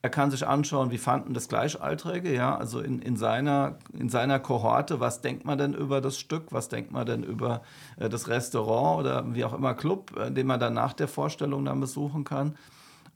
er 0.00 0.10
kann 0.10 0.30
sich 0.30 0.46
anschauen, 0.46 0.92
wie 0.92 0.98
fanden 0.98 1.34
das 1.34 1.48
Gleichaltrige, 1.48 2.32
ja, 2.32 2.56
also 2.56 2.80
in, 2.80 3.00
in, 3.00 3.16
seiner, 3.16 3.78
in 3.92 4.08
seiner 4.08 4.38
Kohorte, 4.38 5.00
was 5.00 5.22
denkt 5.22 5.44
man 5.44 5.58
denn 5.58 5.74
über 5.74 6.00
das 6.00 6.18
Stück, 6.18 6.52
was 6.52 6.68
denkt 6.68 6.92
man 6.92 7.04
denn 7.04 7.24
über 7.24 7.62
äh, 7.96 8.08
das 8.08 8.28
Restaurant 8.28 9.00
oder 9.00 9.34
wie 9.34 9.44
auch 9.44 9.54
immer 9.54 9.74
Club, 9.74 10.16
äh, 10.16 10.30
den 10.30 10.46
man 10.46 10.60
dann 10.60 10.74
nach 10.74 10.92
der 10.92 11.08
Vorstellung 11.08 11.64
dann 11.64 11.80
besuchen 11.80 12.22
kann. 12.22 12.56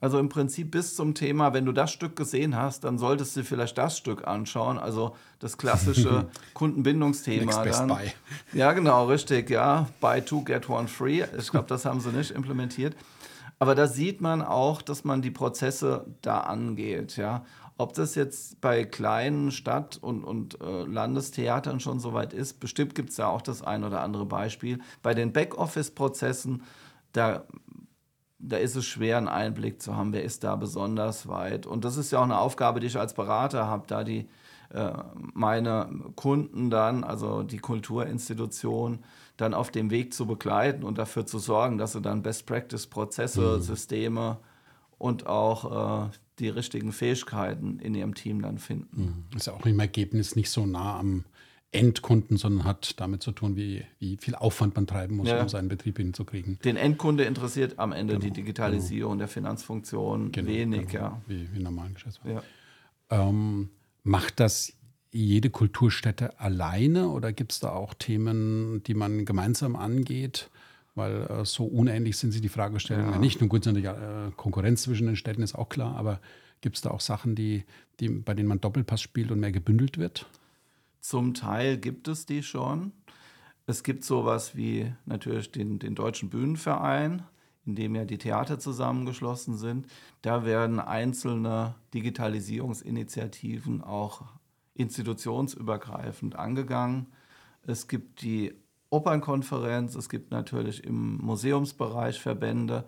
Also 0.02 0.18
im 0.18 0.28
Prinzip 0.28 0.72
bis 0.72 0.96
zum 0.96 1.14
Thema, 1.14 1.54
wenn 1.54 1.64
du 1.64 1.70
das 1.70 1.92
Stück 1.92 2.16
gesehen 2.16 2.56
hast, 2.56 2.82
dann 2.82 2.98
solltest 2.98 3.36
du 3.36 3.44
vielleicht 3.44 3.78
das 3.78 3.96
Stück 3.96 4.26
anschauen, 4.26 4.76
also 4.76 5.14
das 5.38 5.56
klassische 5.56 6.26
Kundenbindungsthema. 6.54 7.44
Next 7.44 7.80
dann. 7.80 7.86
Best 7.86 8.14
Buy. 8.52 8.58
Ja, 8.58 8.72
genau, 8.72 9.06
richtig, 9.06 9.48
ja. 9.48 9.86
Buy 10.00 10.20
two, 10.20 10.42
get 10.42 10.68
one 10.68 10.88
free. 10.88 11.22
Ich 11.38 11.52
glaube, 11.52 11.68
das 11.68 11.84
haben 11.84 12.00
sie 12.00 12.10
nicht 12.10 12.32
implementiert. 12.32 12.96
Aber 13.60 13.76
da 13.76 13.86
sieht 13.86 14.20
man 14.20 14.42
auch, 14.42 14.82
dass 14.82 15.04
man 15.04 15.22
die 15.22 15.30
Prozesse 15.30 16.04
da 16.20 16.40
angeht. 16.40 17.16
Ja? 17.16 17.44
Ob 17.78 17.94
das 17.94 18.16
jetzt 18.16 18.60
bei 18.60 18.84
kleinen 18.84 19.52
Stadt- 19.52 19.98
und, 20.02 20.24
und 20.24 20.60
äh, 20.60 20.82
Landestheatern 20.82 21.78
schon 21.78 22.00
soweit 22.00 22.32
ist, 22.32 22.58
bestimmt 22.58 22.96
gibt 22.96 23.10
es 23.10 23.16
da 23.16 23.28
auch 23.28 23.40
das 23.40 23.62
ein 23.62 23.84
oder 23.84 24.00
andere 24.00 24.26
Beispiel. 24.26 24.80
Bei 25.00 25.14
den 25.14 25.32
Backoffice-Prozessen, 25.32 26.64
da, 27.12 27.44
da 28.42 28.56
ist 28.56 28.74
es 28.74 28.84
schwer, 28.84 29.18
einen 29.18 29.28
Einblick 29.28 29.80
zu 29.80 29.96
haben, 29.96 30.12
wer 30.12 30.24
ist 30.24 30.44
da 30.44 30.56
besonders 30.56 31.28
weit. 31.28 31.64
Und 31.64 31.84
das 31.84 31.96
ist 31.96 32.10
ja 32.10 32.18
auch 32.18 32.24
eine 32.24 32.38
Aufgabe, 32.38 32.80
die 32.80 32.88
ich 32.88 32.98
als 32.98 33.14
Berater 33.14 33.66
habe, 33.66 33.84
da 33.86 34.02
die 34.02 34.26
äh, 34.74 34.92
meine 35.14 35.88
Kunden 36.16 36.68
dann, 36.68 37.04
also 37.04 37.44
die 37.44 37.58
Kulturinstitutionen, 37.58 39.04
dann 39.36 39.54
auf 39.54 39.70
dem 39.70 39.90
Weg 39.90 40.12
zu 40.12 40.26
begleiten 40.26 40.82
und 40.82 40.98
dafür 40.98 41.24
zu 41.24 41.38
sorgen, 41.38 41.78
dass 41.78 41.92
sie 41.92 42.02
dann 42.02 42.22
Best-Practice-Prozesse, 42.22 43.58
mhm. 43.58 43.62
Systeme 43.62 44.38
und 44.98 45.26
auch 45.26 46.06
äh, 46.06 46.10
die 46.38 46.48
richtigen 46.48 46.92
Fähigkeiten 46.92 47.78
in 47.78 47.94
ihrem 47.94 48.14
Team 48.14 48.42
dann 48.42 48.58
finden. 48.58 49.24
Mhm. 49.30 49.36
Ist 49.36 49.46
ja 49.46 49.52
auch 49.52 49.66
im 49.66 49.78
Ergebnis 49.78 50.36
nicht 50.36 50.50
so 50.50 50.66
nah 50.66 50.98
am 50.98 51.24
Endkunden, 51.72 52.36
sondern 52.36 52.64
hat 52.64 53.00
damit 53.00 53.22
zu 53.22 53.32
tun, 53.32 53.56
wie, 53.56 53.84
wie 53.98 54.18
viel 54.18 54.34
Aufwand 54.34 54.76
man 54.76 54.86
treiben 54.86 55.16
muss, 55.16 55.28
ja. 55.28 55.40
um 55.40 55.48
seinen 55.48 55.68
Betrieb 55.68 55.96
hinzukriegen. 55.96 56.58
Den 56.64 56.76
Endkunde 56.76 57.24
interessiert 57.24 57.78
am 57.78 57.92
Ende 57.92 58.14
genau, 58.14 58.26
die 58.26 58.30
Digitalisierung 58.30 59.12
genau. 59.12 59.20
der 59.20 59.28
Finanzfunktion 59.28 60.32
genau, 60.32 60.48
wenig, 60.48 60.88
genau. 60.88 61.04
ja. 61.04 61.22
Wie, 61.26 61.48
wie 61.52 61.60
normalen 61.60 61.94
Geschäftsführer. 61.94 62.42
Ja. 63.10 63.28
Ähm, 63.28 63.70
macht 64.04 64.38
das 64.38 64.74
jede 65.12 65.50
Kulturstätte 65.50 66.38
alleine 66.40 67.08
oder 67.08 67.32
gibt 67.32 67.52
es 67.52 67.60
da 67.60 67.70
auch 67.70 67.94
Themen, 67.94 68.82
die 68.84 68.94
man 68.94 69.24
gemeinsam 69.24 69.74
angeht? 69.74 70.50
Weil 70.94 71.22
äh, 71.22 71.44
so 71.46 71.64
unähnlich 71.64 72.18
sind 72.18 72.32
sie 72.32 72.42
die 72.42 72.50
Fragestellungen 72.50 73.14
ja. 73.14 73.18
nicht. 73.18 73.40
Nun 73.40 73.48
gut, 73.48 73.64
sind 73.64 73.82
äh, 73.82 73.94
Konkurrenz 74.36 74.82
zwischen 74.82 75.06
den 75.06 75.16
Städten 75.16 75.42
ist 75.42 75.54
auch 75.54 75.70
klar, 75.70 75.96
aber 75.96 76.20
gibt 76.60 76.76
es 76.76 76.82
da 76.82 76.90
auch 76.90 77.00
Sachen, 77.00 77.34
die, 77.34 77.64
die, 77.98 78.10
bei 78.10 78.34
denen 78.34 78.48
man 78.48 78.60
Doppelpass 78.60 79.00
spielt 79.00 79.30
und 79.30 79.40
mehr 79.40 79.52
gebündelt 79.52 79.96
wird? 79.96 80.26
Zum 81.02 81.34
Teil 81.34 81.76
gibt 81.78 82.06
es 82.06 82.26
die 82.26 82.44
schon. 82.44 82.92
Es 83.66 83.82
gibt 83.82 84.04
sowas 84.04 84.56
wie 84.56 84.94
natürlich 85.04 85.50
den, 85.50 85.80
den 85.80 85.96
Deutschen 85.96 86.30
Bühnenverein, 86.30 87.24
in 87.66 87.74
dem 87.74 87.96
ja 87.96 88.04
die 88.04 88.18
Theater 88.18 88.60
zusammengeschlossen 88.60 89.58
sind. 89.58 89.88
Da 90.22 90.44
werden 90.44 90.78
einzelne 90.78 91.74
Digitalisierungsinitiativen 91.92 93.82
auch 93.82 94.22
institutionsübergreifend 94.74 96.36
angegangen. 96.36 97.08
Es 97.66 97.88
gibt 97.88 98.22
die 98.22 98.54
Opernkonferenz, 98.88 99.96
es 99.96 100.08
gibt 100.08 100.30
natürlich 100.30 100.84
im 100.84 101.16
Museumsbereich 101.16 102.20
Verbände. 102.20 102.84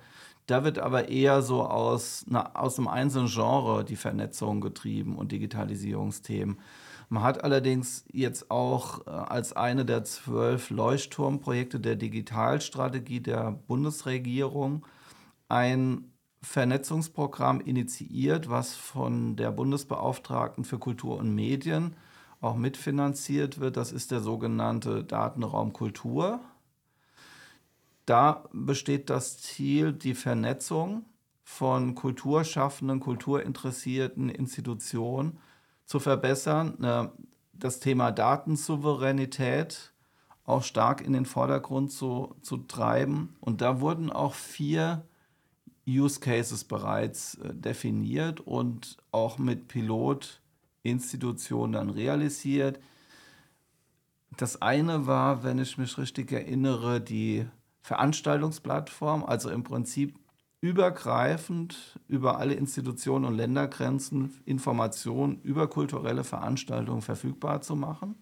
Da 0.47 0.63
wird 0.63 0.79
aber 0.79 1.09
eher 1.09 1.43
so 1.43 1.65
aus, 1.65 2.27
na, 2.29 2.55
aus 2.55 2.79
einem 2.79 2.87
einzelnen 2.89 3.29
Genre 3.29 3.85
die 3.85 3.97
Vernetzung 3.97 4.61
getrieben 4.61 5.17
und 5.17 5.33
Digitalisierungsthemen. 5.33 6.59
Man 7.09 7.23
hat 7.23 7.45
allerdings 7.45 8.05
jetzt 8.11 8.51
auch 8.51 9.07
äh, 9.07 9.11
als 9.11 9.53
eine 9.53 9.85
der 9.85 10.05
zwölf 10.05 10.71
Leuchtturmprojekte 10.71 11.81
der 11.81 11.97
Digitalstrategie 11.97 13.21
der 13.21 13.53
Bundesregierung 13.53 14.87
ein 15.49 16.11
Vernetzungsprogramm 16.43 17.61
initiiert, 17.61 18.51
was 18.51 18.75
von 18.75 19.37
der 19.37 19.51
Bundesbeauftragten 19.51 20.65
für 20.65 20.79
Kultur 20.79 21.19
und 21.19 21.35
Medien 21.35 21.97
auch 22.41 22.57
mitfinanziert 22.57 23.61
wird. 23.61 23.77
Das 23.77 23.93
ist 23.93 24.11
der 24.11 24.21
sogenannte 24.21 25.05
Datenraum 25.05 25.73
Kultur. 25.73 26.41
Da 28.07 28.45
besteht 28.53 29.09
das 29.09 29.39
Ziel, 29.39 29.93
die 29.93 30.15
Vernetzung 30.15 31.07
von 31.43 31.95
kulturschaffenden, 31.95 33.01
kulturinteressierten 33.01 34.29
Institutionen 34.29 35.39
zu 35.87 36.01
verbessern, 36.01 36.75
ne, 36.79 37.13
das 37.53 37.81
Thema 37.81 38.13
Datensouveränität 38.13 39.93
auch 40.45 40.63
stark 40.63 41.01
in 41.01 41.13
den 41.13 41.27
Vordergrund 41.27 41.93
zu, 41.93 42.35
zu 42.43 42.59
treiben. 42.59 43.37
Und 43.41 43.61
da 43.61 43.81
wurden 43.81 44.11
auch 44.11 44.35
vier 44.35 45.05
Use 45.87 46.21
Cases 46.21 46.65
bereits 46.65 47.37
äh, 47.37 47.55
definiert 47.55 48.41
und 48.41 48.97
auch 49.11 49.39
mit 49.39 49.69
Pilotinstitutionen 49.69 51.73
dann 51.73 51.91
realisiert. 51.91 52.81
Das 54.37 54.61
eine 54.61 55.07
war, 55.07 55.45
wenn 55.45 55.59
ich 55.59 55.79
mich 55.79 55.97
richtig 55.97 56.33
erinnere, 56.33 57.01
die 57.01 57.47
Veranstaltungsplattform, 57.83 59.25
also 59.25 59.51
im 59.51 59.63
Prinzip 59.63 60.19
übergreifend 60.65 62.01
über 62.09 62.39
alle 62.39 62.55
Institutionen 62.55 63.27
und 63.27 63.35
Ländergrenzen 63.35 64.33
Informationen 64.47 65.39
über 65.43 65.69
kulturelle 65.69 66.25
Veranstaltungen 66.25 67.03
verfügbar 67.03 67.61
zu 67.61 67.77
machen. 67.77 68.15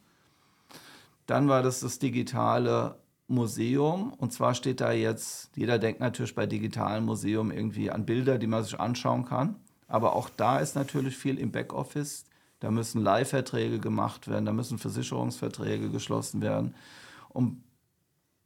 Dann 1.27 1.49
war 1.49 1.63
das 1.63 1.79
das 1.79 2.01
digitale 2.01 2.97
Museum. 3.29 4.13
Und 4.15 4.33
zwar 4.33 4.57
steht 4.57 4.81
da 4.81 4.91
jetzt, 4.91 5.53
jeder 5.55 5.79
denkt 5.79 6.01
natürlich 6.01 6.35
bei 6.35 6.47
digitalen 6.47 7.05
Museum 7.05 7.53
irgendwie 7.53 7.93
an 7.93 8.07
Bilder, 8.07 8.39
die 8.39 8.49
man 8.49 8.65
sich 8.65 8.81
anschauen 8.81 9.25
kann. 9.25 9.55
Aber 9.87 10.17
auch 10.17 10.29
da 10.29 10.59
ist 10.59 10.75
natürlich 10.75 11.17
viel 11.17 11.39
im 11.39 11.53
Backoffice. 11.53 12.25
Da 12.59 12.73
müssen 12.73 13.05
Leihverträge 13.05 13.79
gemacht 13.79 14.27
werden, 14.27 14.47
da 14.47 14.53
müssen 14.53 14.79
Versicherungsverträge 14.79 15.91
geschlossen 15.91 16.43
werden. 16.43 16.75
Und 17.29 17.63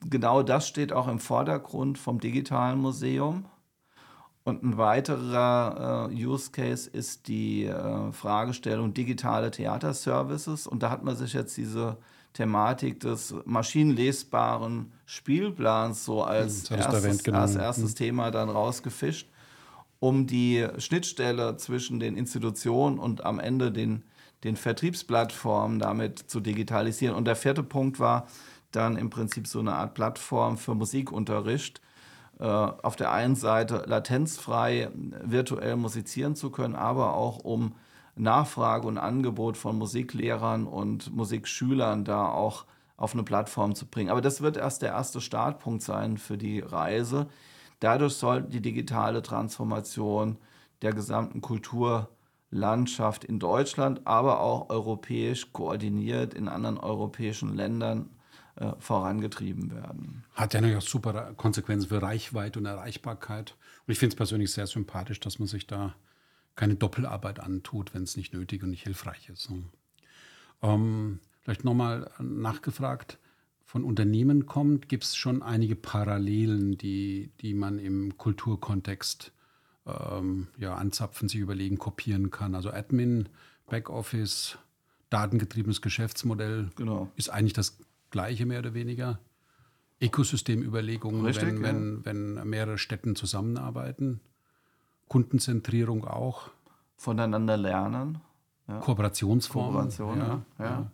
genau 0.01 0.43
das 0.43 0.69
steht 0.69 0.93
auch 0.93 1.09
im 1.09 1.19
Vordergrund 1.19 1.97
vom 1.97 2.21
digitalen 2.21 2.79
Museum. 2.79 3.47
Und 4.47 4.63
ein 4.63 4.79
weiterer 4.79 6.09
äh, 6.09 6.25
Use 6.25 6.53
Case 6.53 6.89
ist 6.89 7.27
die 7.27 7.65
äh, 7.65 8.13
Fragestellung 8.13 8.95
digitale 8.95 9.51
Theaterservices. 9.51 10.69
Und 10.69 10.85
da 10.85 10.91
hat 10.91 11.03
man 11.03 11.17
sich 11.17 11.33
jetzt 11.33 11.57
diese 11.57 11.97
Thematik 12.33 13.01
des 13.01 13.35
maschinenlesbaren 13.45 14.93
Spielplans 15.05 16.05
so 16.05 16.23
als, 16.23 16.71
hm, 16.71 16.77
erstes, 16.77 17.29
als 17.29 17.57
erstes 17.57 17.91
hm. 17.91 17.97
Thema 17.97 18.31
dann 18.31 18.49
rausgefischt, 18.49 19.29
um 19.99 20.29
die 20.29 20.65
Schnittstelle 20.79 21.57
zwischen 21.57 21.99
den 21.99 22.17
Institutionen 22.17 23.01
und 23.01 23.25
am 23.25 23.41
Ende 23.41 23.73
den, 23.73 24.05
den 24.45 24.55
Vertriebsplattformen 24.55 25.81
damit 25.81 26.21
zu 26.21 26.39
digitalisieren. 26.39 27.17
Und 27.17 27.25
der 27.25 27.35
vierte 27.35 27.65
Punkt 27.65 27.99
war 27.99 28.29
dann 28.71 28.97
im 28.97 29.11
Prinzip 29.11 29.49
so 29.49 29.59
eine 29.59 29.73
Art 29.73 29.95
Plattform 29.95 30.57
für 30.57 30.77
Musikunterricht, 30.77 31.81
auf 32.39 32.97
der 32.97 33.13
einen 33.13 33.35
Seite 33.35 33.85
latenzfrei 33.87 34.91
virtuell 35.23 35.77
musizieren 35.77 36.37
zu 36.37 36.51
können, 36.51 36.75
aber 36.75 37.15
auch 37.15 37.39
um 37.39 37.75
Nachfrage 38.15 38.87
und 38.87 38.99
Angebot 38.99 39.57
von 39.57 39.79
Musiklehrern 39.79 40.67
und 40.67 41.15
Musikschülern 41.15 42.05
da 42.05 42.29
auch 42.29 42.65
auf 42.97 43.13
eine 43.13 43.23
Plattform 43.23 43.75
zu 43.75 43.87
bringen. 43.87 44.11
Aber 44.11 44.23
das 44.23 44.41
wird 44.41 44.57
erst 44.57 44.83
der 44.83 44.91
erste 44.91 45.21
Startpunkt 45.21 45.83
sein 45.83 46.17
für 46.17 46.39
die 46.39 46.61
Reise. 46.61 47.29
Dadurch 47.81 48.15
soll 48.15 48.43
die 48.43 48.63
digitale 48.63 49.23
Transformation 49.23 50.39
der 50.81 50.93
gesamten 50.93 51.43
Kulturlandschaft 51.43 53.25
in 53.25 53.39
Deutschland, 53.39 54.07
aber 54.07 54.41
auch 54.41 54.71
europäisch 54.71 55.53
koordiniert 55.53 56.33
in 56.33 56.49
anderen 56.49 56.79
europäischen 56.79 57.55
Ländern 57.55 58.11
äh, 58.57 58.73
vorangetrieben 58.79 59.71
werden. 59.71 60.25
Hat 60.35 60.55
ja 60.55 60.61
natürlich 60.61 60.85
auch 60.85 60.89
super 60.89 61.35
Konsequenzen 61.37 61.89
für 61.89 62.03
Reichweite 62.03 62.59
und 62.59 62.67
Erreichbarkeit. 62.67 63.55
Und 63.87 63.93
ich 63.93 63.99
finde 63.99 64.15
es 64.15 64.17
persönlich 64.17 64.51
sehr 64.53 64.67
sympathisch, 64.67 65.21
dass 65.21 65.39
man 65.39 65.47
sich 65.49 65.67
da 65.67 65.95
keine 66.55 66.75
Doppelarbeit 66.75 67.39
antut, 67.39 67.95
wenn 67.95 68.03
es 68.05 68.17
nicht 68.17 68.33
nötig 68.33 68.63
und 68.63 68.71
nicht 68.71 68.85
hilfreich 68.85 69.29
ist. 69.29 69.51
Ähm, 70.63 71.21
vielleicht 71.43 71.65
nochmal 71.65 72.11
nachgefragt, 72.19 73.19
von 73.67 73.85
Unternehmen 73.85 74.47
kommt, 74.47 74.89
gibt 74.89 75.05
es 75.05 75.17
schon 75.17 75.43
einige 75.43 75.75
Parallelen, 75.75 76.79
die, 76.79 77.31
die 77.41 77.53
man 77.53 77.79
im 77.79 78.17
Kulturkontext 78.17 79.33
ähm, 79.87 80.47
ja, 80.57 80.77
anzapfen, 80.77 81.29
sich 81.29 81.41
überlegen, 81.41 81.77
kopieren 81.77 82.31
kann. 82.31 82.55
Also 82.55 82.71
Admin, 82.71 83.29
Backoffice, 83.67 84.57
datengetriebenes 85.11 85.83
Geschäftsmodell 85.83 86.71
genau. 86.77 87.11
ist 87.17 87.29
eigentlich 87.29 87.55
das 87.55 87.77
gleiche 88.17 88.47
mehr 88.47 88.61
oder 88.61 88.73
weniger. 88.73 89.19
Ökosystemüberlegungen, 90.01 91.25
Richtig, 91.25 91.49
wenn, 91.49 91.57
ja. 91.57 92.05
wenn, 92.05 92.05
wenn 92.37 92.49
mehrere 92.49 92.79
Städten 92.79 93.15
zusammenarbeiten. 93.15 94.21
Kundenzentrierung 95.09 96.07
auch. 96.07 96.51
Voneinander 96.97 97.59
lernen. 97.59 98.19
Ja. 98.69 98.79
Kooperationsformen. 98.81 99.91
Kooperation, 99.91 100.19
ja, 100.19 100.43
ja. 100.59 100.91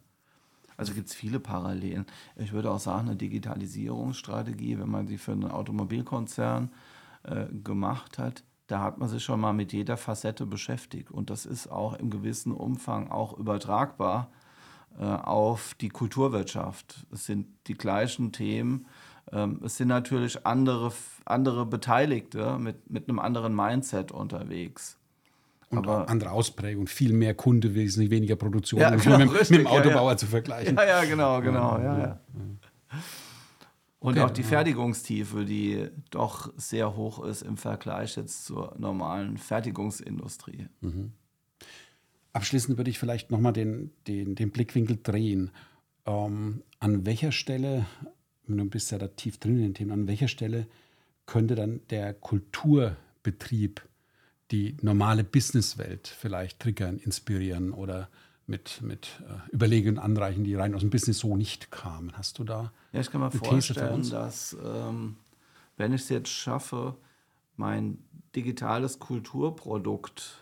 Also 0.77 0.95
gibt 0.95 1.09
es 1.09 1.15
viele 1.15 1.39
Parallelen. 1.39 2.07
Ich 2.35 2.53
würde 2.53 2.73
auch 2.73 2.81
sagen, 2.81 3.09
eine 3.09 3.17
Digitalisierungsstrategie, 3.17 4.81
wenn 4.81 4.91
man 4.91 5.07
sie 5.07 5.19
für 5.19 5.33
einen 5.33 5.51
Automobilkonzern 5.51 6.73
äh, 7.23 7.47
gemacht 7.63 8.19
hat, 8.19 8.43
da 8.67 8.81
hat 8.81 8.99
man 8.99 9.09
sich 9.09 9.23
schon 9.23 9.39
mal 9.39 9.53
mit 9.53 9.73
jeder 9.73 9.97
Facette 9.97 10.45
beschäftigt. 10.45 11.11
Und 11.11 11.31
das 11.31 11.47
ist 11.47 11.69
auch 11.69 11.95
im 11.95 12.11
gewissen 12.11 12.53
Umfang 12.53 13.11
auch 13.11 13.39
übertragbar 13.39 14.29
auf 15.01 15.75
die 15.81 15.89
Kulturwirtschaft. 15.89 17.07
Es 17.13 17.27
sind 17.27 17.47
die 17.67 17.75
gleichen 17.75 18.33
Themen. 18.33 18.87
Ähm, 19.31 19.61
es 19.65 19.77
sind 19.77 19.89
natürlich 19.89 20.47
andere, 20.47 20.93
andere 21.25 21.67
Beteiligte 21.67 22.59
mit, 22.59 22.91
mit 22.91 23.09
einem 23.09 23.19
anderen 23.19 23.55
Mindset 23.55 24.13
unterwegs. 24.13 24.99
Und 25.71 25.89
Aber, 25.89 26.09
andere 26.09 26.33
Ausprägung, 26.33 26.87
viel 26.87 27.15
mehr 27.15 27.35
Kunde, 27.35 27.75
wesentlich 27.75 28.11
weniger 28.11 28.37
Produktion, 28.37 28.81
ja, 28.81 28.95
genau, 28.95 29.19
mit, 29.19 29.33
richtig, 29.33 29.51
mit, 29.51 29.61
dem 29.61 29.67
Autobauer 29.69 30.03
ja, 30.03 30.11
ja. 30.11 30.17
zu 30.19 30.27
vergleichen. 30.27 30.77
Ja, 30.77 30.85
ja, 30.85 31.05
genau, 31.05 31.41
genau. 31.41 31.79
Ja. 31.79 32.21
Und 33.99 34.19
okay, 34.19 34.21
auch 34.21 34.31
die 34.31 34.43
Fertigungstiefe, 34.43 35.45
die 35.45 35.89
doch 36.11 36.53
sehr 36.57 36.97
hoch 36.97 37.25
ist 37.25 37.43
im 37.43 37.57
Vergleich 37.57 38.17
jetzt 38.17 38.45
zur 38.45 38.75
normalen 38.77 39.39
Fertigungsindustrie. 39.39 40.67
Mhm. 40.81 41.13
Abschließend 42.33 42.79
würde 42.79 42.91
ich 42.91 42.99
vielleicht 42.99 43.31
nochmal 43.31 43.53
den, 43.53 43.91
den, 44.07 44.35
den 44.35 44.51
Blickwinkel 44.51 44.99
drehen. 45.03 45.51
Ähm, 46.07 46.63
an 46.79 47.05
welcher 47.07 47.33
Stelle, 47.33 47.87
du 48.47 48.65
bist 48.65 48.91
ja 48.91 48.99
da 48.99 49.09
tief 49.09 49.39
drin 49.39 49.57
in 49.57 49.63
den 49.63 49.75
Themen, 49.75 49.93
an 49.93 50.09
welcher 50.09 50.29
Stelle 50.29 50.67
könnte 51.27 51.55
dann 51.55 51.81
der 51.91 52.15
Kulturbetrieb 52.15 53.83
die 54.51 54.77
normale 54.83 55.25
Businesswelt 55.25 56.09
vielleicht 56.09 56.61
triggern, 56.61 56.99
inspirieren 56.99 57.73
oder 57.73 58.09
mit, 58.47 58.83
mit 58.83 59.23
äh, 59.27 59.55
Überlegungen 59.55 59.99
anreichen, 59.99 60.45
die 60.45 60.55
rein 60.55 60.75
aus 60.75 60.81
dem 60.81 60.91
Business 60.91 61.21
so 61.21 61.37
nicht 61.37 61.71
kamen. 61.71 62.13
Hast 62.17 62.39
du 62.39 62.45
da? 62.45 62.73
Ja, 62.93 63.01
ich 63.01 63.11
kann 63.11 63.21
mir 63.21 63.31
vorstellen, 63.31 64.09
dass 64.11 64.57
ähm, 64.63 65.17
wenn 65.77 65.93
ich 65.93 66.03
es 66.03 66.09
jetzt 66.09 66.29
schaffe, 66.29 66.97
mein 67.57 67.99
digitales 68.35 68.99
Kulturprodukt 68.99 70.42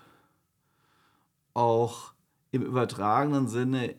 auch 1.54 2.12
im 2.50 2.62
übertragenen 2.62 3.48
Sinne 3.48 3.94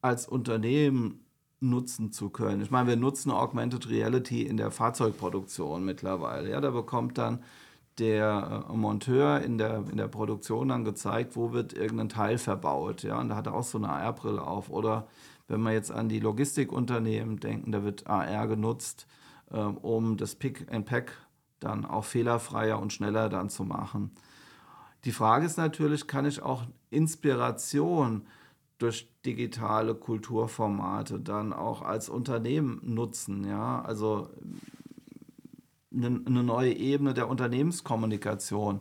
als 0.00 0.26
Unternehmen 0.26 1.24
nutzen 1.60 2.10
zu 2.12 2.30
können. 2.30 2.60
Ich 2.60 2.70
meine, 2.70 2.88
wir 2.88 2.96
nutzen 2.96 3.30
Augmented 3.30 3.88
Reality 3.88 4.42
in 4.42 4.56
der 4.56 4.70
Fahrzeugproduktion 4.70 5.84
mittlerweile. 5.84 6.50
Ja, 6.50 6.60
da 6.60 6.70
bekommt 6.70 7.18
dann 7.18 7.42
der 7.98 8.64
äh, 8.68 8.76
Monteur 8.76 9.40
in 9.42 9.58
der, 9.58 9.84
in 9.90 9.96
der 9.96 10.08
Produktion 10.08 10.68
dann 10.68 10.84
gezeigt, 10.84 11.36
wo 11.36 11.52
wird 11.52 11.72
irgendein 11.72 12.08
Teil 12.08 12.38
verbaut. 12.38 13.02
Ja, 13.02 13.20
und 13.20 13.28
da 13.28 13.36
hat 13.36 13.46
er 13.46 13.54
auch 13.54 13.64
so 13.64 13.78
eine 13.78 13.90
AR-Brille 13.90 14.42
auf. 14.42 14.70
Oder 14.70 15.06
wenn 15.48 15.62
wir 15.62 15.72
jetzt 15.72 15.92
an 15.92 16.08
die 16.08 16.20
Logistikunternehmen 16.20 17.38
denken, 17.38 17.72
da 17.72 17.84
wird 17.84 18.06
AR 18.06 18.46
genutzt, 18.48 19.06
ähm, 19.52 19.76
um 19.76 20.16
das 20.16 20.34
Pick 20.34 20.72
and 20.72 20.86
Pack 20.86 21.12
dann 21.60 21.84
auch 21.84 22.04
fehlerfreier 22.04 22.80
und 22.80 22.92
schneller 22.92 23.28
dann 23.28 23.50
zu 23.50 23.64
machen. 23.64 24.10
Die 25.04 25.12
Frage 25.12 25.46
ist 25.46 25.58
natürlich, 25.58 26.06
kann 26.06 26.26
ich 26.26 26.42
auch 26.42 26.64
Inspiration 26.90 28.26
durch 28.78 29.08
digitale 29.24 29.94
Kulturformate 29.94 31.18
dann 31.18 31.52
auch 31.52 31.82
als 31.82 32.08
Unternehmen 32.08 32.80
nutzen? 32.82 33.44
Ja, 33.44 33.82
also 33.82 34.28
eine, 35.92 36.10
neue 36.10 36.72
Ebene 36.72 37.14
der 37.14 37.28
Unternehmenskommunikation 37.28 38.80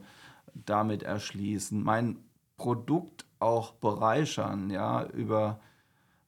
damit 0.53 1.03
erschließen, 1.03 1.81
mein 1.81 2.17
Produkt 2.57 3.25
auch 3.39 3.71
bereichern, 3.73 4.69
ja, 4.69 5.05
über 5.07 5.59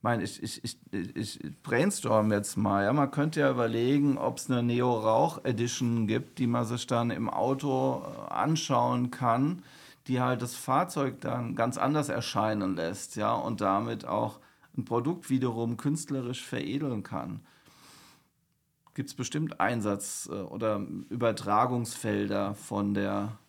mein, 0.02 0.20
ich, 0.20 0.42
ich, 0.44 0.62
ich, 0.64 0.78
ich 1.16 1.40
brainstorm 1.62 2.32
jetzt 2.34 2.58
mal. 2.58 2.84
Ja, 2.84 2.92
man 2.92 3.10
könnte 3.12 3.40
ja 3.40 3.52
überlegen, 3.52 4.18
ob 4.18 4.38
es 4.38 4.50
eine 4.50 4.62
Neo-Rauch-Edition 4.62 6.08
gibt, 6.08 6.40
die 6.40 6.48
man 6.48 6.66
sich 6.66 6.88
dann 6.88 7.10
im 7.10 7.30
Auto 7.30 8.02
äh, 8.04 8.34
anschauen 8.34 9.12
kann 9.12 9.64
die 10.08 10.20
halt 10.20 10.42
das 10.42 10.56
Fahrzeug 10.56 11.22
dann 11.22 11.56
ganz 11.56 11.78
anders 11.78 12.10
erscheinen 12.10 12.76
lässt, 12.76 13.16
ja, 13.16 13.34
und 13.34 13.62
damit 13.62 14.06
auch 14.06 14.40
ein 14.78 14.86
Produkt 14.86 15.30
wiederum 15.30 15.78
künstlerisch 15.78 16.44
veredeln 16.44 17.04
kann. 17.04 17.46
Gibt 18.94 19.10
es 19.10 19.16
bestimmt 19.16 19.60
Einsatz- 19.60 20.30
äh, 20.32 20.36
oder 20.36 20.86
Übertragungsfelder 21.10 22.56
von 22.56 22.94
der 22.94 23.40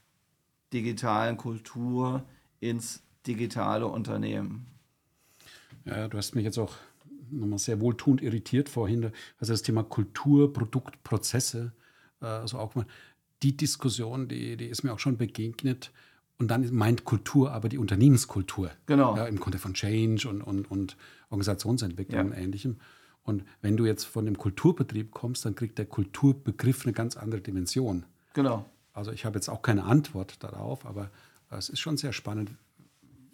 digitalen 0.72 1.36
Kultur 1.36 2.24
ins 2.60 3.02
digitale 3.26 3.86
Unternehmen? 3.86 4.66
Ja, 5.84 6.08
du 6.08 6.16
hast 6.16 6.34
mich 6.34 6.44
jetzt 6.44 6.58
auch 6.58 6.74
nochmal 7.30 7.58
sehr 7.58 7.80
wohltuend 7.80 8.22
irritiert 8.22 8.68
vorhin. 8.68 9.12
Also 9.38 9.52
das 9.52 9.62
Thema 9.62 9.82
Kultur, 9.82 10.52
Produkt, 10.52 11.02
Prozesse, 11.04 11.72
also 12.20 12.58
auch 12.58 12.74
mal 12.74 12.86
die 13.42 13.56
Diskussion, 13.56 14.28
die, 14.28 14.56
die 14.56 14.66
ist 14.66 14.82
mir 14.82 14.92
auch 14.92 14.98
schon 14.98 15.18
begegnet 15.18 15.92
und 16.38 16.48
dann 16.48 16.74
meint 16.74 17.04
Kultur 17.04 17.52
aber 17.52 17.68
die 17.68 17.78
Unternehmenskultur. 17.78 18.70
Genau. 18.86 19.16
Ja, 19.16 19.26
Im 19.26 19.38
Kontext 19.38 19.62
von 19.62 19.74
Change 19.74 20.28
und, 20.28 20.42
und, 20.42 20.70
und 20.70 20.96
Organisationsentwicklung 21.30 22.18
ja. 22.18 22.24
und 22.24 22.32
Ähnlichem. 22.32 22.78
Und 23.22 23.44
wenn 23.62 23.76
du 23.76 23.86
jetzt 23.86 24.04
von 24.04 24.26
dem 24.26 24.36
Kulturbetrieb 24.36 25.12
kommst, 25.12 25.44
dann 25.44 25.54
kriegt 25.54 25.78
der 25.78 25.86
Kulturbegriff 25.86 26.84
eine 26.84 26.92
ganz 26.92 27.16
andere 27.16 27.40
Dimension. 27.40 28.04
Genau. 28.34 28.66
Also 28.92 29.12
ich 29.12 29.24
habe 29.24 29.36
jetzt 29.36 29.48
auch 29.48 29.62
keine 29.62 29.84
Antwort 29.84 30.42
darauf, 30.42 30.84
aber 30.84 31.10
es 31.50 31.68
ist 31.68 31.80
schon 31.80 31.96
sehr 31.96 32.12
spannend. 32.12 32.50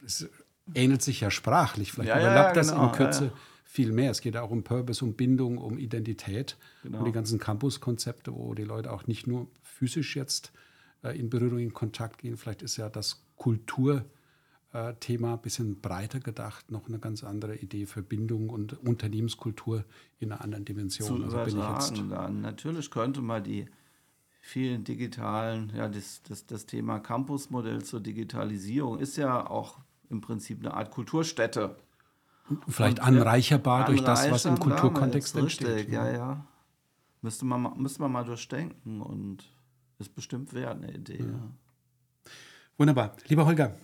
Es 0.05 0.29
ähnelt 0.75 1.03
sich 1.03 1.21
ja 1.21 1.31
sprachlich. 1.31 1.93
Vielleicht 1.93 2.11
ja, 2.11 2.19
überlappt 2.19 2.57
ja, 2.57 2.63
genau. 2.63 2.75
das 2.75 2.91
in 2.91 2.97
Kürze 2.97 3.33
viel 3.65 3.93
mehr. 3.93 4.11
Es 4.11 4.21
geht 4.21 4.37
auch 4.37 4.51
um 4.51 4.63
Purpose, 4.63 5.05
um 5.05 5.15
Bindung, 5.15 5.59
um 5.59 5.79
Identität, 5.79 6.57
Genau. 6.83 6.99
um 6.99 7.05
die 7.05 7.13
ganzen 7.13 7.39
Campus-Konzepte, 7.39 8.35
wo 8.35 8.55
die 8.55 8.65
Leute 8.65 8.93
auch 8.93 9.07
nicht 9.07 9.27
nur 9.27 9.49
physisch 9.63 10.17
jetzt 10.17 10.53
in 11.03 11.31
Berührung, 11.31 11.59
in 11.59 11.73
Kontakt 11.73 12.19
gehen. 12.19 12.37
Vielleicht 12.37 12.63
ist 12.63 12.77
ja 12.77 12.89
das 12.89 13.25
Kulturthema 13.37 14.05
ein 15.35 15.41
bisschen 15.43 15.81
breiter 15.81 16.21
gedacht, 16.21 16.71
noch 16.71 16.89
eine 16.89 16.99
ganz 16.99 17.25
andere 17.25 17.57
Idee 17.57 17.87
für 17.87 18.03
Bindung 18.03 18.51
und 18.51 18.79
Unternehmenskultur 18.87 19.85
in 20.19 20.33
einer 20.33 20.43
anderen 20.43 20.65
Dimension. 20.65 21.19
zu 21.19 21.25
Also 21.25 21.45
bin 21.45 21.59
ich 21.59 21.69
jetzt 21.71 22.11
dann. 22.11 22.41
Natürlich 22.43 22.91
könnte 22.91 23.23
man 23.23 23.43
die 23.43 23.67
vielen 24.43 24.85
digitalen, 24.85 25.73
ja, 25.75 25.89
das, 25.89 26.23
das, 26.23 26.47
das 26.47 26.67
Thema 26.67 26.99
Campusmodell 26.99 27.83
zur 27.85 28.01
Digitalisierung 28.01 28.99
ist 28.99 29.17
ja 29.17 29.49
auch 29.49 29.79
im 30.09 30.21
Prinzip 30.21 30.61
eine 30.61 30.75
Art 30.75 30.91
Kulturstätte. 30.91 31.77
vielleicht 32.67 32.99
Und, 32.99 33.05
anreicherbar 33.07 33.87
durch 33.87 34.03
das, 34.03 34.31
was 34.31 34.45
im 34.45 34.59
Kulturkontext 34.59 35.37
entsteht. 35.37 35.67
Richtig, 35.69 35.93
ja, 35.93 36.11
ja. 36.11 36.47
Müsste 37.23 37.45
man, 37.45 37.63
mal- 37.63 37.75
müsste 37.77 38.01
man 38.03 38.13
mal 38.13 38.25
durchdenken 38.25 39.01
und 39.03 39.45
ist 40.01 40.15
bestimmt 40.15 40.55
wert, 40.55 40.83
eine 40.83 40.93
Idee. 40.93 41.19
Ja. 41.21 41.51
Wunderbar. 42.79 43.17
Lieber 43.29 43.47
Holger, 43.47 43.77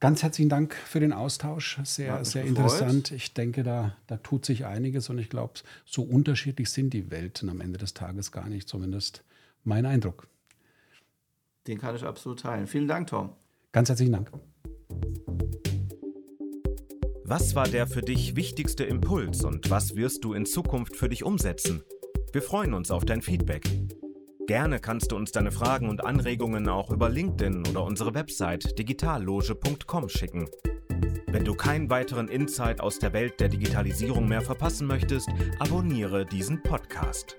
ganz 0.00 0.22
herzlichen 0.22 0.48
Dank 0.48 0.74
für 0.74 1.00
den 1.00 1.12
Austausch. 1.12 1.78
Sehr, 1.84 2.24
sehr 2.24 2.42
gefreut. 2.42 2.58
interessant. 2.64 3.10
Ich 3.12 3.32
denke, 3.32 3.62
da, 3.62 3.96
da 4.06 4.16
tut 4.16 4.44
sich 4.44 4.66
einiges 4.66 5.08
und 5.08 5.18
ich 5.18 5.30
glaube, 5.30 5.54
so 5.84 6.02
unterschiedlich 6.02 6.70
sind 6.70 6.90
die 6.90 7.10
Welten 7.10 7.48
am 7.48 7.60
Ende 7.60 7.78
des 7.78 7.94
Tages 7.94 8.32
gar 8.32 8.48
nicht, 8.48 8.68
zumindest 8.68 9.22
mein 9.62 9.86
Eindruck. 9.86 10.28
Den 11.66 11.78
kann 11.78 11.96
ich 11.96 12.04
absolut 12.04 12.40
teilen. 12.40 12.66
Vielen 12.66 12.88
Dank, 12.88 13.06
Tom. 13.06 13.30
Ganz 13.72 13.88
herzlichen 13.88 14.12
Dank. 14.12 14.30
Was 17.26 17.54
war 17.54 17.66
der 17.66 17.86
für 17.86 18.02
dich 18.02 18.36
wichtigste 18.36 18.84
Impuls 18.84 19.44
und 19.44 19.70
was 19.70 19.96
wirst 19.96 20.24
du 20.24 20.34
in 20.34 20.44
Zukunft 20.44 20.94
für 20.94 21.08
dich 21.08 21.24
umsetzen? 21.24 21.82
Wir 22.32 22.42
freuen 22.42 22.74
uns 22.74 22.90
auf 22.90 23.06
dein 23.06 23.22
Feedback. 23.22 23.64
Gerne 24.46 24.78
kannst 24.78 25.10
du 25.10 25.16
uns 25.16 25.32
deine 25.32 25.50
Fragen 25.50 25.88
und 25.88 26.04
Anregungen 26.04 26.68
auch 26.68 26.90
über 26.90 27.08
LinkedIn 27.08 27.66
oder 27.66 27.82
unsere 27.82 28.12
Website 28.12 28.78
digitalloge.com 28.78 30.10
schicken. 30.10 30.50
Wenn 31.28 31.46
du 31.46 31.54
keinen 31.54 31.88
weiteren 31.88 32.28
Insight 32.28 32.80
aus 32.80 32.98
der 32.98 33.14
Welt 33.14 33.40
der 33.40 33.48
Digitalisierung 33.48 34.28
mehr 34.28 34.42
verpassen 34.42 34.86
möchtest, 34.86 35.30
abonniere 35.60 36.26
diesen 36.26 36.62
Podcast. 36.62 37.38